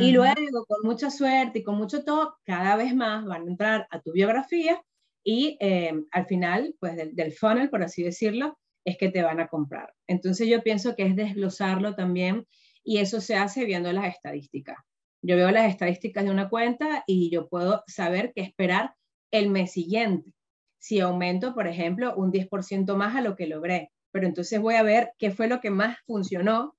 Y 0.00 0.12
luego, 0.12 0.64
con 0.66 0.78
mucha 0.82 1.10
suerte 1.10 1.58
y 1.58 1.62
con 1.62 1.76
mucho 1.76 2.04
todo, 2.04 2.36
cada 2.44 2.74
vez 2.74 2.94
más 2.94 3.24
van 3.24 3.42
a 3.42 3.50
entrar 3.50 3.86
a 3.90 4.00
tu 4.00 4.12
biografía 4.12 4.82
y 5.22 5.58
eh, 5.60 5.92
al 6.10 6.26
final, 6.26 6.74
pues 6.80 6.96
del, 6.96 7.14
del, 7.14 7.32
funnel, 7.32 7.68
por 7.68 7.82
así 7.82 8.02
decirlo, 8.02 8.58
es 8.84 8.96
que 8.96 9.10
te 9.10 9.22
van 9.22 9.40
a 9.40 9.48
comprar. 9.48 9.92
Entonces 10.06 10.48
yo 10.48 10.62
pienso 10.62 10.96
que 10.96 11.04
es 11.04 11.16
desglosarlo 11.16 11.94
también 11.94 12.46
y 12.84 12.98
eso 12.98 13.20
se 13.20 13.36
hace 13.36 13.64
viendo 13.64 13.92
las 13.92 14.06
estadísticas. 14.06 14.76
Yo 15.22 15.36
veo 15.36 15.50
las 15.50 15.70
estadísticas 15.70 16.24
de 16.24 16.30
una 16.30 16.50
cuenta 16.50 17.02
y 17.06 17.30
yo 17.30 17.48
puedo 17.48 17.82
saber 17.86 18.32
qué 18.34 18.42
esperar 18.42 18.94
el 19.30 19.50
mes 19.50 19.72
siguiente 19.72 20.32
si 20.84 21.00
aumento, 21.00 21.54
por 21.54 21.66
ejemplo, 21.66 22.14
un 22.14 22.30
10% 22.30 22.94
más 22.94 23.16
a 23.16 23.22
lo 23.22 23.36
que 23.36 23.46
logré. 23.46 23.90
Pero 24.12 24.26
entonces 24.26 24.60
voy 24.60 24.74
a 24.74 24.82
ver 24.82 25.12
qué 25.18 25.30
fue 25.30 25.48
lo 25.48 25.62
que 25.62 25.70
más 25.70 25.96
funcionó 26.04 26.76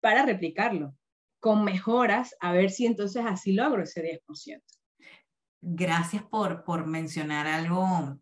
para 0.00 0.24
replicarlo, 0.24 0.96
con 1.38 1.62
mejoras, 1.62 2.34
a 2.40 2.52
ver 2.52 2.70
si 2.70 2.86
entonces 2.86 3.24
así 3.26 3.52
logro 3.52 3.82
ese 3.82 4.02
10%. 4.02 4.62
Gracias 5.60 6.22
por, 6.22 6.64
por 6.64 6.86
mencionar 6.86 7.46
algo, 7.46 8.18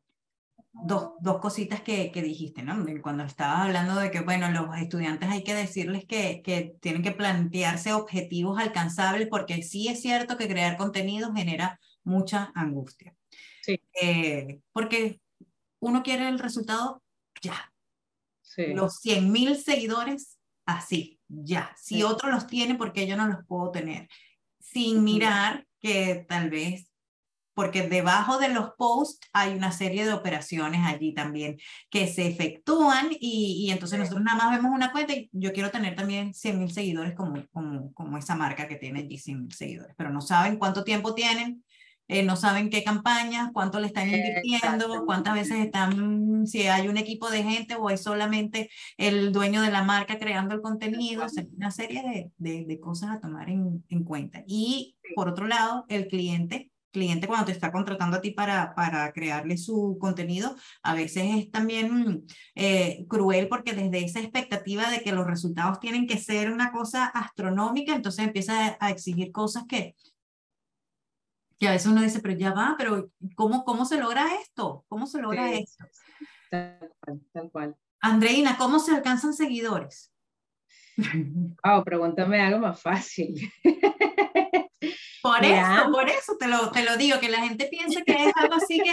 dos, 0.75 1.13
dos 1.21 1.41
cositas 1.41 1.81
que, 1.81 2.11
que, 2.11 2.23
dijiste, 2.23 2.63
¿no? 2.63 2.85
Cuando 3.01 3.25
estabas 3.25 3.67
hablando 3.67 3.95
de 3.97 4.11
que, 4.11 4.21
bueno, 4.21 4.51
los 4.51 4.77
estudiantes 4.77 5.31
hay 5.31 5.45
que 5.45 5.55
decirles 5.55 6.05
que, 6.05 6.43
que 6.43 6.77
tienen 6.81 7.03
que 7.03 7.13
plantearse 7.13 7.93
objetivos 7.93 8.59
alcanzables, 8.59 9.29
porque 9.29 9.63
sí 9.63 9.89
es 9.89 10.03
cierto 10.03 10.37
que 10.37 10.49
crear 10.49 10.77
contenido 10.77 11.33
genera 11.33 11.81
mucha 12.03 12.53
angustia. 12.55 13.15
Sí. 13.63 13.81
Eh, 14.01 14.61
porque 14.73 15.21
uno 15.81 16.03
quiere 16.03 16.29
el 16.29 16.39
resultado 16.39 17.03
ya. 17.41 17.73
Sí. 18.43 18.75
Los 18.75 18.99
100 19.01 19.31
mil 19.33 19.57
seguidores, 19.57 20.39
así, 20.67 21.21
ya. 21.29 21.75
Si 21.81 22.03
otro 22.03 22.31
los 22.31 22.47
tiene, 22.47 22.75
porque 22.75 23.07
yo 23.07 23.17
no 23.17 23.27
los 23.27 23.47
puedo 23.47 23.71
tener? 23.71 24.09
Sin 24.59 25.05
mirar 25.05 25.67
que 25.81 26.25
tal 26.29 26.51
vez, 26.51 26.91
porque 27.55 27.89
debajo 27.89 28.39
de 28.39 28.49
los 28.49 28.71
posts 28.77 29.29
hay 29.33 29.55
una 29.55 29.73
serie 29.73 30.05
de 30.05 30.13
operaciones 30.13 30.81
allí 30.85 31.15
también 31.15 31.57
que 31.91 32.07
se 32.07 32.27
efectúan 32.27 33.09
y, 33.13 33.65
y 33.67 33.71
entonces 33.71 33.99
nosotros 33.99 34.23
nada 34.25 34.37
más 34.37 34.57
vemos 34.57 34.73
una 34.75 34.93
cuenta 34.93 35.15
y 35.15 35.31
yo 35.33 35.53
quiero 35.53 35.71
tener 35.71 35.95
también 35.95 36.35
100 36.35 36.59
mil 36.59 36.73
seguidores 36.73 37.15
como, 37.15 37.47
como, 37.53 37.93
como 37.95 38.19
esa 38.19 38.35
marca 38.35 38.69
que 38.69 38.77
tiene 38.77 39.01
allí 39.01 39.19
100 39.19 39.41
mil 39.41 39.53
seguidores, 39.53 39.95
pero 39.97 40.11
no 40.11 40.21
saben 40.21 40.59
cuánto 40.59 40.85
tiempo 40.85 41.15
tienen, 41.15 41.65
eh, 42.07 42.23
no 42.23 42.37
saben 42.37 42.69
qué 42.69 42.85
campañas, 42.85 43.51
cuánto 43.55 43.81
le 43.81 43.87
están 43.87 44.11
invirtiendo, 44.11 45.05
cuántas 45.07 45.35
veces 45.35 45.59
están, 45.65 46.47
si 46.47 46.67
hay 46.67 46.89
un 46.89 46.99
equipo 46.99 47.31
de 47.31 47.43
gente 47.43 47.77
o 47.77 47.89
es 47.89 48.03
solamente 48.03 48.69
el 48.99 49.33
dueño 49.33 49.63
de 49.63 49.71
la 49.71 49.83
marca 49.83 50.19
creando 50.19 50.55
el 50.55 50.61
contenido, 50.61 51.25
o 51.25 51.29
sea, 51.31 51.45
una 51.57 51.71
serie 51.71 52.31
de, 52.37 52.65
de, 52.67 52.81
cosas 52.81 53.11
a 53.11 53.21
tomar 53.21 53.49
en, 53.49 53.83
en, 53.89 54.05
cuenta. 54.05 54.45
Y 54.47 54.97
por 55.15 55.31
otro 55.31 55.47
lado, 55.47 55.87
el 55.89 56.07
cliente, 56.07 56.71
cliente 56.95 57.27
cuando 57.27 57.47
te 57.47 57.53
está 57.53 57.71
contratando 57.71 58.17
a 58.17 58.21
ti 58.21 58.31
para, 58.31 58.75
para 58.75 59.13
crearle 59.13 59.59
su 59.59 59.99
contenido, 60.01 60.57
a 60.83 60.95
veces 60.95 61.25
es 61.37 61.51
también 61.51 62.25
eh, 62.55 63.05
cruel 63.09 63.49
porque 63.49 63.75
desde 63.75 64.05
esa 64.05 64.21
expectativa 64.21 64.89
de 64.91 65.03
que 65.03 65.13
los 65.13 65.27
resultados 65.27 65.81
tienen 65.81 66.07
que 66.07 66.17
ser 66.17 66.51
una 66.51 66.73
cosa 66.73 67.07
astronómica, 67.07 67.95
entonces 67.95 68.25
empieza 68.25 68.79
a 68.81 68.91
exigir 68.91 69.33
cosas 69.33 69.65
que 69.69 69.95
y 71.59 71.67
a 71.67 71.71
veces 71.71 71.87
uno 71.87 72.03
dice, 72.03 72.21
pero 72.21 72.35
ya 72.35 72.53
va, 72.53 72.75
pero 72.77 73.11
¿cómo, 73.37 73.65
cómo 73.65 73.85
se 73.85 73.99
logra 73.99 74.27
esto? 74.41 74.85
¿Cómo 74.89 75.07
se 75.07 75.21
logra 75.21 75.53
esto? 75.53 75.85
Tal 76.51 76.91
cual, 77.01 77.21
tal 77.33 77.51
cual. 77.51 77.77
Andreina, 78.01 78.57
¿cómo 78.59 78.79
se 78.79 78.95
alcanzan 78.95 79.33
seguidores? 79.33 80.13
Oh, 81.65 81.83
pregúntame 81.83 82.41
algo 82.41 82.59
más 82.59 82.83
fácil. 82.83 83.51
Por 85.25 85.43
eso, 85.43 85.91
por 85.91 86.07
eso 86.11 86.37
te 86.39 86.49
lo, 86.49 86.71
te 86.71 86.85
lo 86.85 86.99
digo, 86.99 87.19
que 87.19 87.31
la 87.31 87.41
gente 87.41 87.67
piensa 87.71 88.03
que 88.03 88.13
es 88.13 88.33
algo 88.37 88.57
así 88.57 88.79
que 88.79 88.93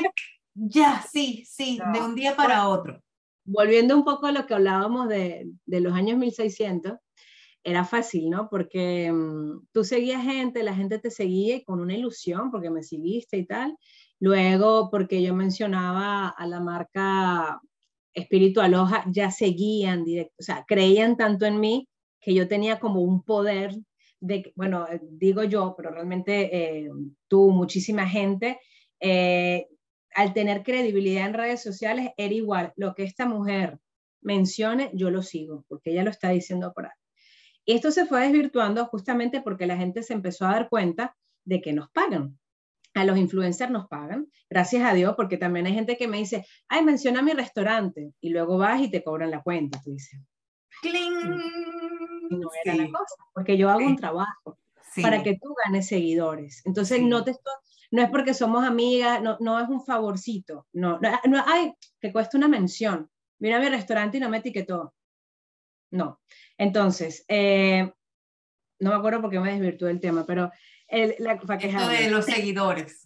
ya, 0.54 1.02
sí, 1.02 1.44
sí, 1.46 1.78
de 1.92 2.00
un 2.00 2.16
día 2.16 2.38
para 2.38 2.70
otro. 2.70 3.02
Volviendo 3.44 3.98
un 3.98 4.06
poco 4.06 4.28
a 4.28 4.32
lo 4.32 4.46
que 4.46 4.54
hablábamos 4.54 5.10
de, 5.10 5.52
de 5.66 5.80
los 5.82 5.92
años 5.92 6.18
1600, 6.18 6.94
era 7.66 7.84
fácil, 7.84 8.30
¿no? 8.30 8.48
Porque 8.50 9.12
mm, 9.12 9.68
tú 9.74 9.84
seguías 9.84 10.24
gente, 10.24 10.64
la 10.64 10.74
gente 10.74 11.00
te 11.00 11.12
seguía 11.12 11.62
con 11.66 11.82
una 11.82 11.96
ilusión 11.96 12.50
porque 12.50 12.70
me 12.70 12.84
seguiste 12.84 13.36
y 13.36 13.46
tal. 13.46 13.78
Luego, 14.22 14.90
porque 14.90 15.22
yo 15.22 15.36
mencionaba 15.36 16.30
a 16.30 16.48
la 16.48 16.62
marca 16.62 17.60
Espíritu 18.14 18.62
Aloha, 18.62 19.04
ya 19.12 19.32
seguían 19.32 20.06
directo, 20.06 20.36
o 20.40 20.44
sea, 20.44 20.64
creían 20.66 21.18
tanto 21.18 21.46
en 21.46 21.60
mí 21.60 21.90
que 22.22 22.34
yo 22.34 22.48
tenía 22.48 22.80
como 22.80 23.02
un 23.02 23.22
poder 23.22 23.76
de, 24.22 24.54
bueno, 24.56 24.88
eh, 24.88 25.02
digo 25.04 25.44
yo, 25.44 25.74
pero 25.76 25.92
realmente 25.92 26.56
eh, 26.56 26.90
tú, 27.28 27.52
muchísima 27.52 28.08
gente, 28.08 28.60
eh, 29.00 29.68
al 30.14 30.34
tener 30.34 30.64
credibilidad 30.64 31.26
en 31.26 31.34
redes 31.34 31.62
sociales, 31.62 32.12
era 32.16 32.34
igual, 32.34 32.74
lo 32.78 32.94
que 32.94 33.04
esta 33.04 33.26
mujer 33.26 33.80
mencione, 34.22 34.92
yo 34.94 35.10
lo 35.10 35.24
sigo, 35.24 35.66
porque 35.68 35.92
ella 35.92 36.04
lo 36.04 36.12
está 36.12 36.30
diciendo 36.30 36.72
por 36.74 36.86
ahí. 36.86 36.92
Esto 37.66 37.92
se 37.92 38.06
fue 38.06 38.22
desvirtuando 38.22 38.86
justamente 38.86 39.42
porque 39.42 39.68
la 39.68 39.78
gente 39.78 40.04
se 40.04 40.14
empezó 40.14 40.46
a 40.46 40.54
dar 40.54 40.70
cuenta 40.70 41.16
de 41.44 41.62
que 41.62 41.74
nos 41.74 41.90
pagan. 41.92 42.38
A 42.94 43.06
los 43.06 43.18
influencers 43.18 43.72
nos 43.72 43.88
pagan, 43.88 44.28
gracias 44.50 44.84
a 44.84 44.94
Dios, 44.94 45.16
porque 45.16 45.38
también 45.38 45.66
hay 45.66 45.74
gente 45.74 45.98
que 45.98 46.10
me 46.10 46.18
dice, 46.18 46.46
ay, 46.68 46.84
menciona 46.84 47.22
mi 47.22 47.32
restaurante, 47.32 48.12
y 48.20 48.30
luego 48.30 48.58
vas 48.58 48.82
y 48.82 48.92
te 48.92 49.04
cobran 49.04 49.32
la 49.32 49.42
cuenta, 49.42 49.82
tú 49.82 49.92
dices. 49.92 50.20
No 52.38 52.50
era 52.64 52.76
la 52.76 52.86
cosa, 52.88 53.16
porque 53.34 53.58
yo 53.58 53.70
hago 53.70 53.86
un 53.86 53.96
trabajo 53.96 54.58
para 55.02 55.24
que 55.24 55.38
tú 55.42 55.54
ganes 55.66 55.88
seguidores. 55.88 56.62
Entonces, 56.66 57.02
no 57.02 57.24
te 57.24 57.36
no 57.92 58.02
es 58.02 58.10
porque 58.10 58.34
somos 58.34 58.64
amigas, 58.64 59.22
no, 59.22 59.38
no 59.42 59.60
es 59.60 59.68
un 59.68 59.84
favorcito, 59.84 60.66
no, 60.72 60.98
no, 61.00 61.20
no, 61.28 61.44
ay, 61.46 61.74
que 62.00 62.12
cuesta 62.14 62.38
una 62.38 62.48
mención. 62.48 63.10
Mira 63.40 63.60
mi 63.60 63.68
restaurante 63.68 64.18
y 64.18 64.22
no 64.22 64.30
me 64.30 64.38
etiquetó. 64.38 64.94
No. 65.92 66.22
Entonces, 66.58 67.26
eh, 67.28 67.92
no 68.80 68.90
me 68.92 68.96
acuerdo 68.96 69.22
por 69.22 69.30
qué 69.30 69.40
me 69.40 69.52
desvirtuó 69.52 69.90
el 69.90 70.00
tema, 70.00 70.26
pero 70.26 70.52
el, 70.88 71.16
la, 71.20 71.34
Esto 71.34 71.88
de 71.88 72.10
los 72.10 72.26
seguidores. 72.26 73.02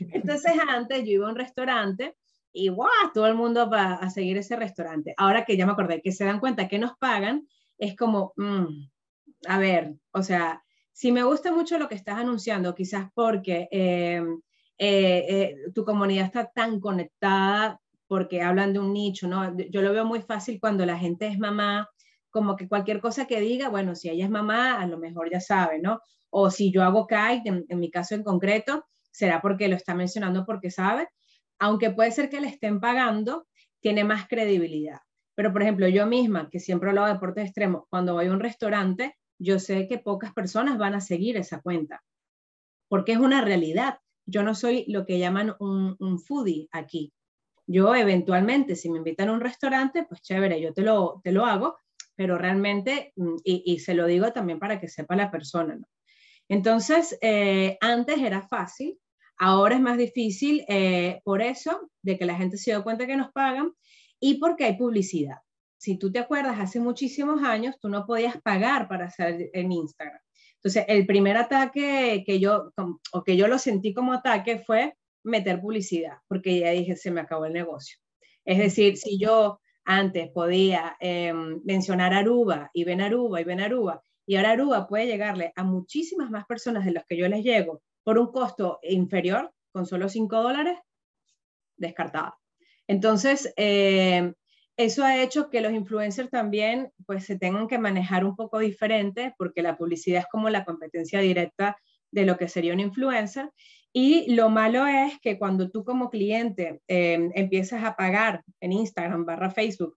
Entonces 0.00 0.52
antes 0.68 0.98
yo 1.04 1.12
iba 1.12 1.26
a 1.26 1.30
un 1.30 1.36
restaurante 1.36 2.16
y 2.52 2.68
¡guau! 2.68 3.12
todo 3.14 3.26
el 3.26 3.34
mundo 3.34 3.70
va 3.70 3.94
a 3.94 4.10
seguir 4.10 4.36
ese 4.36 4.56
restaurante. 4.56 5.14
Ahora 5.16 5.44
que 5.44 5.56
ya 5.56 5.66
me 5.66 5.72
acordé 5.72 6.00
que 6.02 6.12
se 6.12 6.24
dan 6.24 6.40
cuenta 6.40 6.68
que 6.68 6.78
nos 6.78 6.96
pagan, 6.98 7.46
es 7.80 7.96
como, 7.96 8.32
mm, 8.36 8.66
a 9.48 9.58
ver, 9.58 9.94
o 10.12 10.22
sea, 10.22 10.62
si 10.92 11.10
me 11.10 11.24
gusta 11.24 11.52
mucho 11.52 11.78
lo 11.78 11.88
que 11.88 11.94
estás 11.96 12.18
anunciando, 12.18 12.74
quizás 12.74 13.08
porque 13.14 13.68
eh, 13.72 14.22
eh, 14.78 15.56
tu 15.74 15.84
comunidad 15.84 16.26
está 16.26 16.50
tan 16.52 16.78
conectada, 16.78 17.80
porque 18.06 18.42
hablan 18.42 18.72
de 18.72 18.80
un 18.80 18.92
nicho, 18.92 19.28
¿no? 19.28 19.56
Yo 19.70 19.82
lo 19.82 19.92
veo 19.92 20.04
muy 20.04 20.20
fácil 20.20 20.58
cuando 20.60 20.84
la 20.84 20.98
gente 20.98 21.26
es 21.26 21.38
mamá, 21.38 21.88
como 22.30 22.56
que 22.56 22.68
cualquier 22.68 23.00
cosa 23.00 23.26
que 23.26 23.40
diga, 23.40 23.68
bueno, 23.68 23.94
si 23.94 24.08
ella 24.08 24.24
es 24.24 24.30
mamá, 24.30 24.80
a 24.80 24.86
lo 24.86 24.98
mejor 24.98 25.30
ya 25.30 25.40
sabe, 25.40 25.78
¿no? 25.80 26.00
O 26.28 26.50
si 26.50 26.72
yo 26.72 26.82
hago 26.82 27.06
kite, 27.06 27.64
en, 27.68 27.78
mi 27.78 27.90
caso 27.90 28.14
en 28.14 28.24
concreto, 28.24 28.84
será 29.10 29.40
porque 29.40 29.68
lo 29.68 29.76
está 29.76 29.94
mencionando 29.94 30.44
porque 30.44 30.70
sabe, 30.70 31.08
aunque 31.58 31.90
puede 31.90 32.10
ser 32.10 32.28
que 32.28 32.40
le 32.40 32.48
estén 32.48 32.80
pagando, 32.80 33.46
tiene 33.80 34.04
más 34.04 34.26
credibilidad. 34.28 34.98
Pero, 35.40 35.54
por 35.54 35.62
ejemplo, 35.62 35.88
yo 35.88 36.04
misma, 36.04 36.50
que 36.50 36.60
siempre 36.60 36.90
hablo 36.90 37.06
de 37.06 37.14
deportes 37.14 37.46
extremos, 37.46 37.84
cuando 37.88 38.12
voy 38.12 38.26
a 38.26 38.30
un 38.30 38.40
restaurante, 38.40 39.16
yo 39.38 39.58
sé 39.58 39.88
que 39.88 39.96
pocas 39.96 40.34
personas 40.34 40.76
van 40.76 40.92
a 40.92 41.00
seguir 41.00 41.38
esa 41.38 41.62
cuenta, 41.62 42.04
porque 42.88 43.12
es 43.12 43.18
una 43.18 43.40
realidad. 43.40 44.00
Yo 44.26 44.42
no 44.42 44.54
soy 44.54 44.84
lo 44.86 45.06
que 45.06 45.18
llaman 45.18 45.54
un, 45.58 46.18
foodie 46.18 46.68
aquí. 46.72 47.14
Yo 47.66 47.94
eventualmente, 47.94 48.76
si 48.76 48.90
me 48.90 48.98
invitan 48.98 49.30
a 49.30 49.32
un 49.32 49.40
restaurante, 49.40 50.04
pues 50.06 50.20
chévere, 50.20 50.60
yo 50.60 50.74
te 50.74 50.82
lo, 50.82 51.22
te 51.24 51.32
lo 51.32 51.46
hago, 51.46 51.78
pero 52.14 52.36
realmente, 52.36 53.14
mm, 53.16 53.36
y, 53.42 53.78
se 53.78 53.94
lo 53.94 54.04
digo 54.04 54.34
también 54.34 54.58
para 54.58 54.78
que 54.78 54.88
sepa 54.88 55.16
la 55.16 55.30
persona. 55.30 55.80
Entonces, 56.50 57.16
eh, 57.22 57.78
antes 57.80 58.18
era 58.18 58.42
fácil, 58.42 58.98
ahora 59.38 59.76
es 59.76 59.80
más 59.80 59.96
difícil 59.96 60.66
eh, 60.68 61.22
por 61.24 61.40
eso, 61.40 61.90
de 62.02 62.18
que 62.18 62.26
la 62.26 62.34
gente 62.34 62.58
se 62.58 62.72
dio 62.72 62.82
cuenta 62.82 63.06
que 63.06 63.16
nos 63.16 63.32
pagan 63.32 63.72
y 64.20 64.34
porque 64.34 64.64
hay 64.64 64.76
publicidad. 64.76 65.38
Si 65.78 65.96
tú 65.96 66.12
te 66.12 66.18
acuerdas, 66.18 66.60
hace 66.60 66.78
muchísimos 66.78 67.42
años 67.42 67.76
tú 67.80 67.88
no 67.88 68.06
podías 68.06 68.40
pagar 68.42 68.86
para 68.86 69.06
hacer 69.06 69.50
en 69.54 69.72
Instagram. 69.72 70.20
Entonces, 70.56 70.84
el 70.88 71.06
primer 71.06 71.38
ataque 71.38 72.22
que 72.26 72.38
yo, 72.38 72.70
o 73.12 73.24
que 73.24 73.36
yo 73.36 73.48
lo 73.48 73.58
sentí 73.58 73.94
como 73.94 74.12
ataque 74.12 74.58
fue 74.58 74.94
meter 75.24 75.60
publicidad, 75.60 76.18
porque 76.28 76.60
ya 76.60 76.70
dije, 76.70 76.96
se 76.96 77.10
me 77.10 77.22
acabó 77.22 77.46
el 77.46 77.54
negocio. 77.54 77.96
Es 78.44 78.58
decir, 78.58 78.98
si 78.98 79.18
yo 79.18 79.60
antes 79.84 80.28
podía 80.30 80.96
em, 81.00 81.62
mencionar 81.64 82.12
Aruba 82.12 82.70
y 82.74 82.84
ven 82.84 83.00
Aruba 83.00 83.40
y 83.40 83.44
ven 83.44 83.60
Aruba, 83.60 84.02
y 84.26 84.36
ahora 84.36 84.50
Aruba 84.50 84.86
puede 84.86 85.06
llegarle 85.06 85.52
a 85.56 85.64
muchísimas 85.64 86.30
más 86.30 86.44
personas 86.46 86.84
de 86.84 86.92
las 86.92 87.06
que 87.06 87.16
yo 87.16 87.26
les 87.26 87.42
llego 87.42 87.82
por 88.04 88.18
un 88.18 88.30
costo 88.30 88.78
inferior, 88.82 89.52
con 89.72 89.86
solo 89.86 90.08
5 90.08 90.42
dólares, 90.42 90.78
descartada. 91.76 92.39
Entonces, 92.90 93.52
em, 93.54 94.34
eso 94.76 95.04
ha 95.04 95.22
hecho 95.22 95.48
que 95.48 95.60
los 95.60 95.72
influencers 95.72 96.28
también 96.28 96.90
pues 97.06 97.24
se 97.24 97.38
tengan 97.38 97.68
que 97.68 97.78
manejar 97.78 98.24
un 98.24 98.34
poco 98.34 98.58
diferente 98.58 99.32
porque 99.38 99.62
la 99.62 99.76
publicidad 99.76 100.22
es 100.22 100.26
como 100.26 100.50
la 100.50 100.64
competencia 100.64 101.20
directa 101.20 101.76
de 102.10 102.26
lo 102.26 102.36
que 102.36 102.48
sería 102.48 102.72
un 102.72 102.80
influencer 102.80 103.48
y 103.92 104.34
lo 104.34 104.50
malo 104.50 104.88
es 104.88 105.20
que 105.20 105.38
cuando 105.38 105.70
tú 105.70 105.84
como 105.84 106.10
cliente 106.10 106.80
em, 106.88 107.30
empiezas 107.36 107.84
a 107.84 107.94
pagar 107.94 108.42
en 108.58 108.72
Instagram 108.72 109.24
barra 109.24 109.50
Facebook 109.50 109.96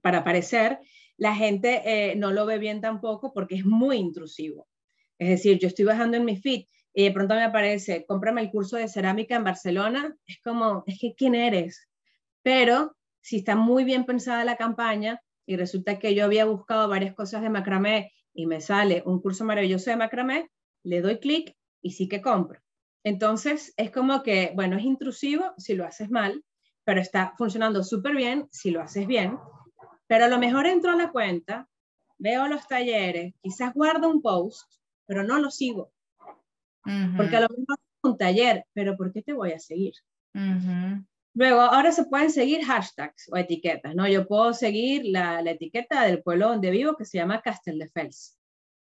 para 0.00 0.20
aparecer, 0.20 0.78
la 1.18 1.34
gente 1.34 1.82
eh, 1.84 2.16
no 2.16 2.32
lo 2.32 2.46
ve 2.46 2.56
bien 2.56 2.80
tampoco 2.80 3.34
porque 3.34 3.56
es 3.56 3.66
muy 3.66 3.98
intrusivo. 3.98 4.66
Es 5.18 5.28
decir, 5.28 5.58
yo 5.58 5.68
estoy 5.68 5.84
bajando 5.84 6.16
en 6.16 6.24
mi 6.24 6.38
feed 6.38 6.64
y 6.94 7.04
de 7.04 7.12
pronto 7.12 7.34
me 7.34 7.44
aparece, 7.44 8.06
cómprame 8.06 8.40
el 8.40 8.50
curso 8.50 8.78
de 8.78 8.88
cerámica 8.88 9.36
en 9.36 9.44
Barcelona. 9.44 10.16
Es 10.26 10.38
como, 10.42 10.82
es 10.86 10.98
que 10.98 11.14
¿quién 11.14 11.34
eres? 11.34 11.85
Pero 12.46 12.96
si 13.20 13.38
está 13.38 13.56
muy 13.56 13.82
bien 13.82 14.04
pensada 14.04 14.44
la 14.44 14.54
campaña 14.54 15.20
y 15.46 15.56
resulta 15.56 15.98
que 15.98 16.14
yo 16.14 16.24
había 16.24 16.44
buscado 16.44 16.88
varias 16.88 17.12
cosas 17.12 17.42
de 17.42 17.50
macramé 17.50 18.12
y 18.32 18.46
me 18.46 18.60
sale 18.60 19.02
un 19.04 19.20
curso 19.20 19.44
maravilloso 19.44 19.90
de 19.90 19.96
macramé, 19.96 20.48
le 20.84 21.00
doy 21.00 21.18
clic 21.18 21.56
y 21.82 21.90
sí 21.90 22.06
que 22.06 22.22
compro. 22.22 22.60
Entonces, 23.02 23.74
es 23.76 23.90
como 23.90 24.22
que, 24.22 24.52
bueno, 24.54 24.76
es 24.76 24.84
intrusivo 24.84 25.54
si 25.58 25.74
lo 25.74 25.84
haces 25.84 26.08
mal, 26.08 26.44
pero 26.84 27.00
está 27.00 27.34
funcionando 27.36 27.82
súper 27.82 28.14
bien 28.14 28.46
si 28.52 28.70
lo 28.70 28.80
haces 28.80 29.08
bien. 29.08 29.36
Pero 30.06 30.26
a 30.26 30.28
lo 30.28 30.38
mejor 30.38 30.68
entro 30.68 30.92
a 30.92 30.96
la 30.96 31.10
cuenta, 31.10 31.68
veo 32.16 32.46
los 32.46 32.64
talleres, 32.68 33.34
quizás 33.42 33.74
guardo 33.74 34.08
un 34.08 34.22
post, 34.22 34.72
pero 35.04 35.24
no 35.24 35.40
lo 35.40 35.50
sigo. 35.50 35.90
Porque 37.16 37.38
a 37.38 37.40
lo 37.40 37.48
mejor 37.48 37.76
es 37.80 37.98
un 38.04 38.16
taller, 38.16 38.66
pero 38.72 38.96
¿por 38.96 39.12
qué 39.12 39.22
te 39.22 39.32
voy 39.32 39.50
a 39.50 39.58
seguir? 39.58 39.94
Luego, 41.36 41.60
ahora 41.60 41.92
se 41.92 42.06
pueden 42.06 42.30
seguir 42.30 42.64
hashtags 42.64 43.28
o 43.30 43.36
etiquetas, 43.36 43.94
¿no? 43.94 44.08
Yo 44.08 44.26
puedo 44.26 44.54
seguir 44.54 45.02
la, 45.04 45.42
la 45.42 45.50
etiqueta 45.50 46.02
del 46.04 46.22
pueblo 46.22 46.48
donde 46.48 46.70
vivo 46.70 46.96
que 46.96 47.04
se 47.04 47.18
llama 47.18 47.42
Castelldefels. 47.42 48.38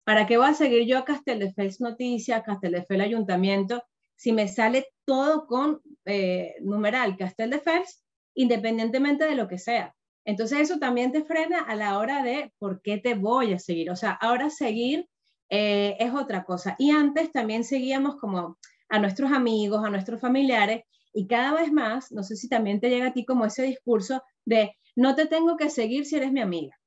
¿Para 0.04 0.28
qué 0.28 0.38
voy 0.38 0.50
a 0.50 0.54
seguir 0.54 0.86
yo 0.86 1.00
a 1.00 1.06
Castelldefels 1.06 1.82
Noticias, 1.82 2.44
Castelldefels 2.44 3.02
Ayuntamiento, 3.04 3.84
si 4.16 4.32
me 4.32 4.48
sale 4.48 4.86
todo 5.06 5.48
con 5.48 5.82
eh, 6.06 6.54
numeral 6.62 7.18
Castel 7.18 7.50
de 7.50 7.62
Fers, 7.62 8.04
independientemente 8.36 9.26
de 9.26 9.34
lo 9.34 9.48
que 9.48 9.58
sea. 9.58 9.96
Entonces 10.24 10.60
eso 10.60 10.78
también 10.78 11.12
te 11.12 11.24
frena 11.24 11.62
a 11.62 11.76
la 11.76 11.98
hora 11.98 12.22
de 12.22 12.54
por 12.60 12.80
qué 12.84 13.00
te 13.00 13.16
voy 13.16 13.54
a 13.54 13.60
seguir. 13.60 13.90
O 13.90 13.96
sea, 13.96 14.12
ahora 14.12 14.52
seguir 14.52 15.10
eh, 15.50 15.98
es 16.00 16.14
otra 16.14 16.44
cosa. 16.44 16.76
Y 16.78 16.92
antes 16.92 17.32
también 17.32 17.64
seguíamos 17.64 18.18
como 18.18 18.60
a 18.88 19.00
nuestros 19.00 19.32
amigos, 19.32 19.84
a 19.84 19.90
nuestros 19.90 20.22
familiares, 20.22 20.84
y 21.16 21.28
cada 21.28 21.54
vez 21.54 21.72
más, 21.72 22.12
no 22.12 22.24
sé 22.24 22.36
si 22.36 22.50
también 22.50 22.82
te 22.82 22.90
llega 22.90 23.08
a 23.08 23.14
ti 23.14 23.24
como 23.26 23.46
ese 23.46 23.64
discurso 23.64 24.22
de 24.44 24.76
no 24.98 25.16
te 25.16 25.26
tengo 25.26 25.56
que 25.56 25.70
seguir 25.70 26.06
si 26.06 26.18
eres 26.18 26.32
mi 26.34 26.42
amiga. 26.42 26.78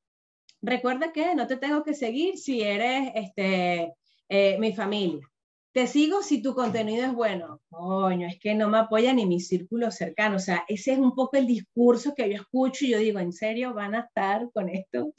Recuerda 0.61 1.13
que 1.13 1.35
no 1.35 1.47
te 1.47 1.57
tengo 1.57 1.83
que 1.83 1.95
seguir 1.95 2.37
si 2.37 2.61
eres 2.61 3.11
este, 3.15 3.95
eh, 4.29 4.59
mi 4.59 4.75
familia. 4.75 5.27
Te 5.73 5.87
sigo 5.87 6.23
si 6.23 6.43
tu 6.43 6.55
contenido 6.55 7.07
es 7.07 7.15
bueno. 7.15 7.63
Coño, 7.71 8.27
es 8.27 8.39
que 8.39 8.55
no 8.55 8.69
me 8.69 8.79
apoya 8.79 9.15
ni 9.15 9.25
mi 9.25 9.41
círculo 9.41 9.91
cercano. 9.91 10.37
O 10.37 10.41
sea, 10.41 10.65
ese 10.69 10.93
es 10.93 10.99
un 10.99 11.15
poco 11.15 11.39
el 11.39 11.47
discurso 11.47 12.15
que 12.15 12.29
yo 12.29 12.35
escucho 12.35 12.85
y 12.85 12.91
yo 12.91 12.99
digo, 12.99 13.21
¿en 13.21 13.33
serio 13.33 13.73
van 13.73 13.95
a 13.95 14.01
estar 14.01 14.51
con 14.53 14.69
esto? 14.69 15.15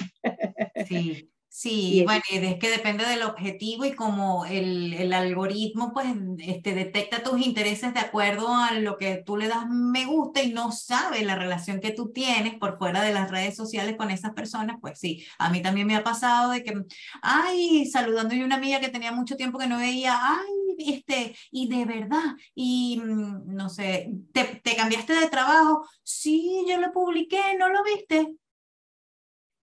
Sí. 0.88 1.32
Sí, 1.60 2.03
bueno, 2.05 2.22
es 2.32 2.57
que 2.57 2.70
depende 2.70 3.05
del 3.05 3.22
objetivo 3.22 3.84
y 3.84 3.93
como 3.93 4.45
el, 4.45 4.93
el, 4.93 5.12
algoritmo 5.12 5.91
pues 5.91 6.07
este, 6.38 6.74
detecta 6.74 7.22
tus 7.22 7.45
intereses 7.45 7.93
de 7.93 7.99
acuerdo 7.99 8.47
a 8.55 8.72
lo 8.76 8.95
que 8.95 9.22
tú 9.26 9.36
le 9.36 9.49
das 9.49 9.68
me 9.68 10.05
gusta 10.05 10.41
y 10.41 10.53
no 10.53 10.72
sabe 10.72 11.22
la 11.22 11.36
relación 11.36 11.82
que 11.82 11.91
tú 11.91 12.14
tienes 12.14 12.57
por 12.57 12.78
fuera 12.78 13.01
de 13.01 13.14
las 13.14 13.30
redes 13.30 13.57
sociales 13.57 13.97
con 13.97 14.10
esas 14.10 14.32
personas, 14.32 14.78
pues 14.80 14.99
sí, 14.99 15.26
a 15.38 15.49
mí 15.49 15.62
también 15.62 15.86
me 15.86 15.97
ha 15.97 16.03
pasado 16.05 16.51
de 16.51 16.64
que, 16.64 16.74
ay, 17.22 17.86
saludando 17.88 18.36
a 18.36 18.38
una 18.45 18.55
amiga 18.55 18.80
que 18.80 18.88
tenía 18.88 19.12
mucho 19.12 19.36
tiempo 19.36 19.60
que 19.60 19.68
no 19.68 19.80
veía, 19.80 20.18
ay, 20.18 20.93
este, 20.95 21.36
y 21.51 21.68
de 21.68 21.84
verdad, 21.84 22.38
y 22.55 23.01
mm, 23.03 23.53
no 23.53 23.68
sé, 23.68 24.10
¿te, 24.32 24.45
te 24.64 24.78
cambiaste 24.78 25.12
de 25.12 25.28
trabajo? 25.28 25.86
Sí, 26.03 26.66
yo 26.70 26.80
lo 26.80 26.93
publiqué, 26.93 27.41
¿no 27.60 27.68
lo 27.68 27.84
viste? 27.84 28.34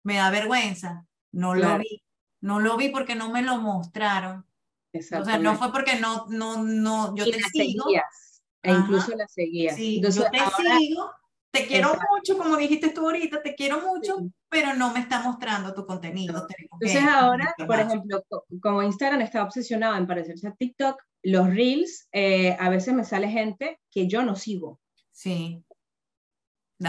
Me 0.03 0.15
da 0.15 0.29
vergüenza 0.31 1.05
no 1.31 1.55
lo 1.55 1.77
vi. 1.77 2.03
No 2.41 2.59
lo 2.59 2.75
vi 2.75 2.89
porque 2.89 3.15
no 3.15 3.29
me 3.29 3.41
lo 3.41 3.57
mostraron. 3.57 4.45
O 4.93 5.23
sea, 5.25 5.37
no 5.37 5.55
fue 5.55 5.71
porque 5.71 5.99
no, 5.99 6.25
no, 6.29 6.63
no, 6.63 7.15
yo 7.15 7.25
te 7.25 7.39
sigo. 7.53 7.85
Seguías, 7.85 8.41
e 8.63 8.71
incluso 8.71 9.15
la 9.15 9.27
seguías. 9.27 9.75
Sí, 9.75 10.01
yo 10.01 10.09
te 10.09 10.39
sigo, 10.77 11.11
te 11.51 11.67
quiero 11.67 11.93
mucho, 12.09 12.37
como 12.37 12.57
dijiste 12.57 12.89
tú 12.89 13.01
ahorita, 13.01 13.41
te 13.41 13.55
quiero 13.55 13.81
mucho, 13.81 14.17
pero 14.49 14.73
no 14.73 14.91
me 14.93 14.99
está 14.99 15.21
mostrando 15.21 15.73
tu 15.73 15.85
contenido. 15.85 16.47
Entonces 16.71 17.03
ahora, 17.09 17.53
por 17.67 17.79
ejemplo, 17.79 18.23
como 18.61 18.83
Instagram 18.83 19.21
está 19.21 19.43
obsesionado 19.43 19.95
en 19.95 20.07
parecerse 20.07 20.47
a 20.47 20.55
TikTok, 20.55 21.01
los 21.23 21.47
Reels, 21.47 22.07
eh, 22.11 22.57
a 22.59 22.69
veces 22.69 22.93
me 22.93 23.03
sale 23.03 23.29
gente 23.29 23.79
que 23.91 24.07
yo 24.07 24.23
no 24.23 24.35
sigo. 24.35 24.79
Sí. 25.11 25.63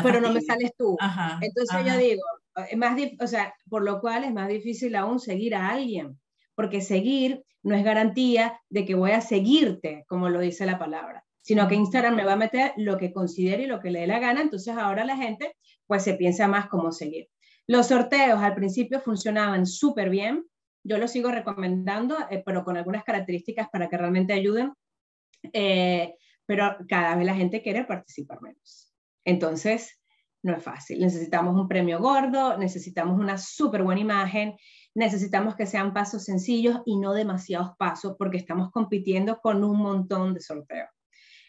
pero 0.02 0.20
no 0.20 0.32
me 0.32 0.40
sales 0.40 0.72
tú. 0.76 0.96
Entonces 1.40 1.84
yo 1.84 1.96
digo, 1.98 2.22
más, 2.76 2.98
o 3.20 3.26
sea, 3.26 3.54
por 3.68 3.82
lo 3.82 4.00
cual 4.00 4.24
es 4.24 4.32
más 4.32 4.48
difícil 4.48 4.94
aún 4.96 5.20
seguir 5.20 5.54
a 5.54 5.70
alguien, 5.70 6.18
porque 6.54 6.80
seguir 6.80 7.44
no 7.62 7.74
es 7.74 7.84
garantía 7.84 8.60
de 8.68 8.84
que 8.84 8.94
voy 8.94 9.12
a 9.12 9.20
seguirte, 9.20 10.04
como 10.08 10.28
lo 10.28 10.40
dice 10.40 10.66
la 10.66 10.78
palabra, 10.78 11.24
sino 11.40 11.68
que 11.68 11.74
Instagram 11.74 12.16
me 12.16 12.24
va 12.24 12.34
a 12.34 12.36
meter 12.36 12.72
lo 12.76 12.98
que 12.98 13.12
considere 13.12 13.64
y 13.64 13.66
lo 13.66 13.80
que 13.80 13.90
le 13.90 14.00
dé 14.00 14.06
la 14.06 14.18
gana, 14.18 14.42
entonces 14.42 14.76
ahora 14.76 15.04
la 15.04 15.16
gente 15.16 15.56
pues 15.86 16.02
se 16.02 16.14
piensa 16.14 16.48
más 16.48 16.68
cómo 16.68 16.92
seguir. 16.92 17.28
Los 17.66 17.88
sorteos 17.88 18.40
al 18.40 18.54
principio 18.54 19.00
funcionaban 19.00 19.66
súper 19.66 20.10
bien, 20.10 20.44
yo 20.84 20.98
los 20.98 21.12
sigo 21.12 21.30
recomendando, 21.30 22.16
eh, 22.30 22.42
pero 22.44 22.64
con 22.64 22.76
algunas 22.76 23.04
características 23.04 23.68
para 23.70 23.88
que 23.88 23.96
realmente 23.96 24.32
ayuden, 24.32 24.72
eh, 25.52 26.14
pero 26.46 26.76
cada 26.88 27.14
vez 27.16 27.26
la 27.26 27.34
gente 27.34 27.62
quiere 27.62 27.84
participar 27.84 28.40
menos. 28.42 28.92
Entonces, 29.24 30.01
no 30.42 30.54
es 30.56 30.62
fácil. 30.62 31.00
Necesitamos 31.00 31.54
un 31.54 31.68
premio 31.68 32.00
gordo, 32.00 32.56
necesitamos 32.58 33.18
una 33.18 33.38
súper 33.38 33.82
buena 33.82 34.00
imagen, 34.00 34.56
necesitamos 34.94 35.54
que 35.54 35.66
sean 35.66 35.92
pasos 35.92 36.24
sencillos 36.24 36.80
y 36.84 36.98
no 36.98 37.14
demasiados 37.14 37.76
pasos 37.78 38.16
porque 38.18 38.38
estamos 38.38 38.70
compitiendo 38.70 39.38
con 39.38 39.64
un 39.64 39.78
montón 39.78 40.34
de 40.34 40.40
sorteos. 40.40 40.88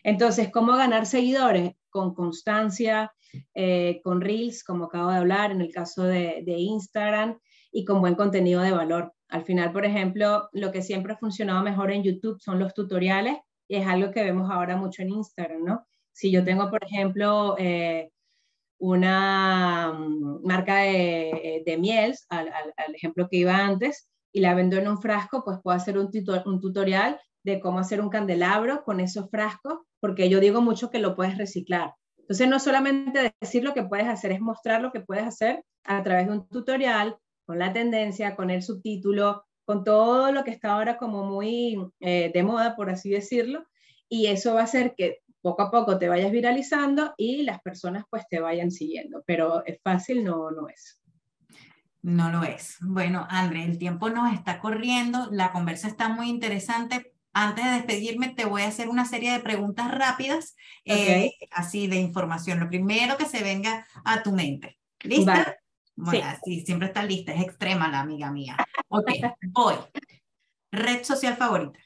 Entonces, 0.04 0.52
¿cómo 0.52 0.74
ganar 0.74 1.06
seguidores? 1.06 1.74
Con 1.90 2.14
constancia, 2.14 3.14
eh, 3.54 4.02
con 4.04 4.22
reels, 4.22 4.64
como 4.64 4.86
acabo 4.86 5.10
de 5.10 5.18
hablar, 5.18 5.52
en 5.52 5.62
el 5.62 5.72
caso 5.72 6.04
de, 6.04 6.44
de 6.46 6.54
Instagram, 6.54 7.40
y 7.72 7.86
con 7.86 8.02
buen 8.02 8.16
contenido 8.16 8.62
de 8.62 8.72
valor. 8.72 9.14
Al 9.30 9.44
final, 9.44 9.72
por 9.72 9.86
ejemplo, 9.86 10.48
lo 10.52 10.72
que 10.72 10.84
siempre 10.84 11.14
ha 11.14 11.18
funcionado 11.18 11.64
mejor 11.64 11.92
en 11.92 12.04
YouTube 12.04 12.40
son 12.40 12.60
los 12.60 12.74
tutoriales 12.74 13.38
y 13.68 13.78
es 13.78 13.88
algo 13.88 14.12
que 14.12 14.24
vemos 14.24 14.52
ahora 14.52 14.78
mucho 14.78 15.02
en 15.02 15.10
Instagram, 15.10 15.64
¿no? 15.64 15.88
Si 16.12 16.32
yo 16.32 16.44
tengo, 16.44 16.70
por 16.70 16.84
ejemplo, 16.84 17.56
eh, 17.58 18.12
una 18.84 19.94
mm, 19.94 20.46
marca 20.46 20.80
de, 20.80 21.64
de 21.66 21.78
miel, 21.78 22.14
al, 22.28 22.50
ejemplo 22.94 23.30
que 23.30 23.38
iba 23.38 23.56
antes, 23.56 24.10
y 24.34 24.42
la 24.42 24.56
vendo 24.56 24.76
en 24.78 24.90
un 24.90 25.02
frasco, 25.02 25.46
pues 25.46 25.60
puedo 25.64 25.78
hacer 25.78 25.98
un, 25.98 26.10
un 26.46 26.60
tutorial 26.60 27.18
de 27.46 27.62
cómo 27.62 27.80
hacer 27.80 28.02
un 28.02 28.10
candelabro 28.10 28.84
con 28.84 29.00
esos 29.00 29.30
frascos, 29.30 29.80
porque 30.02 30.28
yo 30.28 30.42
digo 30.42 30.60
mucho 30.60 30.90
que 30.90 31.00
lo 31.00 31.16
puedes 31.16 31.38
reciclar. 31.38 31.94
Entonces, 32.18 32.50
no 32.50 32.60
solamente 32.60 33.34
decir 33.40 33.64
lo 33.64 33.74
que 33.74 33.84
puedes 33.84 34.08
hacer, 34.08 34.34
es 34.34 34.42
mostrar 34.42 34.82
lo 34.82 34.92
que 34.92 35.00
puedes 35.00 35.24
hacer 35.24 35.64
a 35.86 36.04
través 36.04 36.28
de 36.28 36.34
un 36.34 36.48
tutorial, 36.50 37.16
con 37.46 37.60
la 37.60 37.72
tendencia, 37.72 38.36
con 38.36 38.50
el 38.50 38.64
subtítulo, 38.64 39.46
con 39.66 39.86
todo 39.86 40.34
lo 40.34 40.44
que 40.44 40.52
está 40.52 40.74
ahora 40.74 40.98
como 40.98 41.24
muy 41.24 41.78
eh, 42.02 42.32
de 42.34 42.44
moda, 42.44 42.76
por 42.76 42.90
así 42.90 43.10
decirlo, 43.10 43.64
y 44.10 44.28
eso 44.28 44.56
va 44.56 44.62
a 44.62 44.66
hacer 44.66 44.94
que 44.96 45.20
poco 45.44 45.62
a 45.62 45.70
poco 45.70 46.00
te 46.00 46.08
vayas 46.10 46.32
viralizando 46.32 47.14
y 47.18 47.44
las 47.44 47.62
personas 47.62 48.06
pues 48.10 48.28
te 48.30 48.40
vayan 48.40 48.72
siguiendo, 48.72 49.24
pero 49.28 49.64
es 49.66 49.80
fácil, 49.84 50.24
no, 50.24 50.50
no 50.50 50.70
es. 50.70 51.02
No 52.02 52.32
lo 52.32 52.44
es. 52.44 52.78
Bueno, 52.82 53.28
André, 53.30 53.64
el 53.64 53.78
tiempo 53.78 54.10
nos 54.10 54.34
está 54.34 54.60
corriendo, 54.60 55.30
la 55.32 55.52
conversa 55.52 55.88
está 55.88 56.10
muy 56.10 56.30
interesante. 56.30 57.14
Antes 57.34 57.66
de 57.66 57.72
despedirme, 57.72 58.30
te 58.30 58.46
voy 58.46 58.62
a 58.62 58.68
hacer 58.68 58.90
una 58.90 59.06
serie 59.06 59.32
de 59.32 59.40
preguntas 59.40 59.92
rápidas, 59.92 60.56
eh, 60.86 61.32
así 61.52 61.88
de 61.88 61.98
información. 61.98 62.60
Lo 62.60 62.70
primero 62.70 63.18
que 63.18 63.26
se 63.26 63.44
venga 63.44 63.86
a 64.06 64.24
tu 64.24 64.32
mente. 64.32 64.80
¿Lista? 65.02 65.58
Bueno, 65.96 66.26
sí. 66.44 66.66
siempre 66.66 66.88
está 66.88 67.04
lista, 67.04 67.34
es 67.34 67.42
extrema 67.42 67.88
la 67.90 68.00
amiga 68.00 68.32
mía. 68.32 68.58
Ok, 68.88 69.08
voy. 69.52 69.76
Red 70.72 71.04
social 71.04 71.36
favorita. 71.36 71.80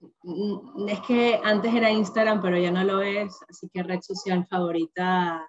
Mm, 0.00 0.09
es 0.22 1.00
que 1.00 1.40
antes 1.42 1.74
era 1.74 1.90
Instagram, 1.90 2.42
pero 2.42 2.58
ya 2.58 2.70
no 2.70 2.84
lo 2.84 3.00
es, 3.00 3.38
así 3.48 3.68
que 3.72 3.82
red 3.82 4.00
social 4.00 4.46
favorita. 4.46 5.48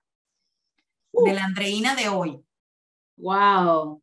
De 1.11 1.33
la 1.33 1.43
Andreina 1.43 1.95
de 1.95 2.07
hoy. 2.07 2.41
Wow. 3.17 4.01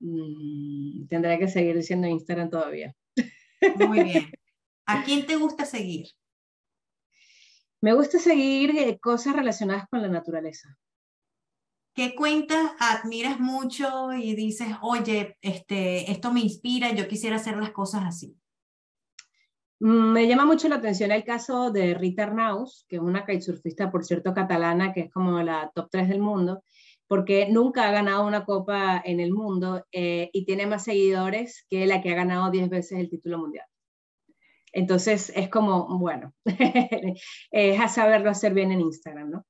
Mm, 0.00 1.06
tendré 1.08 1.38
que 1.38 1.48
seguir 1.48 1.76
diciendo 1.76 2.06
Instagram 2.06 2.50
todavía. 2.50 2.94
Muy 3.76 4.04
bien. 4.04 4.30
¿A 4.86 5.04
quién 5.04 5.26
te 5.26 5.36
gusta 5.36 5.66
seguir? 5.66 6.06
Me 7.80 7.92
gusta 7.92 8.18
seguir 8.18 8.70
eh, 8.70 8.98
cosas 8.98 9.36
relacionadas 9.36 9.86
con 9.90 10.00
la 10.00 10.08
naturaleza. 10.08 10.78
¿Qué 11.94 12.14
cuentas 12.14 12.72
admiras 12.78 13.38
mucho 13.40 14.12
y 14.12 14.34
dices, 14.34 14.68
oye, 14.82 15.36
este, 15.40 16.10
esto 16.10 16.32
me 16.32 16.40
inspira, 16.40 16.92
yo 16.92 17.08
quisiera 17.08 17.36
hacer 17.36 17.56
las 17.56 17.70
cosas 17.70 18.04
así? 18.04 18.36
Me 19.78 20.26
llama 20.26 20.46
mucho 20.46 20.68
la 20.68 20.76
atención 20.76 21.12
el 21.12 21.24
caso 21.24 21.70
de 21.70 21.94
Rita 21.94 22.22
Arnaus, 22.22 22.86
que 22.88 22.96
es 22.96 23.02
una 23.02 23.26
kitesurfista, 23.26 23.90
por 23.90 24.04
cierto, 24.04 24.32
catalana, 24.32 24.92
que 24.92 25.02
es 25.02 25.10
como 25.10 25.42
la 25.42 25.70
top 25.74 25.88
3 25.90 26.08
del 26.08 26.20
mundo, 26.20 26.62
porque 27.06 27.48
nunca 27.50 27.86
ha 27.86 27.92
ganado 27.92 28.26
una 28.26 28.44
copa 28.44 29.02
en 29.04 29.20
el 29.20 29.32
mundo 29.32 29.84
eh, 29.92 30.30
y 30.32 30.46
tiene 30.46 30.66
más 30.66 30.84
seguidores 30.84 31.66
que 31.68 31.86
la 31.86 32.00
que 32.00 32.10
ha 32.10 32.14
ganado 32.14 32.50
10 32.50 32.70
veces 32.70 32.98
el 32.98 33.10
título 33.10 33.38
mundial. 33.38 33.66
Entonces 34.72 35.30
es 35.34 35.48
como, 35.48 35.98
bueno, 35.98 36.34
es 37.50 37.80
a 37.80 37.88
saberlo 37.88 38.30
hacer 38.30 38.54
bien 38.54 38.72
en 38.72 38.80
Instagram, 38.80 39.30
¿no? 39.30 39.46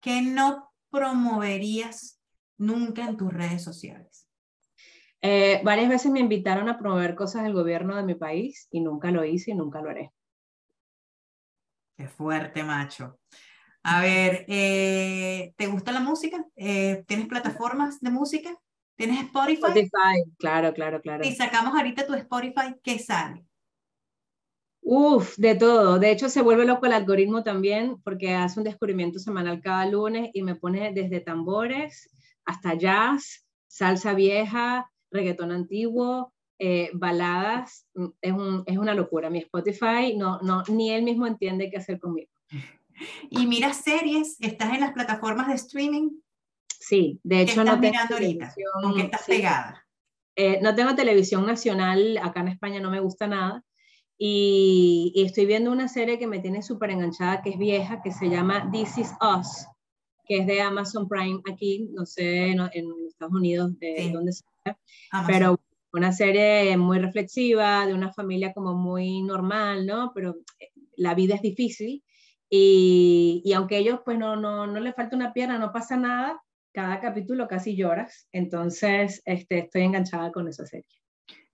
¿Qué 0.00 0.22
no 0.22 0.70
promoverías 0.90 2.20
nunca 2.58 3.08
en 3.08 3.16
tus 3.16 3.32
redes 3.32 3.62
sociales? 3.62 4.21
Eh, 5.22 5.60
varias 5.62 5.88
veces 5.88 6.10
me 6.10 6.18
invitaron 6.18 6.68
a 6.68 6.78
promover 6.78 7.14
cosas 7.14 7.44
del 7.44 7.52
gobierno 7.52 7.96
de 7.96 8.02
mi 8.02 8.16
país 8.16 8.66
y 8.72 8.80
nunca 8.80 9.12
lo 9.12 9.24
hice 9.24 9.52
y 9.52 9.54
nunca 9.54 9.80
lo 9.80 9.90
haré. 9.90 10.12
Qué 11.96 12.08
fuerte, 12.08 12.64
macho. 12.64 13.18
A 13.84 14.00
ver, 14.00 14.44
eh, 14.48 15.54
¿te 15.56 15.66
gusta 15.68 15.92
la 15.92 16.00
música? 16.00 16.44
Eh, 16.56 17.04
¿Tienes 17.06 17.26
plataformas 17.26 18.00
de 18.00 18.10
música? 18.10 18.50
¿Tienes 18.96 19.20
Spotify? 19.20 19.62
Spotify, 19.62 20.32
claro, 20.38 20.74
claro, 20.74 21.00
claro. 21.00 21.24
Si 21.24 21.34
sacamos 21.34 21.74
ahorita 21.74 22.06
tu 22.06 22.14
Spotify, 22.14 22.74
¿qué 22.82 22.98
sale? 22.98 23.44
Uf, 24.80 25.36
de 25.36 25.54
todo. 25.54 25.98
De 25.98 26.10
hecho, 26.10 26.28
se 26.28 26.42
vuelve 26.42 26.64
loco 26.64 26.86
el 26.86 26.92
algoritmo 26.92 27.42
también 27.42 28.00
porque 28.02 28.34
hace 28.34 28.60
un 28.60 28.64
descubrimiento 28.64 29.18
semanal 29.18 29.60
cada 29.60 29.86
lunes 29.86 30.30
y 30.32 30.42
me 30.42 30.56
pone 30.56 30.92
desde 30.92 31.20
tambores 31.20 32.10
hasta 32.44 32.74
jazz, 32.74 33.46
salsa 33.68 34.14
vieja, 34.14 34.91
reggaetón 35.12 35.52
antiguo, 35.52 36.32
eh, 36.58 36.90
baladas, 36.94 37.86
mm, 37.94 38.06
es, 38.20 38.32
un, 38.32 38.62
es, 38.66 38.78
una 38.78 38.94
locura. 38.94 39.30
Mi 39.30 39.40
Spotify, 39.40 40.14
no, 40.16 40.40
no, 40.42 40.62
ni 40.68 40.90
él 40.90 41.02
mismo 41.02 41.26
entiende 41.26 41.70
qué 41.70 41.78
hacer 41.78 41.98
conmigo. 41.98 42.30
¿Y 43.30 43.46
miras 43.46 43.78
series? 43.78 44.36
¿Estás 44.40 44.72
en 44.74 44.80
las 44.80 44.92
plataformas 44.92 45.48
de 45.48 45.54
streaming? 45.54 46.10
Sí, 46.68 47.20
de 47.22 47.42
hecho 47.42 47.64
no 47.64 47.80
tengo 47.80 47.98
qué 48.08 49.10
pegada? 49.26 49.86
Eh, 50.34 50.60
no 50.62 50.74
tengo 50.74 50.94
televisión 50.94 51.46
nacional, 51.46 52.18
acá 52.22 52.40
en 52.40 52.48
España 52.48 52.80
no 52.80 52.90
me 52.90 53.00
gusta 53.00 53.26
nada. 53.26 53.64
Y, 54.18 55.12
y 55.14 55.24
estoy 55.24 55.46
viendo 55.46 55.72
una 55.72 55.88
serie 55.88 56.18
que 56.18 56.26
me 56.26 56.38
tiene 56.38 56.62
súper 56.62 56.90
enganchada, 56.90 57.42
que 57.42 57.50
es 57.50 57.58
vieja, 57.58 58.02
que 58.02 58.12
se 58.12 58.30
llama 58.30 58.70
This 58.70 58.98
Is 58.98 59.12
Us, 59.20 59.66
que 60.32 60.38
es 60.38 60.46
de 60.46 60.62
Amazon 60.62 61.06
Prime 61.06 61.42
aquí, 61.52 61.90
no 61.92 62.06
sé, 62.06 62.52
en, 62.52 62.60
Estados 63.06 63.34
Unidos 63.34 63.78
de 63.78 64.10
dónde 64.10 64.32
sea, 64.32 64.78
pero 65.26 65.60
una 65.92 66.10
serie 66.10 66.74
muy 66.78 66.98
reflexiva, 66.98 67.84
de 67.84 67.92
una 67.92 68.14
familia 68.14 68.54
como 68.54 68.72
muy 68.72 69.20
normal, 69.20 69.84
¿no? 69.84 70.12
Pero 70.14 70.36
eh, 70.58 70.70
la 70.96 71.14
vida 71.14 71.34
es 71.34 71.42
difícil 71.42 72.02
y, 72.48 73.42
y 73.44 73.52
aunque 73.52 73.76
ellos 73.76 74.00
pues 74.06 74.18
no, 74.18 74.36
no, 74.36 74.66
no 74.66 74.80
le 74.80 74.94
falta 74.94 75.16
una 75.16 75.34
pierna, 75.34 75.58
no 75.58 75.70
pasa 75.70 75.98
nada, 75.98 76.42
cada 76.72 76.98
capítulo 76.98 77.46
casi 77.46 77.76
lloras, 77.76 78.26
entonces 78.32 79.20
este, 79.26 79.58
estoy 79.58 79.82
enganchada 79.82 80.32
con 80.32 80.48
esa 80.48 80.64
serie. 80.64 80.86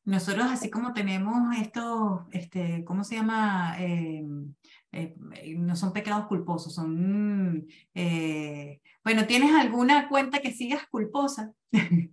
Nosotros, 0.05 0.47
así 0.49 0.71
como 0.71 0.93
tenemos 0.93 1.57
esto, 1.59 2.29
este, 2.31 2.85
¿cómo 2.85 3.03
se 3.03 3.17
llama? 3.17 3.75
Eh, 3.81 4.25
eh, 4.93 5.15
no 5.57 5.77
son 5.77 5.93
pecados 5.93 6.27
culposos, 6.27 6.75
son... 6.75 7.67
Eh, 7.95 8.81
bueno, 9.05 9.27
¿tienes 9.27 9.53
alguna 9.53 10.09
cuenta 10.09 10.41
que 10.41 10.53
sigas 10.53 10.87
culposa? 10.89 11.53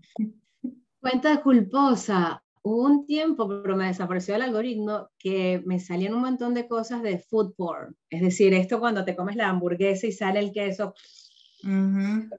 Cuenta 0.99 1.41
culposa. 1.43 2.43
Hubo 2.63 2.83
un 2.83 3.05
tiempo, 3.05 3.47
pero 3.47 3.75
me 3.75 3.85
desapareció 3.85 4.35
el 4.35 4.41
algoritmo, 4.41 5.09
que 5.19 5.61
me 5.65 5.79
salían 5.79 6.15
un 6.15 6.21
montón 6.21 6.55
de 6.55 6.67
cosas 6.67 7.03
de 7.03 7.19
food 7.19 7.53
porn. 7.55 7.95
Es 8.09 8.21
decir, 8.21 8.55
esto 8.55 8.79
cuando 8.79 9.05
te 9.05 9.15
comes 9.15 9.35
la 9.35 9.49
hamburguesa 9.49 10.07
y 10.07 10.11
sale 10.11 10.39
el 10.39 10.51
queso. 10.51 10.95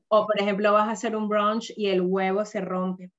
O, 0.08 0.26
por 0.26 0.40
ejemplo, 0.40 0.72
vas 0.72 0.88
a 0.88 0.92
hacer 0.92 1.14
un 1.14 1.28
brunch 1.28 1.72
y 1.76 1.86
el 1.86 2.00
huevo 2.00 2.44
se 2.44 2.60
rompe. 2.60 3.12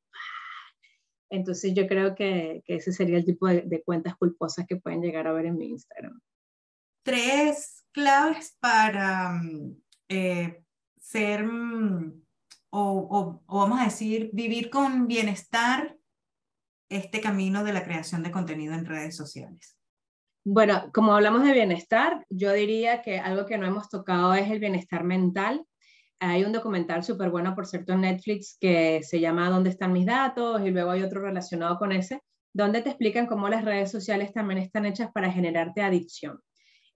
Entonces, 1.29 1.73
yo 1.73 1.87
creo 1.87 2.15
que, 2.15 2.63
ese 2.67 2.91
sería 2.91 3.17
el 3.17 3.25
tipo 3.25 3.47
de, 3.47 3.83
cuentas 3.85 4.15
culposas 4.15 4.65
que 4.67 4.77
pueden 4.77 5.01
llegar 5.01 5.27
a 5.27 5.33
ver 5.33 5.45
en 5.45 5.57
mi 5.57 5.67
Instagram. 5.69 6.19
Tres 7.07 7.85
claves 7.93 8.57
para 8.59 9.29
mm, 9.31 9.77
eh, 10.09 10.61
ser, 10.99 11.45
mm, 11.45 12.21
o, 12.71 13.41
o 13.47 13.57
vamos 13.57 13.79
a 13.79 13.85
decir, 13.85 14.29
vivir 14.33 14.69
con 14.69 15.07
bienestar 15.07 15.95
este 16.89 17.21
camino 17.21 17.63
de 17.63 17.71
la 17.71 17.85
creación 17.85 18.23
de 18.23 18.31
contenido 18.31 18.73
en 18.73 18.85
redes 18.85 19.15
sociales. 19.15 19.77
Bueno, 20.43 20.91
como 20.93 21.13
hablamos 21.13 21.43
de 21.43 21.53
bienestar, 21.53 22.25
yo 22.29 22.51
diría 22.51 23.01
que 23.01 23.19
algo 23.19 23.45
que 23.45 23.57
no 23.57 23.65
hemos 23.65 23.87
tocado 23.87 24.33
es 24.33 24.51
el 24.51 24.59
bienestar 24.59 25.05
mental. 25.05 25.65
Hay 26.19 26.43
un 26.43 26.51
documental 26.51 27.05
súper 27.05 27.29
bueno, 27.29 27.55
por 27.55 27.67
cierto, 27.67 27.93
en 27.93 28.01
Netflix 28.01 28.57
que 28.59 29.01
se 29.01 29.21
llama 29.21 29.49
¿Dónde 29.49 29.69
están 29.69 29.93
mis 29.93 30.05
datos? 30.05 30.61
Y 30.61 30.71
luego 30.71 30.91
hay 30.91 31.03
otro 31.03 31.21
relacionado 31.21 31.77
con 31.77 31.93
ese, 31.93 32.21
donde 32.53 32.81
te 32.81 32.89
explican 32.89 33.27
cómo 33.27 33.47
las 33.47 33.63
redes 33.63 33.91
sociales 33.91 34.33
también 34.33 34.57
están 34.59 34.85
hechas 34.85 35.09
para 35.13 35.31
generarte 35.31 35.81
adicción. 35.81 36.41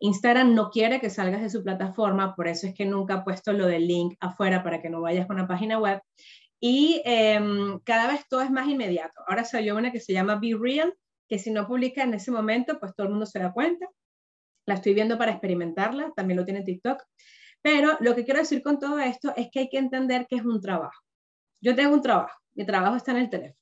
Instagram 0.02 0.56
no 0.56 0.72
quiere 0.72 1.00
que 1.00 1.12
salgas 1.12 1.42
de 1.42 1.50
su 1.50 1.64
plataforma, 1.64 2.36
por 2.36 2.48
eso 2.48 2.68
es 2.68 2.74
que 2.74 2.86
nunca 2.86 3.16
ha 3.16 3.24
puesto 3.24 3.54
lo 3.54 3.68
del 3.68 3.88
link 3.88 4.16
afuera 4.20 4.64
para 4.64 4.82
que 4.82 4.90
no 4.90 5.00
vayas 5.00 5.28
con 5.28 5.38
una 5.38 5.48
página 5.48 5.80
web. 5.80 6.02
Y 6.60 7.02
em, 7.06 7.80
cada 7.84 8.08
vez 8.08 8.28
todo 8.28 8.42
es 8.42 8.50
más 8.52 8.68
inmediato. 8.68 9.22
Ahora 9.28 9.46
salió 9.46 9.78
una 9.78 9.92
que 9.92 10.00
se 10.00 10.14
llama 10.14 10.36
Be 10.36 10.58
Real, 10.60 10.94
que 11.28 11.38
si 11.38 11.52
no 11.52 11.68
publica 11.68 12.04
en 12.04 12.16
ese 12.16 12.32
momento, 12.32 12.80
pues 12.80 12.96
todo 12.96 13.06
el 13.06 13.12
mundo 13.12 13.28
se 13.28 13.40
da 13.40 13.54
cuenta. 13.54 13.88
La 14.66 14.76
estoy 14.76 14.94
viendo 14.96 15.18
para 15.18 15.32
experimentarla, 15.32 16.12
también 16.16 16.38
lo 16.38 16.46
tiene 16.46 16.64
TikTok. 16.64 17.02
Pero 17.62 17.98
lo 18.00 18.16
que 18.16 18.26
quiero 18.26 18.40
decir 18.40 18.64
con 18.64 18.80
todo 18.80 18.98
esto 19.00 19.34
es 19.36 19.50
que 19.52 19.60
hay 19.60 19.70
que 19.70 19.78
entender 19.78 20.26
que 20.28 20.38
es 20.38 20.46
un 20.46 20.60
trabajo. 20.62 21.00
Yo 21.62 21.76
tengo 21.76 21.94
un 21.94 22.02
trabajo, 22.02 22.36
mi 22.56 22.66
trabajo 22.66 22.96
está 22.96 23.12
en 23.12 23.18
el 23.18 23.30
teléfono. 23.30 23.60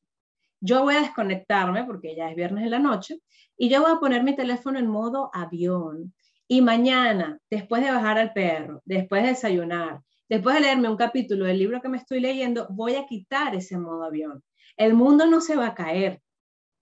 Yo 0.61 0.83
voy 0.83 0.95
a 0.95 1.01
desconectarme 1.01 1.83
porque 1.83 2.15
ya 2.15 2.29
es 2.29 2.35
viernes 2.35 2.63
en 2.63 2.71
la 2.71 2.79
noche 2.79 3.19
y 3.57 3.69
yo 3.69 3.81
voy 3.81 3.91
a 3.91 3.99
poner 3.99 4.23
mi 4.23 4.35
teléfono 4.35 4.79
en 4.79 4.87
modo 4.87 5.29
avión. 5.33 6.13
Y 6.49 6.61
mañana, 6.61 7.39
después 7.49 7.81
de 7.81 7.91
bajar 7.91 8.17
al 8.17 8.33
perro, 8.33 8.81
después 8.83 9.23
de 9.23 9.29
desayunar, 9.29 10.01
después 10.27 10.55
de 10.55 10.61
leerme 10.61 10.89
un 10.89 10.97
capítulo 10.97 11.45
del 11.45 11.59
libro 11.59 11.81
que 11.81 11.87
me 11.87 11.97
estoy 11.97 12.19
leyendo, 12.19 12.67
voy 12.69 12.95
a 12.95 13.05
quitar 13.05 13.55
ese 13.55 13.77
modo 13.77 14.03
avión. 14.03 14.43
El 14.75 14.93
mundo 14.93 15.25
no 15.25 15.39
se 15.39 15.55
va 15.55 15.67
a 15.67 15.75
caer, 15.75 16.21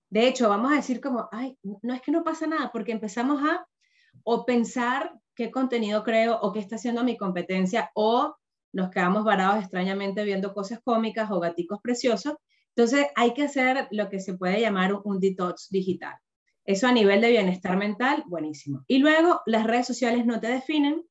de 0.10 0.28
hecho, 0.28 0.48
vamos 0.50 0.72
a 0.72 0.76
decir 0.76 1.02
como, 1.02 1.28
ay, 1.32 1.58
no 1.82 1.94
es 1.94 2.02
que 2.02 2.12
no 2.12 2.24
pasa 2.24 2.48
nada, 2.48 2.72
porque 2.72 2.92
empezamos 2.92 3.42
a 3.44 3.68
o 4.24 4.46
pensar 4.46 5.14
qué 5.36 5.52
contenido 5.52 6.04
creo 6.04 6.40
o 6.40 6.52
qué 6.52 6.60
está 6.60 6.76
haciendo 6.76 7.04
mi 7.04 7.18
competencia 7.18 7.92
o 7.94 8.36
nos 8.74 8.90
quedamos 8.90 9.24
varados 9.24 9.60
extrañamente 9.60 10.24
viendo 10.24 10.54
cosas 10.54 10.80
cómicas 10.84 11.30
o 11.32 11.40
gaticos 11.40 11.80
preciosos. 11.82 12.36
Entonces 12.76 13.08
hay 13.16 13.34
que 13.34 13.44
hacer 13.44 13.88
lo 13.92 14.10
que 14.10 14.20
se 14.20 14.38
puede 14.38 14.62
llamar 14.62 14.94
un, 15.04 15.20
detox 15.20 15.70
digital. 15.70 16.16
Eso 16.68 16.86
a 16.86 16.92
nivel 16.92 17.22
de 17.22 17.32
bienestar 17.32 17.78
mental, 17.78 18.26
buenísimo. 18.28 18.84
Y 18.88 19.00
luego 19.00 19.42
las 19.46 19.66
redes 19.66 19.88
sociales 19.88 20.26
no 20.26 20.42
te 20.42 20.48
definen. 20.48 21.02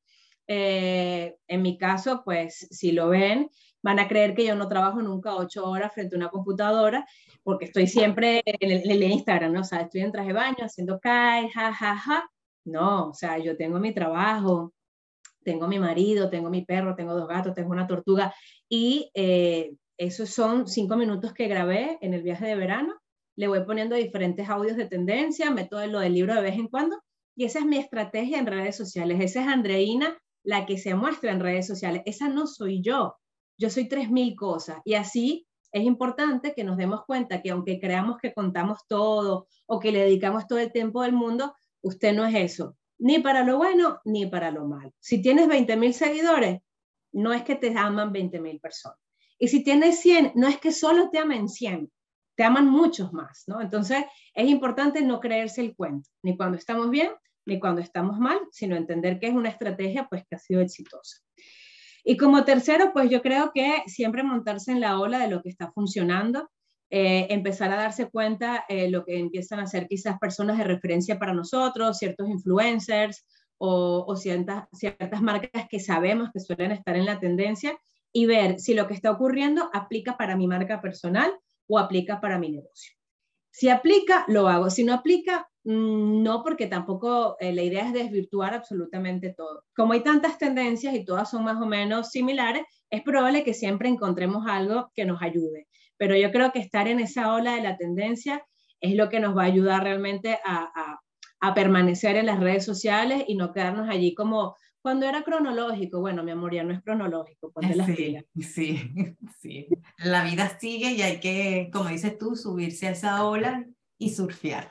Eh, 0.47 1.35
en 1.47 1.61
mi 1.63 1.79
caso, 1.79 2.21
pues 2.23 2.67
si 2.69 2.91
lo 2.91 3.09
ven, 3.09 3.49
van 3.81 3.97
a 3.97 4.07
creer 4.07 4.35
que 4.35 4.45
yo 4.45 4.53
no 4.53 4.67
trabajo 4.67 5.01
nunca 5.01 5.35
ocho 5.35 5.65
horas 5.65 5.93
frente 5.95 6.15
a 6.15 6.19
una 6.19 6.29
computadora 6.29 7.05
porque 7.41 7.65
estoy 7.65 7.87
siempre 7.87 8.43
en 8.45 8.71
el, 8.71 9.03
Instagram, 9.03 9.51
¿no? 9.51 9.61
O 9.61 9.63
sea, 9.63 9.81
estoy 9.81 10.01
en 10.01 10.11
traje 10.11 10.27
de 10.27 10.33
baño 10.33 10.65
haciendo 10.65 10.99
kai, 10.99 11.49
ja, 11.49 11.73
ja, 11.73 11.97
ja. 11.97 12.29
No, 12.63 13.09
o 13.09 13.13
sea, 13.15 13.39
yo 13.39 13.57
tengo 13.57 13.79
mi 13.79 13.93
trabajo, 13.93 14.73
tengo 15.43 15.67
mi 15.67 15.79
marido, 15.79 16.29
tengo 16.29 16.51
mi 16.51 16.65
perro, 16.65 16.95
tengo 16.95 17.15
dos 17.15 17.27
gatos, 17.27 17.55
tengo 17.55 17.71
una 17.71 17.87
tortuga 17.87 18.31
y 18.69 19.09
eh, 19.15 19.71
esos 19.97 20.29
son 20.29 20.67
cinco 20.67 20.97
minutos 20.97 21.33
que 21.33 21.47
grabé 21.47 21.97
en 22.01 22.13
el 22.13 22.21
viaje 22.21 22.45
de 22.45 22.55
verano. 22.55 22.93
Le 23.37 23.47
voy 23.47 23.63
poniendo 23.63 23.95
diferentes 23.95 24.49
audios 24.49 24.75
de 24.75 24.87
tendencia, 24.87 25.51
meto 25.51 25.85
lo 25.87 25.99
del 25.99 26.13
libro 26.13 26.35
de 26.35 26.41
vez 26.41 26.55
en 26.55 26.67
cuando 26.67 26.97
y 27.37 27.45
esa 27.45 27.59
es 27.59 27.65
mi 27.65 27.77
estrategia 27.77 28.39
en 28.39 28.47
redes 28.47 28.75
sociales. 28.75 29.19
Esa 29.21 29.41
es 29.41 29.47
Andreina, 29.47 30.17
la 30.43 30.65
que 30.65 30.79
se 30.79 30.95
muestra 30.95 31.31
en 31.31 31.39
redes 31.39 31.67
sociales. 31.67 32.01
Esa 32.05 32.29
no 32.29 32.47
soy 32.47 32.81
yo. 32.81 33.15
Yo 33.59 33.69
soy 33.69 33.87
tres 33.87 34.09
mil 34.09 34.35
cosas 34.35 34.79
y 34.83 34.95
así 34.95 35.47
es 35.71 35.83
importante 35.83 36.53
que 36.55 36.63
nos 36.63 36.77
demos 36.77 37.05
cuenta 37.05 37.43
que 37.43 37.51
aunque 37.51 37.79
creamos 37.79 38.17
que 38.19 38.33
contamos 38.33 38.79
todo 38.87 39.47
o 39.67 39.79
que 39.79 39.91
le 39.91 39.99
dedicamos 39.99 40.47
todo 40.47 40.57
el 40.57 40.71
tiempo 40.71 41.03
del 41.03 41.13
mundo, 41.13 41.53
usted 41.81 42.15
no 42.15 42.25
es 42.25 42.33
eso, 42.35 42.75
ni 42.97 43.19
para 43.19 43.43
lo 43.43 43.57
bueno 43.57 43.99
ni 44.03 44.25
para 44.25 44.49
lo 44.49 44.65
malo. 44.65 44.91
Si 44.99 45.21
tienes 45.21 45.47
20 45.47 45.75
mil 45.77 45.93
seguidores, 45.93 46.61
no 47.11 47.33
es 47.33 47.43
que 47.43 47.55
te 47.55 47.77
aman 47.77 48.11
20 48.11 48.39
mil 48.39 48.59
personas. 48.59 48.99
Y 49.37 49.49
si 49.49 49.63
tienes 49.63 49.99
100, 49.99 50.31
no 50.33 50.47
es 50.47 50.57
que 50.57 50.71
solo 50.71 51.09
te 51.11 51.19
amen 51.19 51.47
100, 51.47 51.91
te 52.37 52.43
aman 52.43 52.69
muchos 52.69 53.11
más, 53.13 53.43
¿no? 53.47 53.59
Entonces, 53.61 54.05
es 54.33 54.47
importante 54.47 55.01
no 55.01 55.19
creerse 55.19 55.59
el 55.59 55.75
cuento, 55.75 56.07
ni 56.21 56.37
cuando 56.37 56.55
estamos 56.55 56.89
bien, 56.91 57.09
ni 57.47 57.59
cuando 57.59 57.81
estamos 57.81 58.19
mal, 58.19 58.39
sino 58.51 58.75
entender 58.75 59.19
que 59.19 59.27
es 59.27 59.33
una 59.33 59.49
estrategia 59.49 60.07
pues 60.07 60.23
que 60.29 60.35
ha 60.35 60.39
sido 60.39 60.61
exitosa. 60.61 61.17
Y 62.03 62.15
como 62.15 62.45
tercero, 62.45 62.93
pues 62.93 63.09
yo 63.09 63.23
creo 63.23 63.51
que 63.53 63.81
siempre 63.87 64.21
montarse 64.21 64.71
en 64.71 64.81
la 64.81 64.99
ola 64.99 65.17
de 65.17 65.29
lo 65.29 65.41
que 65.41 65.49
está 65.49 65.71
funcionando, 65.71 66.49
eh, 66.91 67.25
empezar 67.31 67.71
a 67.71 67.77
darse 67.77 68.09
cuenta 68.09 68.65
eh, 68.69 68.89
lo 68.89 69.03
que 69.03 69.17
empiezan 69.17 69.59
a 69.59 69.63
hacer 69.63 69.87
quizás 69.87 70.19
personas 70.19 70.59
de 70.59 70.63
referencia 70.63 71.17
para 71.17 71.33
nosotros, 71.33 71.97
ciertos 71.97 72.29
influencers 72.29 73.25
o, 73.57 74.05
o 74.07 74.15
ciertas, 74.15 74.65
ciertas 74.73 75.21
marcas 75.23 75.67
que 75.69 75.79
sabemos 75.79 76.29
que 76.31 76.39
suelen 76.39 76.71
estar 76.71 76.95
en 76.95 77.05
la 77.05 77.19
tendencia 77.19 77.75
y 78.13 78.27
ver 78.27 78.59
si 78.59 78.75
lo 78.75 78.87
que 78.87 78.93
está 78.93 79.09
ocurriendo 79.09 79.71
aplica 79.73 80.17
para 80.17 80.37
mi 80.37 80.47
marca 80.47 80.81
personal 80.81 81.33
o 81.67 81.79
aplica 81.79 82.19
para 82.19 82.39
mi 82.39 82.49
negocio. 82.49 82.93
Si 83.51 83.69
aplica, 83.69 84.25
lo 84.27 84.47
hago. 84.47 84.69
Si 84.69 84.83
no 84.83 84.93
aplica, 84.93 85.49
Mm, 85.69 86.23
no, 86.23 86.43
porque 86.43 86.67
tampoco 86.67 87.35
eh, 87.41 87.51
la 87.51 87.61
idea 87.61 87.85
es 87.85 87.91
desvirtuar 87.91 88.53
absolutamente 88.53 89.33
todo. 89.33 89.65
Como 89.75 89.91
hay 89.91 90.01
tantas 90.01 90.37
tendencias 90.37 90.95
y 90.95 91.03
todas 91.03 91.29
son 91.29 91.43
más 91.43 91.61
o 91.61 91.65
menos 91.65 92.09
similares, 92.09 92.63
es 92.89 93.03
probable 93.03 93.43
que 93.43 93.53
siempre 93.53 93.89
encontremos 93.89 94.45
algo 94.47 94.91
que 94.95 95.03
nos 95.03 95.21
ayude. 95.21 95.67
Pero 95.97 96.15
yo 96.15 96.31
creo 96.31 96.53
que 96.53 96.59
estar 96.59 96.87
en 96.87 97.01
esa 97.01 97.33
ola 97.33 97.55
de 97.55 97.63
la 97.63 97.75
tendencia 97.75 98.45
es 98.79 98.95
lo 98.95 99.09
que 99.09 99.19
nos 99.19 99.35
va 99.35 99.41
a 99.43 99.47
ayudar 99.47 99.83
realmente 99.83 100.39
a, 100.45 100.99
permanecer 101.53 102.15
en 102.15 102.27
las 102.27 102.39
redes 102.39 102.63
sociales 102.65 103.25
y 103.27 103.35
no 103.35 103.51
quedarnos 103.51 103.89
allí 103.89 104.13
como 104.13 104.55
cuando 104.81 105.07
era 105.07 105.23
cronológico. 105.23 105.99
Bueno, 105.99 106.23
mi 106.23 106.31
amor, 106.31 106.53
ya 106.53 106.63
no 106.63 106.73
es 106.73 106.81
cronológico. 106.81 107.51
sí, 107.85 108.17
sí, 108.41 108.91
sí. 109.41 109.67
La 109.97 110.23
vida 110.23 110.57
sigue 110.59 110.91
y 110.91 111.01
hay 111.01 111.19
que, 111.19 111.69
como 111.71 111.89
dices 111.89 112.17
tú, 112.17 112.35
subirse 112.35 112.87
a 112.87 112.91
esa 112.91 113.25
ola 113.25 113.65
y 113.97 114.11
surfear. 114.11 114.69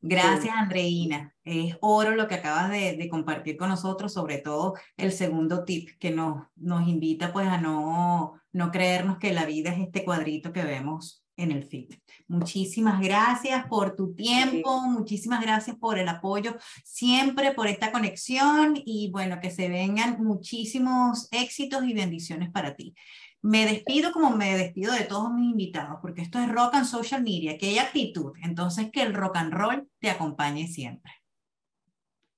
Gracias, 0.00 0.54
Andreina. 0.54 1.34
Es 1.44 1.76
oro 1.80 2.14
lo 2.14 2.28
que 2.28 2.36
acabas 2.36 2.70
de, 2.70 3.08
compartir 3.10 3.56
con 3.56 3.68
nosotros, 3.68 4.12
sobre 4.12 4.38
todo 4.38 4.74
el 4.96 5.12
segundo 5.12 5.64
tip 5.64 5.90
que 5.98 6.10
nos, 6.10 6.46
nos 6.54 6.86
invita 6.86 7.32
pues 7.32 7.48
a 7.48 7.60
no, 7.60 8.40
no 8.52 8.70
creernos 8.70 9.18
que 9.18 9.32
la 9.32 9.44
vida 9.44 9.70
es 9.70 9.80
este 9.80 10.04
cuadrito 10.04 10.52
que 10.52 10.62
vemos 10.62 11.24
en 11.38 11.52
el 11.52 11.62
feed. 11.64 11.94
Muchísimas 12.26 13.00
gracias 13.00 13.66
por 13.66 13.96
tu 13.96 14.14
tiempo, 14.14 14.82
muchísimas 14.82 15.40
gracias 15.40 15.76
por 15.76 15.98
el 15.98 16.08
apoyo, 16.08 16.56
siempre 16.84 17.52
por 17.52 17.68
esta 17.68 17.90
conexión 17.90 18.74
y 18.84 19.10
bueno, 19.10 19.40
que 19.40 19.50
se 19.50 19.68
vengan 19.68 20.22
muchísimos 20.22 21.28
éxitos 21.30 21.84
y 21.84 21.94
bendiciones 21.94 22.50
para 22.50 22.74
ti. 22.74 22.94
Me 23.40 23.64
despido 23.64 24.12
como 24.12 24.36
me 24.36 24.58
despido 24.58 24.92
de 24.92 25.04
todos 25.04 25.32
mis 25.32 25.52
invitados, 25.52 25.98
porque 26.02 26.22
esto 26.22 26.40
es 26.40 26.50
rock 26.50 26.74
and 26.74 26.86
social 26.86 27.22
media, 27.22 27.56
que 27.56 27.68
hay 27.68 27.78
actitud. 27.78 28.32
Entonces, 28.42 28.90
que 28.92 29.02
el 29.02 29.14
rock 29.14 29.36
and 29.36 29.52
roll 29.52 29.88
te 30.00 30.10
acompañe 30.10 30.66
siempre. 30.66 31.12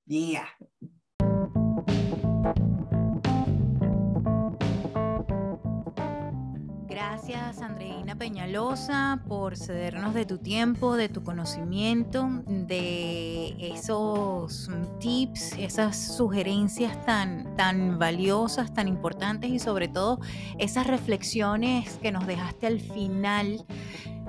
Yeah. 0.07 0.47
Peñalosa, 8.21 9.23
por 9.27 9.57
cedernos 9.57 10.13
de 10.13 10.27
tu 10.27 10.37
tiempo, 10.37 10.95
de 10.95 11.09
tu 11.09 11.25
conocimiento, 11.25 12.29
de 12.47 13.57
esos 13.59 14.69
tips, 14.99 15.55
esas 15.59 15.97
sugerencias 16.19 17.03
tan, 17.07 17.57
tan 17.57 17.99
valiosas, 17.99 18.75
tan 18.75 18.89
importantes 18.89 19.51
y 19.51 19.59
sobre 19.59 19.89
todo 19.89 20.21
esas 20.59 20.87
reflexiones 20.87 21.97
que 22.03 22.13
nos 22.13 22.27
dejaste 22.27 22.67
al 22.67 22.81
final 22.81 23.65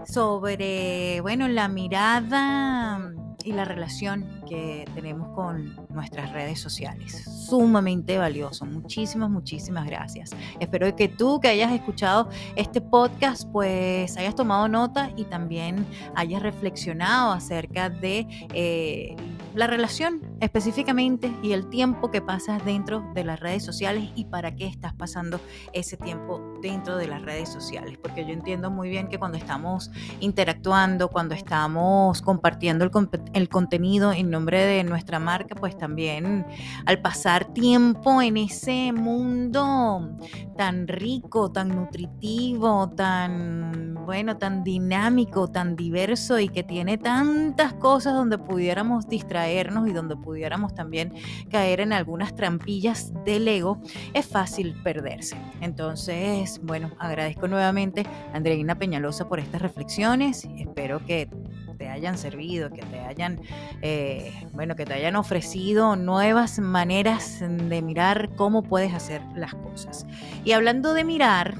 sobre, 0.08 1.20
bueno, 1.20 1.50
la 1.50 1.68
mirada 1.68 3.12
y 3.46 3.54
la 3.54 3.66
relación 3.66 4.42
que 4.48 4.86
tenemos 4.96 5.30
con 5.36 5.76
nuestras 5.90 6.32
redes 6.32 6.60
sociales. 6.60 7.24
Sumamente 7.48 8.18
valioso. 8.18 8.66
Muchísimas, 8.66 9.30
muchísimas 9.30 9.86
gracias. 9.86 10.32
Espero 10.60 10.96
que 10.96 11.08
tú 11.08 11.40
que 11.40 11.50
hayas 11.50 11.72
escuchado 11.72 12.30
este 12.56 12.82
podcast, 12.82 13.48
pues 13.52 14.18
hayas 14.18 14.36
tomado 14.36 14.68
nota 14.68 15.12
y 15.16 15.26
también 15.26 15.86
hayas 16.16 16.42
reflexionado 16.42 17.32
acerca 17.32 17.90
de... 17.90 18.28
Eh, 18.54 19.16
la 19.54 19.68
relación 19.68 20.22
específicamente 20.40 21.32
y 21.44 21.52
el 21.52 21.68
tiempo 21.70 22.10
que 22.10 22.22
pasas 22.22 22.64
dentro 22.64 23.04
de 23.14 23.24
las 23.24 23.40
redes 23.40 23.64
sociales 23.64 24.10
y 24.16 24.26
para 24.26 24.56
qué 24.56 24.66
estás 24.66 24.94
pasando 24.94 25.40
ese 25.74 25.98
tiempo 25.98 26.42
dentro 26.62 26.98
de 26.98 27.08
las 27.08 27.22
redes 27.22 27.50
sociales. 27.50 27.98
Porque 28.02 28.26
yo 28.26 28.32
entiendo 28.32 28.72
muy 28.72 28.90
bien 28.90 29.08
que 29.08 29.20
cuando 29.20 29.38
estamos 29.38 29.92
interactuando, 30.20 31.10
cuando 31.10 31.36
estamos 31.36 32.22
compartiendo 32.22 32.86
el, 32.86 32.92
el 33.34 33.50
contenido 33.50 34.14
en 34.14 34.30
nombre 34.30 34.66
de 34.66 34.84
nuestra 34.84 35.20
marca, 35.20 35.56
pues 35.56 35.78
también 35.78 36.46
al 36.86 37.02
pasar 37.02 37.54
tiempo 37.54 38.22
en 38.22 38.38
ese 38.38 38.94
mundo 38.94 40.18
tan 40.56 40.88
rico, 40.88 41.52
tan 41.52 41.70
nutritivo, 41.70 42.90
tan 42.90 43.92
bueno, 44.06 44.38
tan 44.38 44.64
dinámico, 44.64 45.48
tan 45.48 45.76
diverso 45.76 46.40
y 46.40 46.50
que 46.50 46.64
tiene 46.64 46.98
tantas 46.98 47.74
cosas 47.74 48.14
donde 48.14 48.38
pudiéramos 48.38 49.08
y 49.50 49.94
donde 49.94 50.16
pudiéramos 50.16 50.74
también 50.76 51.14
caer 51.50 51.80
en 51.82 51.94
algunas 51.94 52.36
trampillas 52.36 53.12
del 53.26 53.48
ego, 53.48 53.82
es 54.14 54.26
fácil 54.26 54.76
perderse. 54.84 55.36
Entonces, 55.62 56.60
bueno, 56.64 56.92
agradezco 57.00 57.48
nuevamente 57.48 58.06
a 58.34 58.38
Andreina 58.38 58.76
Peñalosa 58.76 59.28
por 59.28 59.40
estas 59.40 59.62
reflexiones. 59.62 60.48
Espero 60.58 61.06
que 61.06 61.30
te 61.78 61.90
hayan 61.90 62.18
servido, 62.18 62.70
que 62.70 62.84
te 62.84 63.00
hayan, 63.00 63.42
eh, 63.82 64.32
bueno, 64.54 64.76
que 64.76 64.86
te 64.86 64.94
hayan 64.94 65.16
ofrecido 65.16 65.96
nuevas 65.96 66.60
maneras 66.60 67.40
de 67.42 67.82
mirar 67.82 68.30
cómo 68.36 68.62
puedes 68.62 68.94
hacer 68.94 69.22
las 69.36 69.56
cosas. 69.56 70.06
Y 70.44 70.52
hablando 70.52 70.94
de 70.94 71.04
mirar, 71.04 71.56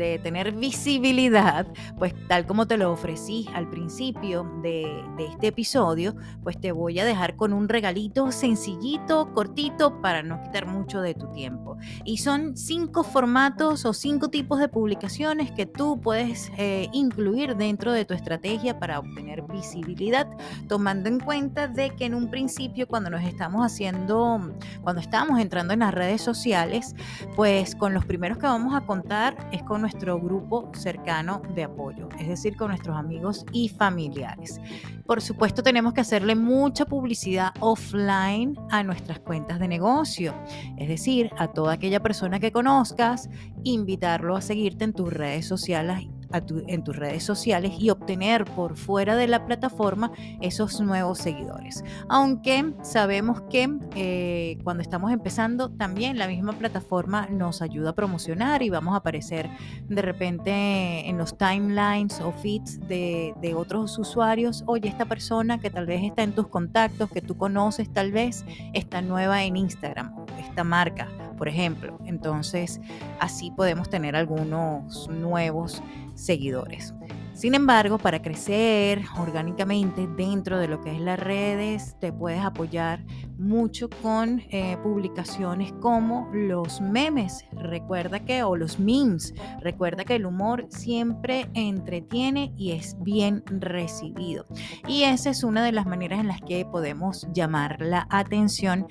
de 0.00 0.18
tener 0.18 0.52
visibilidad, 0.52 1.66
pues 1.98 2.14
tal 2.26 2.46
como 2.46 2.66
te 2.66 2.78
lo 2.78 2.90
ofrecí 2.90 3.46
al 3.54 3.68
principio 3.68 4.50
de, 4.62 5.04
este 5.18 5.48
episodio, 5.48 6.14
pues 6.42 6.58
te 6.58 6.72
voy 6.72 6.98
a 6.98 7.04
dejar 7.04 7.36
con 7.36 7.52
un 7.52 7.68
regalito 7.68 8.32
sencillito, 8.32 9.32
cortito, 9.34 10.00
para 10.00 10.22
no 10.22 10.40
quitar 10.42 10.66
mucho 10.66 11.02
de 11.02 11.14
tu 11.14 11.30
tiempo. 11.32 11.76
Y 12.04 12.18
son 12.18 12.56
cinco 12.56 13.02
formatos 13.04 13.84
o 13.84 13.92
cinco 13.92 14.28
tipos 14.28 14.58
de 14.58 14.68
publicaciones 14.68 15.52
que 15.52 15.66
tú 15.66 16.00
puedes 16.00 16.50
eh, 16.56 16.88
incluir 16.92 17.56
dentro 17.56 17.92
de 17.92 18.06
tu 18.06 18.14
estrategia 18.14 18.78
para 18.78 18.98
obtener 18.98 19.42
visibilidad, 19.42 20.26
tomando 20.68 21.08
en 21.08 21.20
cuenta 21.20 21.68
de 21.68 21.90
que 21.90 22.06
en 22.06 22.14
un 22.14 22.30
principio 22.30 22.88
cuando 22.88 23.10
nos 23.10 23.22
estamos 23.22 23.64
haciendo, 23.64 24.54
cuando 24.82 25.02
estamos 25.02 25.38
entrando 25.38 25.74
en 25.74 25.80
las 25.80 25.92
redes 25.92 26.22
sociales, 26.22 26.94
pues 27.36 27.74
con 27.74 27.92
los 27.92 28.06
primeros 28.06 28.38
que 28.38 28.46
vamos 28.46 28.74
a 28.74 28.80
contar 28.86 29.36
es 29.52 29.62
con 29.62 29.80
nuestro 29.80 30.20
grupo 30.20 30.70
cercano 30.74 31.42
de 31.54 31.64
apoyo, 31.64 32.08
es 32.18 32.28
decir, 32.28 32.56
con 32.56 32.68
nuestros 32.68 32.96
amigos 32.96 33.44
y 33.52 33.68
familiares. 33.68 34.60
Por 35.06 35.20
supuesto, 35.20 35.62
tenemos 35.62 35.92
que 35.92 36.00
hacerle 36.02 36.34
mucha 36.34 36.84
publicidad 36.84 37.52
offline 37.60 38.56
a 38.70 38.82
nuestras 38.82 39.20
cuentas 39.20 39.58
de 39.58 39.68
negocio, 39.68 40.34
es 40.76 40.88
decir, 40.88 41.30
a 41.38 41.48
toda 41.48 41.74
aquella 41.74 42.00
persona 42.00 42.40
que 42.40 42.52
conozcas, 42.52 43.28
invitarlo 43.64 44.36
a 44.36 44.40
seguirte 44.40 44.84
en 44.84 44.92
tus 44.92 45.12
redes 45.12 45.46
sociales 45.46 46.08
en 46.32 46.84
tus 46.84 46.96
redes 46.96 47.22
sociales 47.22 47.72
y 47.78 47.90
obtener 47.90 48.44
por 48.44 48.76
fuera 48.76 49.16
de 49.16 49.26
la 49.26 49.46
plataforma 49.46 50.12
esos 50.40 50.80
nuevos 50.80 51.18
seguidores. 51.18 51.84
Aunque 52.08 52.72
sabemos 52.82 53.42
que 53.50 53.68
eh, 53.94 54.58
cuando 54.64 54.82
estamos 54.82 55.12
empezando 55.12 55.70
también 55.70 56.18
la 56.18 56.28
misma 56.28 56.52
plataforma 56.52 57.26
nos 57.26 57.62
ayuda 57.62 57.90
a 57.90 57.94
promocionar 57.94 58.62
y 58.62 58.70
vamos 58.70 58.94
a 58.94 58.98
aparecer 58.98 59.50
de 59.88 60.02
repente 60.02 61.08
en 61.08 61.18
los 61.18 61.36
timelines 61.36 62.20
o 62.20 62.32
feeds 62.32 62.80
de, 62.88 63.34
de 63.40 63.54
otros 63.54 63.98
usuarios. 63.98 64.64
Oye, 64.66 64.88
esta 64.88 65.04
persona 65.04 65.58
que 65.58 65.70
tal 65.70 65.86
vez 65.86 66.02
está 66.02 66.22
en 66.22 66.32
tus 66.32 66.48
contactos, 66.48 67.10
que 67.10 67.20
tú 67.20 67.36
conoces 67.36 67.92
tal 67.92 68.12
vez, 68.12 68.44
está 68.72 69.02
nueva 69.02 69.44
en 69.44 69.56
Instagram, 69.56 70.14
esta 70.38 70.64
marca 70.64 71.08
por 71.40 71.48
ejemplo. 71.48 71.98
Entonces, 72.04 72.82
así 73.18 73.50
podemos 73.50 73.88
tener 73.88 74.14
algunos 74.14 75.08
nuevos 75.08 75.82
seguidores. 76.14 76.92
Sin 77.32 77.54
embargo, 77.54 77.96
para 77.96 78.20
crecer 78.20 79.00
orgánicamente 79.18 80.06
dentro 80.06 80.58
de 80.58 80.68
lo 80.68 80.82
que 80.82 80.94
es 80.94 81.00
las 81.00 81.18
redes, 81.18 81.96
te 81.98 82.12
puedes 82.12 82.44
apoyar 82.44 83.02
mucho 83.38 83.88
con 84.02 84.42
eh, 84.50 84.76
publicaciones 84.82 85.72
como 85.80 86.28
los 86.34 86.82
memes. 86.82 87.46
Recuerda 87.52 88.20
que, 88.20 88.42
o 88.42 88.56
los 88.56 88.78
memes, 88.78 89.32
recuerda 89.62 90.04
que 90.04 90.16
el 90.16 90.26
humor 90.26 90.66
siempre 90.68 91.48
entretiene 91.54 92.52
y 92.58 92.72
es 92.72 92.94
bien 93.00 93.42
recibido. 93.46 94.44
Y 94.86 95.04
esa 95.04 95.30
es 95.30 95.42
una 95.42 95.64
de 95.64 95.72
las 95.72 95.86
maneras 95.86 96.20
en 96.20 96.28
las 96.28 96.42
que 96.42 96.66
podemos 96.66 97.26
llamar 97.32 97.80
la 97.80 98.06
atención 98.10 98.86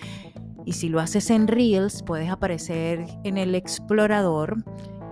y 0.69 0.73
si 0.73 0.87
lo 0.87 0.99
haces 0.99 1.31
en 1.31 1.47
Reels, 1.47 2.03
puedes 2.03 2.29
aparecer 2.29 3.03
en 3.23 3.39
el 3.39 3.55
explorador 3.55 4.63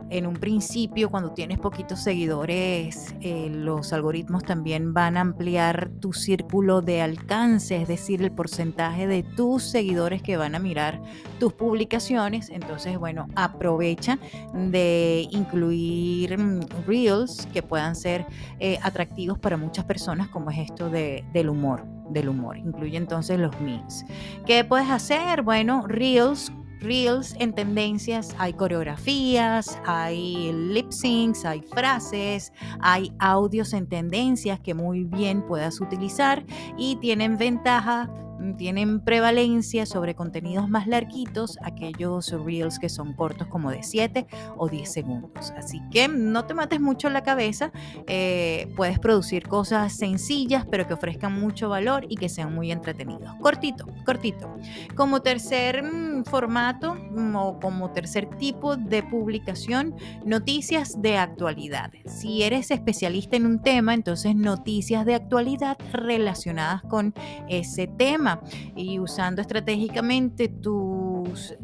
en 0.09 0.27
un 0.27 0.35
principio, 0.35 1.09
cuando 1.09 1.31
tienes 1.31 1.57
poquitos 1.57 2.01
seguidores, 2.01 3.15
eh, 3.21 3.49
los 3.51 3.91
algoritmos 3.91 4.43
también 4.43 4.93
van 4.93 5.17
a 5.17 5.21
ampliar 5.21 5.89
tu 5.99 6.13
círculo 6.13 6.81
de 6.81 7.01
alcance, 7.01 7.81
es 7.81 7.87
decir, 7.87 8.21
el 8.21 8.31
porcentaje 8.31 9.07
de 9.07 9.23
tus 9.23 9.63
seguidores 9.63 10.21
que 10.21 10.37
van 10.37 10.53
a 10.53 10.59
mirar 10.59 11.01
tus 11.39 11.53
publicaciones. 11.53 12.49
Entonces, 12.49 12.97
bueno, 12.97 13.27
aprovecha 13.35 14.17
de 14.53 15.27
incluir 15.31 16.37
mm, 16.37 16.61
reels 16.85 17.47
que 17.51 17.63
puedan 17.63 17.95
ser 17.95 18.27
eh, 18.59 18.77
atractivos 18.83 19.39
para 19.39 19.57
muchas 19.57 19.85
personas, 19.85 20.29
como 20.29 20.51
es 20.51 20.59
esto 20.59 20.89
de, 20.89 21.25
del 21.33 21.49
humor, 21.49 21.83
del 22.09 22.29
humor. 22.29 22.57
Incluye 22.57 22.97
entonces 22.97 23.39
los 23.39 23.59
memes. 23.61 24.05
¿Qué 24.45 24.63
puedes 24.63 24.89
hacer? 24.89 25.41
Bueno, 25.41 25.85
reels 25.87 26.51
reels 26.79 27.35
en 27.39 27.53
tendencias, 27.53 28.35
hay 28.37 28.53
coreografías, 28.53 29.79
hay 29.85 30.51
lip 30.53 30.91
syncs, 30.91 31.45
hay 31.45 31.61
frases, 31.61 32.53
hay 32.79 33.11
audios 33.19 33.73
en 33.73 33.87
tendencias 33.87 34.59
que 34.59 34.73
muy 34.73 35.03
bien 35.03 35.41
puedas 35.41 35.81
utilizar 35.81 36.45
y 36.77 36.97
tienen 36.97 37.37
ventaja 37.37 38.09
tienen 38.57 38.99
prevalencia 38.99 39.85
sobre 39.85 40.15
contenidos 40.15 40.69
más 40.69 40.87
larguitos, 40.87 41.57
aquellos 41.63 42.31
reels 42.43 42.79
que 42.79 42.89
son 42.89 43.13
cortos 43.13 43.47
como 43.47 43.71
de 43.71 43.83
7 43.83 44.27
o 44.57 44.67
10 44.67 44.91
segundos. 44.91 45.53
Así 45.57 45.81
que 45.91 46.07
no 46.07 46.45
te 46.45 46.53
mates 46.53 46.79
mucho 46.79 47.09
la 47.09 47.23
cabeza, 47.23 47.71
eh, 48.07 48.71
puedes 48.75 48.99
producir 48.99 49.47
cosas 49.47 49.93
sencillas 49.93 50.65
pero 50.69 50.87
que 50.87 50.93
ofrezcan 50.93 51.39
mucho 51.39 51.69
valor 51.69 52.05
y 52.09 52.15
que 52.15 52.29
sean 52.29 52.53
muy 52.53 52.71
entretenidos. 52.71 53.35
Cortito, 53.41 53.87
cortito. 54.05 54.55
Como 54.95 55.21
tercer 55.21 55.83
mm, 55.83 56.25
formato 56.25 56.95
mm, 56.95 57.35
o 57.35 57.59
como 57.59 57.91
tercer 57.91 58.27
tipo 58.37 58.75
de 58.75 59.03
publicación, 59.03 59.95
noticias 60.25 61.01
de 61.01 61.17
actualidad. 61.17 61.91
Si 62.05 62.43
eres 62.43 62.71
especialista 62.71 63.35
en 63.35 63.45
un 63.45 63.61
tema, 63.61 63.93
entonces 63.93 64.35
noticias 64.35 65.05
de 65.05 65.15
actualidad 65.15 65.77
relacionadas 65.91 66.81
con 66.83 67.13
ese 67.47 67.87
tema 67.87 68.26
y 68.75 68.99
usando 68.99 69.41
estratégicamente 69.41 70.47
tus 70.47 71.55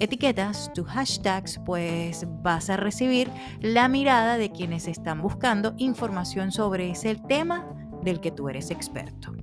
etiquetas, 0.00 0.72
tus 0.74 0.86
hashtags, 0.86 1.60
pues 1.64 2.26
vas 2.42 2.70
a 2.70 2.76
recibir 2.76 3.30
la 3.60 3.88
mirada 3.88 4.38
de 4.38 4.50
quienes 4.50 4.88
están 4.88 5.20
buscando 5.22 5.74
información 5.78 6.52
sobre 6.52 6.90
ese 6.90 7.16
tema 7.16 7.66
del 8.02 8.20
que 8.20 8.30
tú 8.30 8.48
eres 8.48 8.70
experto. 8.70 9.34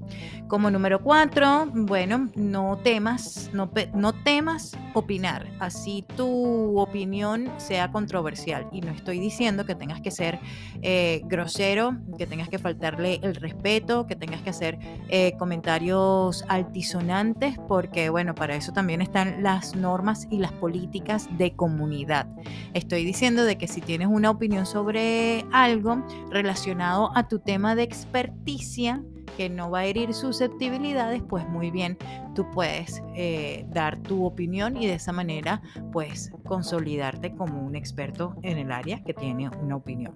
Como 0.47 0.69
número 0.69 1.01
cuatro, 1.01 1.65
bueno, 1.73 2.29
no 2.35 2.77
temas, 2.77 3.49
no, 3.51 3.71
no 3.95 4.13
temas 4.13 4.77
opinar, 4.93 5.47
así 5.59 6.05
tu 6.15 6.79
opinión 6.79 7.51
sea 7.57 7.91
controversial. 7.91 8.67
Y 8.71 8.81
no 8.81 8.91
estoy 8.91 9.19
diciendo 9.19 9.65
que 9.65 9.73
tengas 9.73 10.01
que 10.01 10.11
ser 10.11 10.39
eh, 10.83 11.23
grosero, 11.25 11.97
que 12.19 12.27
tengas 12.27 12.47
que 12.47 12.59
faltarle 12.59 13.19
el 13.23 13.33
respeto, 13.35 14.05
que 14.05 14.15
tengas 14.15 14.43
que 14.43 14.51
hacer 14.51 14.77
eh, 15.09 15.33
comentarios 15.39 16.45
altisonantes, 16.47 17.57
porque 17.67 18.09
bueno, 18.09 18.35
para 18.35 18.55
eso 18.55 18.71
también 18.71 19.01
están 19.01 19.41
las 19.41 19.75
normas 19.75 20.27
y 20.29 20.37
las 20.37 20.51
políticas 20.51 21.27
de 21.39 21.55
comunidad. 21.55 22.27
Estoy 22.75 23.03
diciendo 23.03 23.45
de 23.45 23.57
que 23.57 23.67
si 23.67 23.81
tienes 23.81 24.09
una 24.09 24.29
opinión 24.29 24.67
sobre 24.67 25.43
algo 25.51 26.05
relacionado 26.29 27.11
a 27.15 27.27
tu 27.27 27.39
tema 27.39 27.75
de 27.75 27.81
experticia, 27.81 29.01
que 29.35 29.49
no 29.49 29.69
va 29.69 29.79
a 29.79 29.85
herir 29.85 30.13
susceptibilidades, 30.13 31.21
pues 31.27 31.47
muy 31.47 31.71
bien, 31.71 31.97
tú 32.35 32.51
puedes 32.51 33.01
eh, 33.15 33.65
dar 33.69 33.97
tu 33.97 34.25
opinión 34.25 34.77
y 34.77 34.85
de 34.85 34.93
esa 34.93 35.11
manera 35.11 35.63
pues 35.91 36.31
consolidarte 36.45 37.33
como 37.33 37.65
un 37.65 37.75
experto 37.75 38.35
en 38.43 38.59
el 38.59 38.71
área 38.71 39.03
que 39.03 39.15
tiene 39.15 39.49
una 39.49 39.77
opinión. 39.77 40.15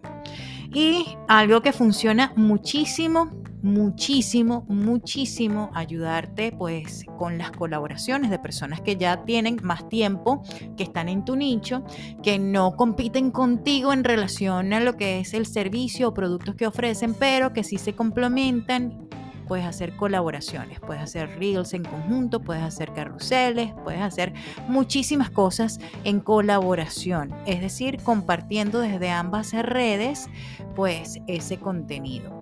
Y 0.72 1.18
algo 1.28 1.62
que 1.62 1.74
funciona 1.74 2.32
muchísimo, 2.36 3.32
muchísimo, 3.64 4.66
muchísimo, 4.70 5.72
ayudarte 5.74 6.52
pues 6.52 7.06
con 7.18 7.40
las 7.40 7.50
colaboraciones 7.52 8.30
de 8.30 8.38
personas 8.38 8.82
que 8.82 8.96
ya 8.96 9.24
tienen 9.26 9.58
más 9.64 9.90
tiempo, 9.90 10.44
que 10.78 10.84
están 10.84 11.10
en 11.10 11.26
tu 11.26 11.36
nicho, 11.36 11.84
que 12.22 12.38
no 12.38 12.76
compiten 12.76 13.32
contigo 13.32 13.94
en 13.94 14.04
relación 14.04 14.74
a 14.74 14.80
lo 14.80 14.96
que 14.96 15.20
es 15.22 15.34
el 15.34 15.48
servicio 15.48 16.10
o 16.10 16.14
productos 16.14 16.54
que 16.54 16.68
ofrecen, 16.68 17.16
pero 17.16 17.52
que 17.52 17.64
sí 17.64 17.78
se 17.78 17.94
complementan 17.94 19.10
puedes 19.50 19.66
hacer 19.66 19.98
colaboraciones, 19.98 20.80
puedes 20.80 21.02
hacer 21.02 21.40
reels 21.40 21.74
en 21.74 21.84
conjunto, 21.84 22.40
puedes 22.40 22.64
hacer 22.64 22.94
carruseles, 22.94 23.74
puedes 23.84 24.00
hacer 24.00 24.32
muchísimas 24.68 25.32
cosas 25.32 25.80
en 26.04 26.20
colaboración, 26.20 27.34
es 27.48 27.60
decir, 27.60 27.98
compartiendo 28.04 28.80
desde 28.80 29.10
ambas 29.10 29.52
redes 29.54 30.28
pues 30.76 31.20
ese 31.28 31.58
contenido. 31.58 32.40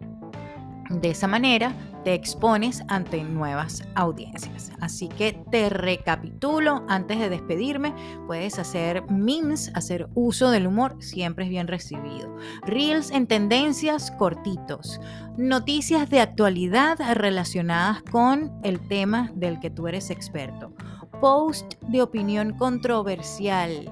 De 0.90 1.10
esa 1.10 1.28
manera 1.28 1.74
te 2.04 2.14
expones 2.14 2.84
ante 2.88 3.24
nuevas 3.24 3.84
audiencias. 3.96 4.72
Así 4.80 5.10
que 5.10 5.34
te 5.52 5.70
recapitulo 5.70 6.86
antes 6.88 7.20
de 7.20 7.30
despedirme. 7.30 7.94
Puedes 8.26 8.60
hacer 8.60 9.04
memes, 9.12 9.72
hacer 9.76 10.08
uso 10.14 10.50
del 10.50 10.68
humor, 10.68 10.96
siempre 11.00 11.46
es 11.46 11.50
bien 11.50 11.68
recibido. 11.68 12.34
Reels 12.66 13.12
en 13.12 13.28
tendencias 13.28 14.12
cortitos. 14.12 15.02
Noticias 15.38 16.10
de 16.10 16.22
actualidad 16.22 16.98
relacionadas 17.16 18.02
con 18.04 18.54
el 18.64 18.80
tema 18.88 19.32
del 19.36 19.60
que 19.60 19.70
tú 19.70 19.88
eres 19.88 20.10
experto. 20.10 20.72
Post 21.20 21.74
de 21.90 22.02
opinión 22.02 22.54
controversial 22.58 23.92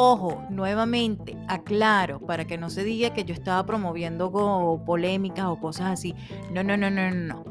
Ojo, 0.00 0.44
nuevamente, 0.48 1.36
aclaro, 1.48 2.20
para 2.20 2.44
que 2.44 2.56
no 2.56 2.70
se 2.70 2.84
diga 2.84 3.12
que 3.12 3.24
yo 3.24 3.34
estaba 3.34 3.66
promoviendo 3.66 4.30
polémicas 4.86 5.46
o 5.46 5.58
cosas 5.58 5.86
así. 5.86 6.14
No, 6.52 6.62
no, 6.62 6.76
no, 6.76 6.88
no, 6.88 7.10
no. 7.10 7.42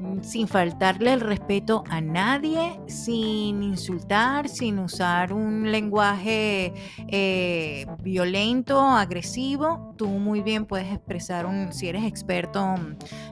Mm, 0.00 0.22
sin 0.22 0.48
faltarle 0.48 1.12
el 1.12 1.20
respeto 1.20 1.84
a 1.90 2.00
nadie, 2.00 2.80
sin 2.86 3.62
insultar, 3.62 4.48
sin 4.48 4.78
usar 4.78 5.34
un 5.34 5.70
lenguaje 5.70 6.72
eh, 7.08 7.84
violento, 8.02 8.80
agresivo, 8.80 9.92
tú 9.98 10.08
muy 10.08 10.40
bien 10.40 10.64
puedes 10.64 10.90
expresar 10.90 11.44
un, 11.44 11.70
si 11.70 11.88
eres 11.88 12.04
experto, 12.04 12.76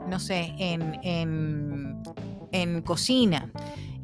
no 0.07 0.21
sé, 0.21 0.53
en, 0.59 1.01
en, 1.03 2.03
en 2.53 2.83
cocina 2.83 3.51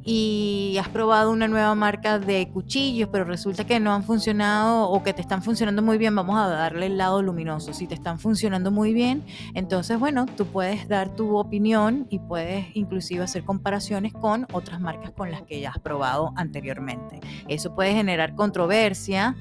y 0.04 0.76
has 0.78 0.88
probado 0.88 1.30
una 1.30 1.48
nueva 1.48 1.74
marca 1.74 2.18
de 2.18 2.48
cuchillos, 2.50 3.08
pero 3.10 3.24
resulta 3.24 3.64
que 3.64 3.80
no 3.80 3.92
han 3.92 4.04
funcionado 4.04 4.90
o 4.90 5.02
que 5.02 5.14
te 5.14 5.22
están 5.22 5.42
funcionando 5.42 5.80
muy 5.80 5.96
bien, 5.96 6.14
vamos 6.14 6.36
a 6.38 6.46
darle 6.48 6.86
el 6.86 6.98
lado 6.98 7.22
luminoso. 7.22 7.72
Si 7.72 7.86
te 7.86 7.94
están 7.94 8.18
funcionando 8.18 8.70
muy 8.70 8.92
bien, 8.92 9.24
entonces, 9.54 9.98
bueno, 9.98 10.26
tú 10.26 10.46
puedes 10.46 10.88
dar 10.88 11.08
tu 11.08 11.36
opinión 11.36 12.06
y 12.10 12.18
puedes 12.18 12.66
inclusive 12.74 13.24
hacer 13.24 13.44
comparaciones 13.44 14.12
con 14.12 14.46
otras 14.52 14.80
marcas 14.80 15.10
con 15.12 15.30
las 15.30 15.42
que 15.42 15.60
ya 15.60 15.70
has 15.70 15.78
probado 15.78 16.32
anteriormente. 16.36 17.20
Eso 17.48 17.74
puede 17.74 17.94
generar 17.94 18.34
controversia, 18.34 19.36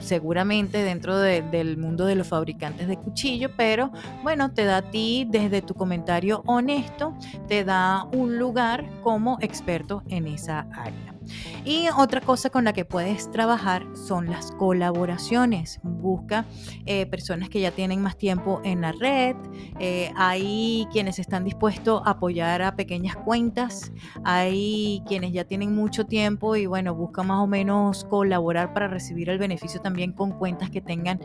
seguramente 0.00 0.82
dentro 0.82 1.18
del 1.18 1.76
mundo 1.76 2.06
de 2.06 2.14
los 2.14 2.28
fabricantes 2.28 2.88
de 2.88 2.96
cuchillo, 2.96 3.50
pero 3.56 3.90
bueno, 4.22 4.52
te 4.52 4.64
da 4.64 4.78
a 4.78 4.82
ti 4.82 5.26
desde 5.28 5.62
tu 5.62 5.74
comentario 5.74 6.42
honesto, 6.46 7.14
te 7.48 7.64
da 7.64 8.04
un 8.12 8.38
lugar 8.38 8.88
como 9.02 9.38
experto 9.40 10.02
en 10.08 10.26
esa 10.26 10.66
área. 10.72 11.13
Y 11.64 11.86
otra 11.96 12.20
cosa 12.20 12.50
con 12.50 12.64
la 12.64 12.72
que 12.72 12.84
puedes 12.84 13.30
trabajar 13.30 13.86
son 13.94 14.26
las 14.26 14.52
colaboraciones. 14.52 15.80
Busca 15.82 16.44
eh, 16.86 17.06
personas 17.06 17.48
que 17.48 17.60
ya 17.60 17.70
tienen 17.70 18.02
más 18.02 18.16
tiempo 18.16 18.60
en 18.64 18.82
la 18.82 18.92
red. 18.92 19.36
Eh, 19.78 20.12
hay 20.16 20.86
quienes 20.92 21.18
están 21.18 21.44
dispuestos 21.44 22.02
a 22.04 22.10
apoyar 22.10 22.62
a 22.62 22.76
pequeñas 22.76 23.16
cuentas. 23.16 23.92
Hay 24.24 25.02
quienes 25.06 25.32
ya 25.32 25.44
tienen 25.44 25.74
mucho 25.74 26.06
tiempo 26.06 26.56
y 26.56 26.66
bueno, 26.66 26.94
busca 26.94 27.22
más 27.22 27.42
o 27.42 27.46
menos 27.46 28.04
colaborar 28.04 28.72
para 28.72 28.88
recibir 28.88 29.30
el 29.30 29.38
beneficio 29.38 29.80
también 29.80 30.12
con 30.12 30.32
cuentas 30.32 30.70
que 30.70 30.80
tengan 30.80 31.20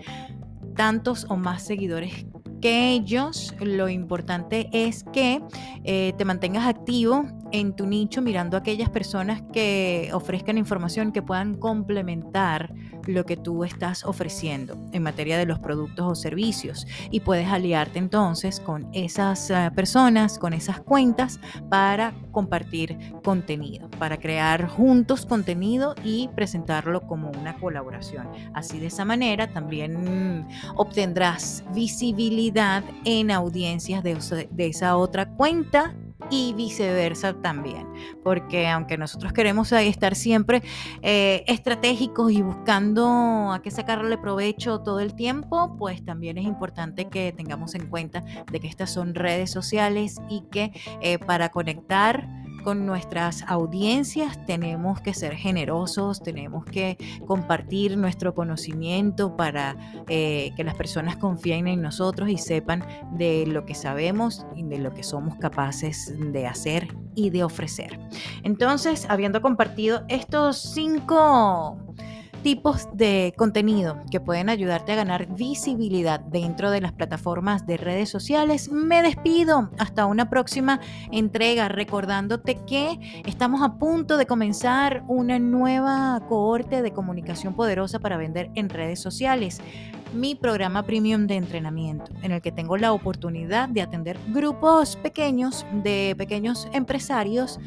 tantos 0.75 1.25
o 1.29 1.35
más 1.35 1.63
seguidores 1.63 2.25
que 2.61 2.91
ellos. 2.91 3.53
Lo 3.59 3.89
importante 3.89 4.69
es 4.71 5.03
que 5.11 5.41
eh, 5.83 6.13
te 6.17 6.25
mantengas 6.25 6.67
activo 6.67 7.25
en 7.51 7.73
tu 7.73 7.85
nicho 7.87 8.21
mirando 8.21 8.57
a 8.57 8.61
aquellas 8.61 8.89
personas 8.89 9.41
que 9.53 10.09
ofrezcan 10.13 10.57
información 10.57 11.11
que 11.11 11.21
puedan 11.21 11.55
complementar 11.55 12.73
lo 13.05 13.25
que 13.25 13.37
tú 13.37 13.63
estás 13.63 14.05
ofreciendo 14.05 14.77
en 14.91 15.03
materia 15.03 15.37
de 15.37 15.45
los 15.45 15.59
productos 15.59 16.05
o 16.05 16.15
servicios 16.15 16.85
y 17.09 17.21
puedes 17.21 17.47
aliarte 17.47 17.99
entonces 17.99 18.59
con 18.59 18.87
esas 18.93 19.49
eh, 19.49 19.71
personas, 19.75 20.37
con 20.37 20.53
esas 20.53 20.79
cuentas 20.81 21.39
para 21.69 22.13
compartir 22.31 22.97
contenido, 23.23 23.89
para 23.91 24.17
crear 24.17 24.67
juntos 24.67 25.25
contenido 25.25 25.95
y 26.03 26.29
presentarlo 26.35 27.01
como 27.01 27.31
una 27.31 27.55
colaboración. 27.57 28.27
Así 28.53 28.79
de 28.79 28.87
esa 28.87 29.05
manera 29.05 29.51
también 29.51 30.47
obtendrás 30.75 31.63
visibilidad 31.73 32.83
en 33.05 33.31
audiencias 33.31 34.03
de, 34.03 34.47
de 34.51 34.67
esa 34.67 34.97
otra 34.97 35.29
cuenta 35.29 35.95
y 36.29 36.53
viceversa 36.53 37.33
también, 37.41 37.87
porque 38.23 38.67
aunque 38.67 38.97
nosotros 38.97 39.33
queremos 39.33 39.71
estar 39.71 40.15
siempre 40.15 40.61
eh, 41.01 41.43
estratégicos 41.47 42.31
y 42.31 42.41
buscando 42.41 43.51
a 43.51 43.61
qué 43.61 43.71
sacarle 43.71 44.17
provecho 44.17 44.79
todo 44.79 44.99
el 44.99 45.15
tiempo, 45.15 45.75
pues 45.77 46.03
también 46.03 46.37
es 46.37 46.45
importante 46.45 47.09
que 47.09 47.31
tengamos 47.31 47.75
en 47.75 47.87
cuenta 47.87 48.23
de 48.51 48.59
que 48.59 48.67
estas 48.67 48.91
son 48.91 49.15
redes 49.15 49.51
sociales 49.51 50.21
y 50.29 50.43
que 50.51 50.71
eh, 51.01 51.17
para 51.19 51.49
conectar 51.49 52.27
con 52.59 52.85
nuestras 52.85 53.43
audiencias 53.47 54.45
tenemos 54.45 55.01
que 55.01 55.13
ser 55.13 55.35
generosos, 55.35 56.21
tenemos 56.21 56.65
que 56.65 56.97
compartir 57.25 57.97
nuestro 57.97 58.33
conocimiento 58.33 59.35
para 59.35 59.75
eh, 60.07 60.51
que 60.55 60.63
las 60.63 60.75
personas 60.75 61.17
confíen 61.17 61.67
en 61.67 61.81
nosotros 61.81 62.29
y 62.29 62.37
sepan 62.37 62.83
de 63.13 63.45
lo 63.47 63.65
que 63.65 63.75
sabemos 63.75 64.45
y 64.55 64.63
de 64.63 64.79
lo 64.79 64.93
que 64.93 65.03
somos 65.03 65.35
capaces 65.35 66.13
de 66.31 66.47
hacer 66.47 66.95
y 67.15 67.29
de 67.29 67.43
ofrecer. 67.43 67.99
Entonces, 68.43 69.05
habiendo 69.09 69.41
compartido 69.41 70.03
estos 70.07 70.57
cinco 70.57 71.77
tipos 72.43 72.87
de 72.93 73.33
contenido 73.37 73.97
que 74.11 74.19
pueden 74.19 74.49
ayudarte 74.49 74.93
a 74.93 74.95
ganar 74.95 75.27
visibilidad 75.35 76.19
dentro 76.19 76.71
de 76.71 76.81
las 76.81 76.93
plataformas 76.93 77.65
de 77.65 77.77
redes 77.77 78.09
sociales. 78.09 78.71
Me 78.71 79.01
despido. 79.01 79.69
Hasta 79.77 80.05
una 80.05 80.29
próxima 80.29 80.79
entrega. 81.11 81.67
Recordándote 81.67 82.59
que 82.65 83.21
estamos 83.25 83.61
a 83.61 83.77
punto 83.77 84.17
de 84.17 84.25
comenzar 84.25 85.03
una 85.07 85.39
nueva 85.39 86.21
cohorte 86.27 86.81
de 86.81 86.91
comunicación 86.91 87.53
poderosa 87.53 87.99
para 87.99 88.17
vender 88.17 88.49
en 88.55 88.69
redes 88.69 88.99
sociales. 88.99 89.61
Mi 90.13 90.33
programa 90.33 90.83
premium 90.83 91.27
de 91.27 91.35
entrenamiento, 91.35 92.11
en 92.23 92.31
el 92.31 92.41
que 92.41 92.51
tengo 92.51 92.77
la 92.77 92.93
oportunidad 92.93 93.69
de 93.69 93.83
atender 93.83 94.17
grupos 94.29 94.95
pequeños 94.95 95.67
de 95.71 96.15
pequeños 96.17 96.67
empresarios 96.73 97.59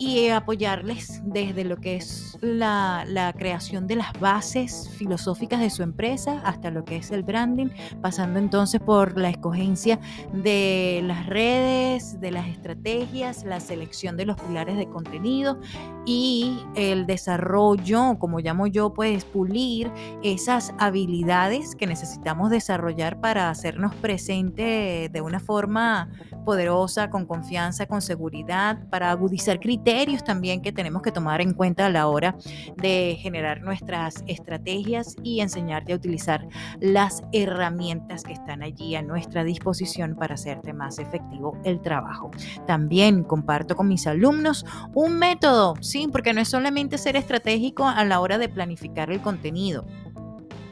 y 0.00 0.30
apoyarles 0.30 1.20
desde 1.26 1.62
lo 1.62 1.76
que 1.76 1.96
es 1.96 2.38
la, 2.40 3.04
creación 3.36 3.86
de 3.86 3.96
las 3.96 4.18
bases 4.18 4.88
filosóficas 4.96 5.60
de 5.60 5.68
su 5.68 5.82
empresa 5.82 6.40
hasta 6.42 6.70
lo 6.70 6.86
que 6.86 6.96
es 6.96 7.10
el 7.10 7.22
branding, 7.22 7.68
pasando 8.00 8.38
entonces 8.38 8.80
por 8.80 9.18
la 9.18 9.28
escogencia 9.28 10.00
de 10.32 11.02
las 11.04 11.26
redes, 11.26 12.18
de 12.18 12.30
las 12.30 12.48
estrategias, 12.48 13.44
la 13.44 13.60
selección 13.60 14.16
de 14.16 14.24
los 14.24 14.40
pilares 14.40 14.78
de 14.78 14.88
contenido 14.88 15.60
y 16.06 16.58
el 16.76 17.06
desarrollo, 17.06 18.18
como 18.18 18.40
llamo 18.40 18.66
yo, 18.66 18.94
pues 18.94 19.26
pulir 19.26 19.92
esas 20.22 20.72
habilidades 20.78 21.76
que 21.76 21.86
necesitamos 21.86 22.48
desarrollar 22.48 23.20
para 23.20 23.50
hacernos 23.50 23.94
presente 23.96 25.10
de 25.12 25.20
una 25.20 25.40
forma 25.40 26.08
poderosa, 26.46 27.10
con 27.10 27.26
confianza, 27.26 27.84
con 27.84 28.00
seguridad, 28.00 28.88
para 28.88 29.10
agudizar 29.10 29.60
criterios 29.60 29.89
también 30.24 30.62
que 30.62 30.72
tenemos 30.72 31.02
que 31.02 31.10
tomar 31.10 31.40
en 31.40 31.52
cuenta 31.52 31.86
a 31.86 31.90
la 31.90 32.06
hora 32.06 32.36
de 32.76 33.18
generar 33.20 33.60
nuestras 33.62 34.22
estrategias 34.28 35.16
y 35.24 35.40
enseñarte 35.40 35.92
a 35.92 35.96
utilizar 35.96 36.46
las 36.80 37.22
herramientas 37.32 38.22
que 38.22 38.32
están 38.32 38.62
allí 38.62 38.94
a 38.94 39.02
nuestra 39.02 39.42
disposición 39.42 40.14
para 40.14 40.34
hacerte 40.34 40.72
más 40.72 41.00
efectivo 41.00 41.58
el 41.64 41.80
trabajo. 41.80 42.30
También 42.68 43.24
comparto 43.24 43.74
con 43.74 43.88
mis 43.88 44.06
alumnos 44.06 44.64
un 44.94 45.18
método, 45.18 45.74
sí, 45.80 46.08
porque 46.10 46.32
no 46.34 46.40
es 46.40 46.48
solamente 46.48 46.96
ser 46.96 47.16
estratégico 47.16 47.86
a 47.86 48.04
la 48.04 48.20
hora 48.20 48.38
de 48.38 48.48
planificar 48.48 49.10
el 49.10 49.20
contenido 49.20 49.84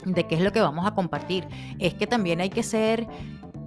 de 0.04 0.26
qué 0.26 0.36
es 0.36 0.40
lo 0.40 0.52
que 0.52 0.60
vamos 0.60 0.86
a 0.86 0.92
compartir. 0.92 1.46
Es 1.78 1.94
que 1.94 2.06
también 2.06 2.40
hay 2.40 2.50
que 2.50 2.62
ser 2.62 3.06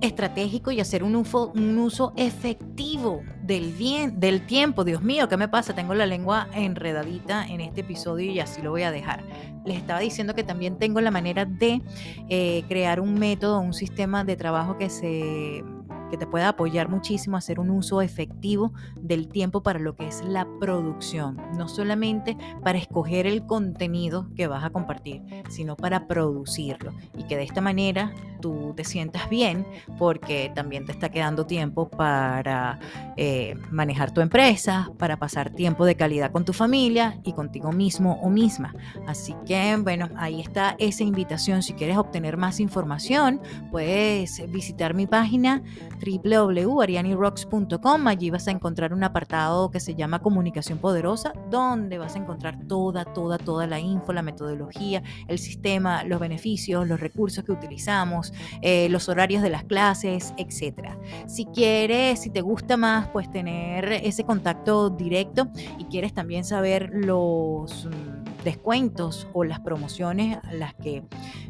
estratégico 0.02 0.72
y 0.72 0.80
hacer 0.80 1.04
un 1.04 1.16
uso, 1.16 2.14
efectivo 2.16 3.22
del 3.44 3.72
bien, 3.72 4.20
del 4.20 4.46
tiempo. 4.46 4.84
Dios 4.84 5.02
mío, 5.02 5.28
¿qué 5.30 5.38
me 5.38 5.48
pasa? 5.48 5.74
Tengo 5.74 5.94
la 5.94 6.06
lengua 6.06 6.48
enredadita 6.54 7.46
en 7.48 7.62
este 7.62 7.82
episodio 7.82 8.32
y 8.32 8.40
así 8.40 8.62
lo 8.62 8.72
voy 8.72 8.84
a 8.84 8.92
dejar. 8.92 9.24
Les 9.66 9.78
estaba 9.78 10.00
diciendo 10.00 10.34
que 10.34 10.44
también 10.44 10.78
tengo 10.78 11.02
la 11.02 11.12
manera 11.12 11.46
de 11.46 11.82
eh, 12.30 12.64
crear 12.68 13.00
un 13.00 13.14
método, 13.14 13.60
un 13.60 13.74
sistema 13.74 14.24
de 14.24 14.36
trabajo 14.36 14.78
que 14.78 14.90
se 14.90 15.64
que 16.12 16.18
te 16.18 16.28
pueda 16.28 16.50
apoyar 16.50 16.90
muchísimo 16.90 17.38
a 17.38 17.40
hacer 17.40 17.60
un 17.60 17.72
uso 17.72 18.02
efectivo 18.02 18.74
del 18.96 19.30
tiempo 19.30 19.64
para 19.64 19.80
lo 19.80 19.96
que 19.96 20.08
es 20.08 20.24
la 20.24 20.46
producción, 20.60 21.42
no 21.58 21.68
solamente 21.68 22.38
para 22.64 22.78
escoger 22.78 23.26
el 23.26 23.46
contenido 23.46 24.28
que 24.36 24.48
vas 24.48 24.64
a 24.64 24.70
compartir, 24.70 25.24
sino 25.50 25.76
para 25.76 26.08
producirlo 26.08 26.94
y 27.18 27.24
que 27.24 27.38
de 27.38 27.44
esta 27.44 27.62
manera 27.62 28.14
tú 28.42 28.74
te 28.76 28.84
sientas 28.84 29.30
bien 29.30 29.66
porque 29.98 30.52
también 30.54 30.86
te 30.86 30.92
está 30.92 31.10
quedando 31.10 31.46
tiempo 31.46 31.90
para 31.90 32.80
eh, 33.16 33.56
manejar 33.70 34.14
tu 34.14 34.20
empresa, 34.22 34.92
para 34.98 35.18
pasar 35.18 35.52
tiempo 35.52 35.86
de 35.86 35.96
calidad 35.96 36.32
con 36.32 36.44
tu 36.44 36.52
familia 36.52 37.20
y 37.24 37.34
contigo 37.34 37.72
mismo 37.72 38.20
o 38.22 38.30
misma. 38.30 38.74
Así 39.08 39.34
que 39.46 39.78
bueno, 39.78 40.10
ahí 40.18 40.42
está 40.42 40.76
esa 40.80 41.04
invitación. 41.04 41.64
Si 41.64 41.74
quieres 41.74 41.98
obtener 41.98 42.36
más 42.36 42.60
información, 42.60 43.40
puedes 43.72 44.42
visitar 44.52 44.94
mi 44.94 45.08
página 45.08 45.62
www.arianirocks.com. 46.02 48.08
Allí 48.08 48.30
vas 48.30 48.48
a 48.48 48.52
encontrar 48.52 48.94
un 48.94 49.04
apartado 49.04 49.72
que 49.72 49.80
se 49.80 49.96
llama 49.96 50.20
Comunicación 50.20 50.80
Poderosa, 50.80 51.34
donde 51.50 51.98
vas 51.98 52.16
a 52.16 52.20
encontrar 52.20 52.68
toda, 52.68 53.06
toda, 53.06 53.38
toda 53.38 53.68
la 53.68 53.80
info, 53.80 54.14
la 54.14 54.22
metodología, 54.22 55.04
el 55.28 55.40
sistema, 55.40 56.04
los 56.04 56.20
beneficios, 56.20 56.88
los 56.88 57.00
recursos 57.00 57.44
que 57.44 57.52
utilizamos, 57.52 58.34
eh, 58.62 58.90
los 58.90 59.10
horarios 59.10 59.44
de 59.44 59.50
las 59.50 59.64
clases, 59.64 60.34
etc. 60.38 60.92
Si 61.28 61.46
quieres, 61.46 62.22
si 62.22 62.30
te 62.30 62.42
gusta 62.42 62.78
más, 62.78 63.08
pues 63.10 63.32
tener 63.32 63.92
ese 63.92 64.24
contacto 64.24 64.90
directo 64.90 65.48
y 65.78 65.86
quieres 65.86 66.14
también 66.14 66.44
saber 66.44 66.90
los 66.94 67.86
mm, 67.86 68.44
descuentos 68.44 69.28
o 69.34 69.44
las 69.44 69.60
promociones 69.60 70.38
a 70.44 70.54
las 70.54 70.74
que 70.76 71.04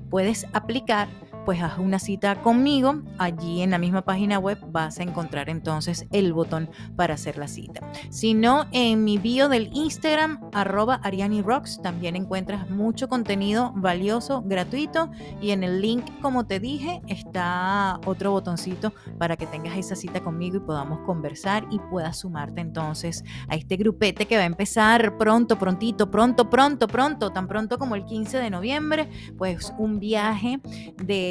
puedes 0.10 0.46
aplicar, 0.54 1.08
pues 1.46 1.62
haz 1.62 1.78
una 1.78 2.00
cita 2.00 2.42
conmigo. 2.42 3.02
Allí 3.18 3.62
en 3.62 3.72
la 3.72 3.78
misma 3.78 4.04
página 4.04 4.40
web 4.40 4.58
vas 4.72 5.00
a 5.00 5.04
encontrar 5.04 5.50
entonces 5.50 6.08
el 6.12 6.34
botón 6.34 6.70
para 6.96 7.16
hacer 7.16 7.38
la 7.38 7.48
cita. 7.48 7.82
Si 8.10 8.34
no, 8.34 8.66
en 8.72 9.04
mi 9.04 9.18
bio 9.18 9.50
del 9.50 9.70
Instagram, 9.74 10.40
arroba 10.54 11.00
Ariani 11.04 11.42
Rocks, 11.42 11.82
también 11.82 12.16
encuentras 12.16 12.70
mucho 12.70 13.10
contenido 13.10 13.74
valioso, 13.76 14.44
gratuito. 14.46 15.12
Y 15.42 15.52
en 15.52 15.64
el 15.64 15.82
link, 15.82 16.06
como 16.22 16.46
te 16.46 16.60
dije, 16.60 17.02
está 17.08 18.00
otro 18.06 18.32
botoncito 18.32 18.94
para 19.18 19.38
que 19.38 19.46
tengas 19.48 19.78
esa 19.78 19.96
cita 19.96 20.22
conmigo 20.22 20.58
y 20.58 20.62
podamos 20.62 21.00
conversar 21.06 21.66
y 21.72 21.80
puedas 21.80 22.20
sumarte 22.20 22.62
entonces 22.62 23.24
a 23.48 23.56
este 23.56 23.78
grupete 23.78 24.26
que 24.26 24.38
va 24.38 24.44
a 24.44 24.46
empezar 24.46 25.18
pronto, 25.18 25.58
prontito, 25.58 26.10
pronto, 26.10 26.50
pronto, 26.50 26.88
pronto, 26.88 27.32
tan 27.32 27.48
pronto 27.48 27.78
como 27.78 27.96
el 27.96 28.06
15 28.06 28.38
de 28.38 28.50
noviembre, 28.50 29.10
pues 29.38 29.74
un 29.78 30.00
viaje 30.00 30.60
de 31.04 31.31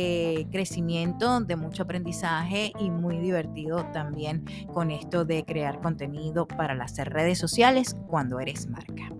crecimiento, 0.50 1.40
de 1.40 1.56
mucho 1.56 1.82
aprendizaje 1.84 2.72
y 2.78 2.90
muy 2.90 3.18
divertido 3.18 3.84
también 3.92 4.44
con 4.72 4.90
esto 4.90 5.24
de 5.24 5.44
crear 5.44 5.80
contenido 5.80 6.46
para 6.46 6.74
las 6.74 6.96
redes 6.96 7.38
sociales 7.38 7.96
cuando 8.08 8.40
eres 8.40 8.66
marca. 8.68 9.10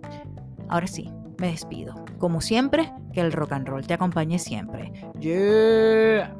Ahora 0.68 0.86
sí, 0.86 1.10
me 1.38 1.48
despido. 1.50 1.94
Como 2.18 2.40
siempre, 2.40 2.92
que 3.12 3.20
el 3.20 3.32
rock 3.32 3.52
and 3.52 3.68
roll 3.68 3.86
te 3.86 3.94
acompañe 3.94 4.38
siempre. 4.38 4.92
Yeah. 5.18 6.36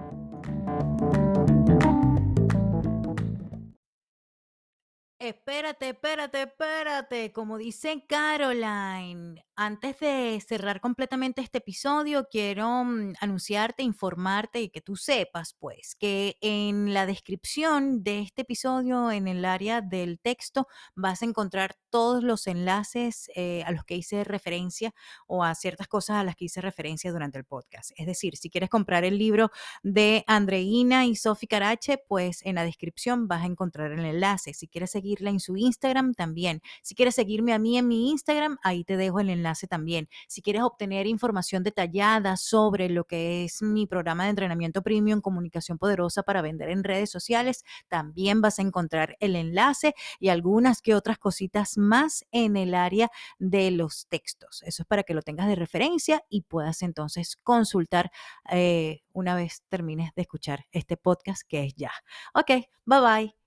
Espérate, 5.19 5.91
espérate, 5.91 6.43
espérate. 6.43 7.33
Como 7.33 7.59
dice 7.59 8.05
Caroline, 8.09 9.45
antes 9.63 10.01
de 10.01 10.43
cerrar 10.49 10.81
completamente 10.81 11.43
este 11.43 11.59
episodio, 11.59 12.27
quiero 12.31 12.83
mm, 12.83 13.13
anunciarte, 13.21 13.83
informarte 13.83 14.63
y 14.63 14.71
que 14.71 14.81
tú 14.81 14.97
sepas, 14.97 15.53
pues, 15.53 15.95
que 15.97 16.39
en 16.41 16.95
la 16.95 17.05
descripción 17.05 18.03
de 18.03 18.21
este 18.21 18.41
episodio, 18.41 19.11
en 19.11 19.29
el 19.29 19.45
área 19.45 19.83
del 19.83 20.19
texto, 20.19 20.67
vas 20.95 21.21
a 21.21 21.27
encontrar 21.27 21.77
todos 21.91 22.23
los 22.23 22.47
enlaces 22.47 23.31
eh, 23.35 23.63
a 23.67 23.73
los 23.73 23.85
que 23.85 23.97
hice 23.97 24.25
referencia 24.25 24.95
o 25.27 25.45
a 25.45 25.55
ciertas 25.55 25.89
cosas 25.89 26.17
a 26.17 26.25
las 26.25 26.37
que 26.37 26.47
hice 26.47 26.63
referencia 26.63 27.13
durante 27.13 27.37
el 27.37 27.45
podcast. 27.45 27.91
Es 27.97 28.07
decir, 28.07 28.39
si 28.39 28.49
quieres 28.49 28.71
comprar 28.71 29.05
el 29.05 29.19
libro 29.19 29.51
de 29.83 30.25
Andreina 30.27 31.05
y 31.05 31.17
Sofi 31.17 31.47
Carache, 31.47 31.99
pues 32.09 32.41
en 32.47 32.55
la 32.55 32.65
descripción 32.65 33.29
vas 33.29 33.43
a 33.43 33.47
encontrar 33.47 33.93
el 33.93 34.07
enlace. 34.07 34.55
Si 34.55 34.69
quieres 34.69 34.93
seguirla 34.93 35.29
en 35.29 35.41
su 35.41 35.59
Instagram, 35.59 36.15
también. 36.15 36.63
Si 36.81 36.95
quieres 36.95 37.15
seguirme 37.15 37.53
a 37.53 37.59
mí 37.59 37.77
en 37.77 37.89
mi 37.89 38.09
Instagram, 38.11 38.57
ahí 38.63 38.85
te 38.85 38.97
dejo 38.97 39.21
el 39.21 39.29
enlace 39.29 39.50
también. 39.67 40.09
Si 40.29 40.43
quieres 40.43 40.63
obtener 40.63 41.07
información 41.07 41.63
detallada 41.63 42.37
sobre 42.37 42.89
lo 42.89 43.05
que 43.05 43.45
es 43.45 43.63
mi 43.63 43.87
programa 43.87 44.25
de 44.25 44.31
entrenamiento 44.31 44.83
premium 44.83 45.21
Comunicación 45.21 45.79
Poderosa 45.79 46.23
para 46.23 46.43
vender 46.43 46.71
en 46.71 46.85
redes 46.85 47.11
sociales, 47.11 47.65
también 47.89 48.41
vas 48.41 48.59
a 48.59 48.63
encontrar 48.63 49.17
el 49.21 49.37
enlace 49.37 49.95
y 50.19 50.29
algunas 50.29 50.83
que 50.83 50.95
otras 50.95 51.19
cositas 51.19 51.77
más 51.79 52.25
en 52.31 52.57
el 52.57 52.75
área 52.75 53.11
de 53.39 53.71
los 53.71 54.07
textos. 54.09 54.63
Eso 54.65 54.83
es 54.83 54.87
para 54.87 55.03
que 55.03 55.15
lo 55.15 55.23
tengas 55.23 55.49
de 55.49 55.57
referencia 55.57 56.23
y 56.29 56.43
puedas 56.43 56.83
entonces 56.83 57.37
consultar 57.43 58.11
eh, 58.51 59.03
una 59.13 59.35
vez 59.35 59.63
termines 59.69 60.15
de 60.15 60.23
escuchar 60.23 60.67
este 60.73 60.97
podcast 60.97 61.43
que 61.47 61.65
es 61.65 61.75
ya. 61.75 61.93
Ok, 62.35 62.51
bye 62.85 63.01
bye. 63.01 63.40